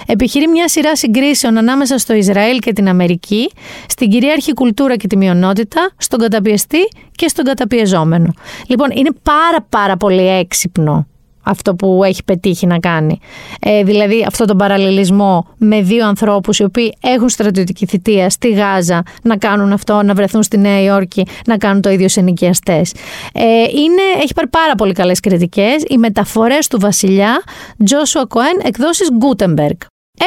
[0.05, 3.51] επιχειρεί μια σειρά συγκρίσεων ανάμεσα στο Ισραήλ και την Αμερική,
[3.87, 8.33] στην κυρίαρχη κουλτούρα και τη μειονότητα, στον καταπιεστή και στον καταπιεζόμενο.
[8.67, 11.07] Λοιπόν, είναι πάρα πάρα πολύ έξυπνο
[11.43, 13.19] αυτό που έχει πετύχει να κάνει.
[13.59, 19.03] Ε, δηλαδή αυτό τον παραλληλισμό με δύο ανθρώπους οι οποίοι έχουν στρατιωτική θητεία στη Γάζα
[19.23, 22.93] να κάνουν αυτό, να βρεθούν στη Νέα Υόρκη, να κάνουν το ίδιο σε νοικιαστές.
[23.33, 25.83] Ε, είναι, έχει πάρει πάρα πολύ καλές κριτικές.
[25.87, 27.43] Οι μεταφορές του βασιλιά
[27.89, 29.77] Joshua Cohen εκδόσεις Gutenberg.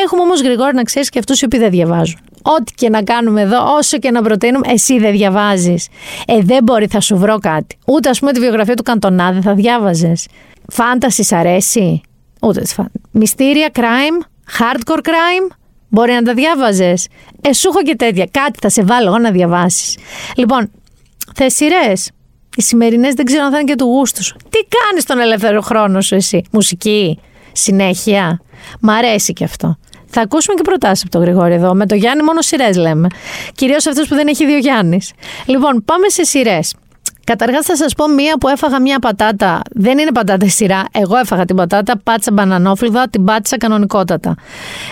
[0.05, 2.19] Έχουμε όμως γρηγόρα να ξέρεις και αυτούς οι οποίοι δεν διαβάζουν.
[2.43, 5.89] Ό,τι και να κάνουμε εδώ, όσο και να προτείνουμε, εσύ δεν διαβάζεις.
[6.27, 7.77] Ε, δεν μπορεί, θα σου βρω κάτι.
[7.87, 10.27] Ούτε ας πούμε τη βιογραφία του Καντονά δεν θα διάβαζες.
[10.69, 12.01] Φάντασης σ' αρέσει;
[12.41, 12.63] Ούτε
[13.11, 14.25] Μυστήρια, crime,
[14.59, 15.57] hardcore crime.
[15.89, 17.09] Μπορεί να τα διάβαζες.
[17.41, 18.29] Ε, σου έχω και τέτοια.
[18.31, 19.97] Κάτι θα σε βάλω εγώ να διαβάσεις.
[20.37, 20.71] Λοιπόν,
[21.35, 22.11] θες σειρές;
[22.57, 24.37] Οι σημερινές δεν ξέρω αν θα είναι και του γούστου σου.
[24.49, 27.19] Τι κάνεις τον ελεύθερο χρόνο σου, εσύ; Μουσική.
[27.53, 28.41] Συνέχεια;
[28.81, 29.77] Μ' αρέσει και αυτό.
[30.15, 31.75] Θα ακούσουμε και προτάσεις από τον Γρηγόρη εδώ.
[31.75, 33.09] Με το Γιάννη μόνο σειρές λέμε.
[33.55, 35.13] Κυρίως αυτού που δεν έχει δύο Γιάννης.
[35.47, 36.75] Λοιπόν, πάμε σε σειρές.
[37.25, 39.61] Καταρχάς, θα σας πω μία που έφαγα μία πατάτα.
[39.71, 40.85] Δεν είναι πατάτα σειρά.
[40.93, 44.35] Εγώ έφαγα την πατάτα, πάτσα μπανανόφλουδα, την πάτησα κανονικότατα.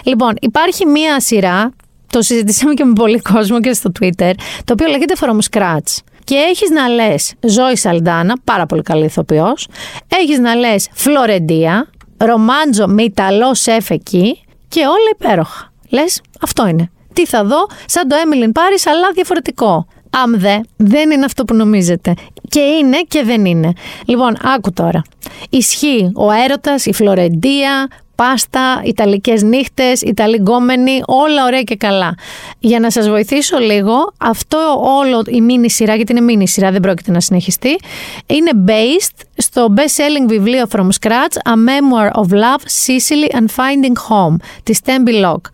[0.05, 1.71] Λοιπόν, υπάρχει μία σειρά.
[2.07, 4.33] Το συζητήσαμε και με πολύ κόσμο και στο Twitter.
[4.65, 5.99] Το οποίο λέγεται From Scratch.
[6.25, 9.69] Και έχεις να λες Ζώη Σαλντάνα, πάρα πολύ καλή ηθοποιός.
[10.09, 15.73] Έχεις να λες Φλωρεντία, ρομάντζο με Ιταλό σεφ εκεί και όλα υπέροχα.
[15.89, 16.91] Λες, αυτό είναι.
[17.13, 19.87] Τι θα δω, σαν το Emily Paris, αλλά διαφορετικό.
[20.11, 22.15] Αμ δε, δεν είναι αυτό που νομίζετε.
[22.49, 23.73] Και είναι και δεν είναι.
[24.07, 25.03] Λοιπόν, άκου τώρα.
[25.51, 32.15] Ισχύει ο έρωτας, η Φλωρεντία, πάστα, Ιταλικές νύχτες, Ιταλοί γκόμενοι, όλα ωραία και καλά.
[32.59, 34.59] Για να σας βοηθήσω λίγο, αυτό
[35.01, 37.79] όλο η μίνι σειρά, γιατί είναι μίνι σειρά, δεν πρόκειται να συνεχιστεί,
[38.27, 44.37] είναι based στο best-selling βιβλίο From Scratch, A Memoir of Love, Sicily and Finding Home,
[44.63, 45.51] της Tembi Locke.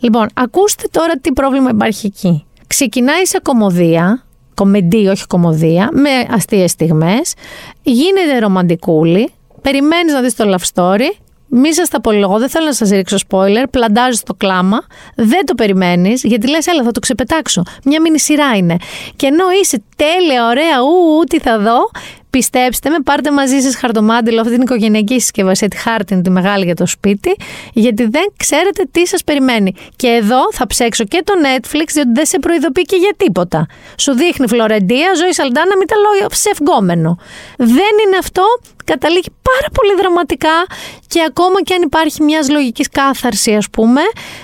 [0.00, 2.44] Λοιπόν, ακούστε τώρα τι πρόβλημα υπάρχει εκεί.
[2.74, 4.24] Ξεκινάει σε κομμωδία,
[4.54, 7.34] κομμεντή, όχι κομμωδία, με αστείες στιγμές,
[7.82, 9.30] γίνεται ρομαντικούλη,
[9.62, 11.10] περιμένεις να δεις το love story
[11.52, 13.64] μη σας τα απολογώ, δεν θέλω να σας ρίξω spoiler.
[13.70, 14.78] Πλαντάζεις το κλάμα,
[15.14, 17.62] δεν το περιμένεις, γιατί λες, έλα, θα το ξεπετάξω.
[17.84, 18.76] Μια μινι σειρά είναι.
[19.16, 21.90] Και ενώ είσαι τέλεια, ωραία, ου, ου, τι θα δω,
[22.30, 26.74] Πιστέψτε με, πάρτε μαζί σας χαρτομάτιλο αυτή την οικογενειακή συσκευασία, τη χάρτιν, τη μεγάλη για
[26.74, 27.36] το σπίτι,
[27.72, 29.74] γιατί δεν ξέρετε τι σας περιμένει.
[29.96, 33.66] Και εδώ θα ψέξω και το Netflix, διότι δεν σε προειδοποιεί και για τίποτα.
[33.98, 37.18] Σου δείχνει Φλωρεντία, ζωή Σαλντάνα, μην τα λόγια ψευγκόμενο.
[37.56, 38.44] Δεν είναι αυτό,
[38.84, 40.66] καταλήγει πάρα πολύ δραματικά
[41.06, 44.00] και ακόμα και αν υπάρχει μιας λογικής κάθαρσης, ας πούμε,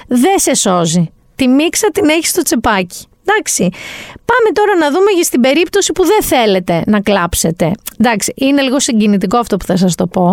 [0.06, 1.10] δεν σε σώζει.
[1.34, 3.06] Τη μίξα την έχεις στο τσεπάκι.
[3.28, 3.68] Εντάξει.
[4.24, 7.72] Πάμε τώρα να δούμε για στην περίπτωση που δεν θέλετε να κλάψετε.
[7.98, 10.32] Εντάξει, είναι λίγο συγκινητικό αυτό που θα σας το πω,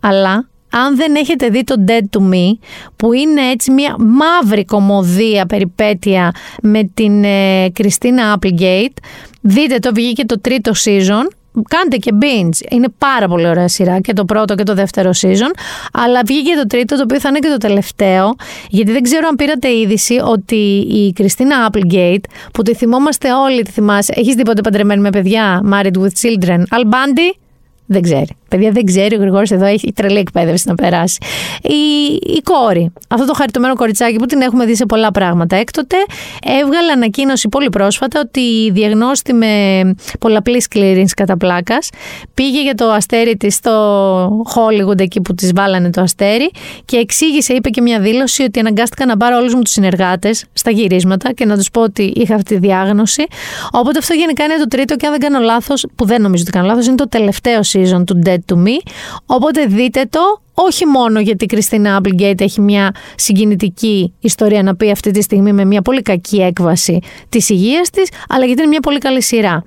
[0.00, 2.58] αλλά αν δεν έχετε δει το Dead to Me,
[2.96, 7.24] που είναι έτσι μια μαύρη κομμωδία περιπέτεια με την
[7.72, 9.02] Κριστίνα ε, Applegate,
[9.40, 11.26] δείτε το, βγήκε το τρίτο season,
[11.68, 12.72] κάντε και binge.
[12.72, 15.50] Είναι πάρα πολύ ωραία σειρά και το πρώτο και το δεύτερο season.
[15.92, 18.34] Αλλά βγήκε το τρίτο, το οποίο θα είναι και το τελευταίο.
[18.68, 23.70] Γιατί δεν ξέρω αν πήρατε είδηση ότι η Κριστίνα Applegate, που τη θυμόμαστε όλοι, τη
[23.70, 24.12] θυμάσαι.
[24.16, 26.62] Έχεις δει ποτέ παντρεμένη με παιδιά, Married with Children.
[26.70, 27.36] Αλμπάντι,
[27.86, 28.39] δεν ξέρει.
[28.50, 31.18] Παιδιά δεν ξέρει, ο Γρηγόρης εδώ έχει τρελή εκπαίδευση να περάσει.
[31.62, 35.96] Η, η κόρη, αυτό το χαριτωμένο κοριτσάκι που την έχουμε δει σε πολλά πράγματα έκτοτε,
[36.60, 39.46] έβγαλε ανακοίνωση πολύ πρόσφατα ότι η διαγνώστη με
[40.20, 41.88] πολλαπλή σκληρίνς κατά πλάκας
[42.34, 46.50] πήγε για το αστέρι της στο Hollywood εκεί που της βάλανε το αστέρι
[46.84, 50.70] και εξήγησε, είπε και μια δήλωση ότι αναγκάστηκα να πάρω όλους μου τους συνεργάτες στα
[50.70, 53.26] γυρίσματα και να τους πω ότι είχα αυτή τη διάγνωση.
[53.72, 56.52] Οπότε αυτό γενικά είναι το τρίτο και αν δεν κάνω λάθος, που δεν νομίζω ότι
[56.52, 58.90] κάνω λάθος, είναι το τελευταίο season του Dead to Me.
[59.26, 60.20] Οπότε δείτε το,
[60.54, 65.52] όχι μόνο γιατί η Κριστίνα Applegate έχει μια συγκινητική ιστορία να πει αυτή τη στιγμή
[65.52, 66.98] με μια πολύ κακή έκβαση
[67.28, 69.64] της υγείας της, αλλά γιατί είναι μια πολύ καλή σειρά.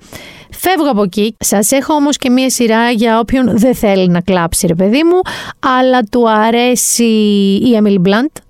[0.50, 1.36] Φεύγω από εκεί.
[1.38, 5.20] Σας έχω όμως και μία σειρά για όποιον δεν θέλει να κλάψει, ρε παιδί μου,
[5.80, 7.04] αλλά του αρέσει
[7.62, 8.42] η Emily Blunt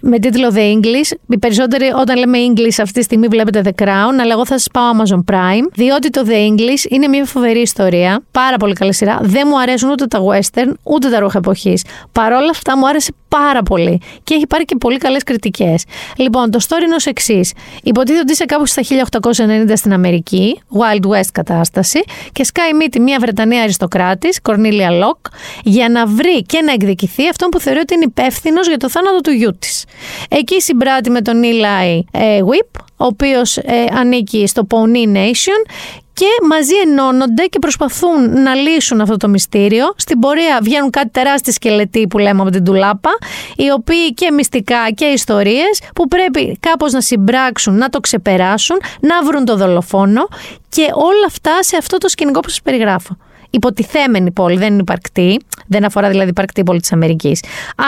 [0.00, 1.16] με τίτλο The English.
[1.28, 4.68] Οι περισσότεροι όταν λέμε English αυτή τη στιγμή βλέπετε The Crown, αλλά εγώ θα σας
[4.72, 8.22] πάω Amazon Prime, διότι το The English είναι μια φοβερή ιστορία.
[8.30, 9.18] Πάρα πολύ καλή σειρά.
[9.22, 11.84] Δεν μου αρέσουν ούτε τα western, ούτε τα ρούχα εποχής.
[12.12, 15.84] Παρ' όλα αυτά μου άρεσε πάρα πολύ και έχει πάρει και πολύ καλές κριτικές.
[16.16, 17.52] Λοιπόν, το story είναι ως εξής.
[17.82, 22.00] Υποτίθεται ότι είσαι κάπου στα 1890 στην Αμερική, Wild West κατάσταση,
[22.32, 25.16] και σκάει μύτη μια Βρετανίδα αριστοκράτης, Cornelia Locke,
[25.64, 29.20] για να βρει και να εκδικηθεί αυτόν που θεωρεί ότι είναι υπεύθυνος για το θάνατο
[29.20, 29.84] του γιού της.
[30.28, 35.70] Εκεί συμπράττει με τον Eli ε, Whipp, ο οποίος ε, ανήκει στο Pawnee Nation
[36.12, 39.84] και μαζί ενώνονται και προσπαθούν να λύσουν αυτό το μυστήριο.
[39.96, 43.10] Στην πορεία βγαίνουν κάτι τεράστιοι σκελετοί που λέμε από την ντουλάπα,
[43.56, 49.22] οι οποίοι και μυστικά και ιστορίες που πρέπει κάπως να συμπράξουν, να το ξεπεράσουν, να
[49.22, 50.28] βρουν το δολοφόνο
[50.68, 53.16] και όλα αυτά σε αυτό το σκηνικό που σας περιγράφω.
[53.50, 55.40] Υποτιθέμενη πόλη, δεν είναι υπαρκτή.
[55.66, 57.42] Δεν αφορά δηλαδή υπαρκτή πόλη της Αμερικής.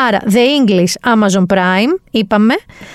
[0.08, 2.54] Άρα, The English, Amazon Prime, είπαμε.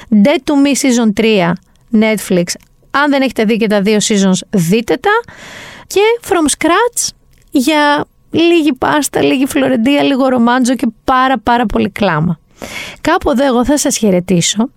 [0.10, 1.52] Dead to Me Season 3,
[2.00, 2.44] Netflix.
[2.92, 5.34] Αν δεν έχετε δει και τα δύο seasons, δείτε τα.
[5.88, 7.10] Και From Scratch
[7.52, 12.40] για λίγη πάστα, λίγη φλωρεντία, λίγο ρομάντζο και πάρα πάρα πολύ κλάμα.
[13.02, 14.70] Κάπου εδώ εγώ θα σας χαιρετήσω.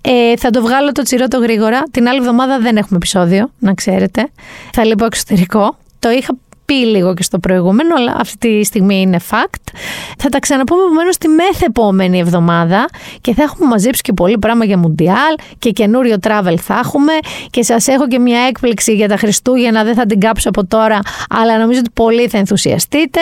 [0.00, 1.82] Ε, θα το βγάλω το τσιρότο γρήγορα.
[1.90, 4.30] Την άλλη εβδομάδα δεν έχουμε επεισόδιο, να ξέρετε.
[4.72, 5.76] Θα λείπω εξωτερικό.
[5.98, 6.36] Το είχα
[6.66, 9.72] πει λίγο και στο προηγούμενο, αλλά αυτή τη στιγμή είναι fact.
[10.18, 12.88] Θα τα ξαναπούμε επομένως τη μεθεπόμενη εβδομάδα
[13.20, 17.12] και θα έχουμε μαζέψει και πολύ πράγμα για Μουντιάλ και καινούριο travel θα έχουμε
[17.50, 20.98] και σας έχω και μια έκπληξη για τα Χριστούγεννα, δεν θα την κάψω από τώρα,
[21.30, 23.20] αλλά νομίζω ότι πολύ θα ενθουσιαστείτε.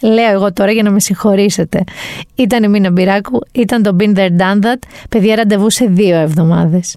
[0.00, 1.84] Λέω εγώ τώρα για να με συγχωρήσετε.
[2.34, 4.78] Ήταν η Μίνα Μπυράκου, ήταν το Been There Done That.
[5.08, 6.96] Παιδιά ραντεβού σε δύο εβδομάδες.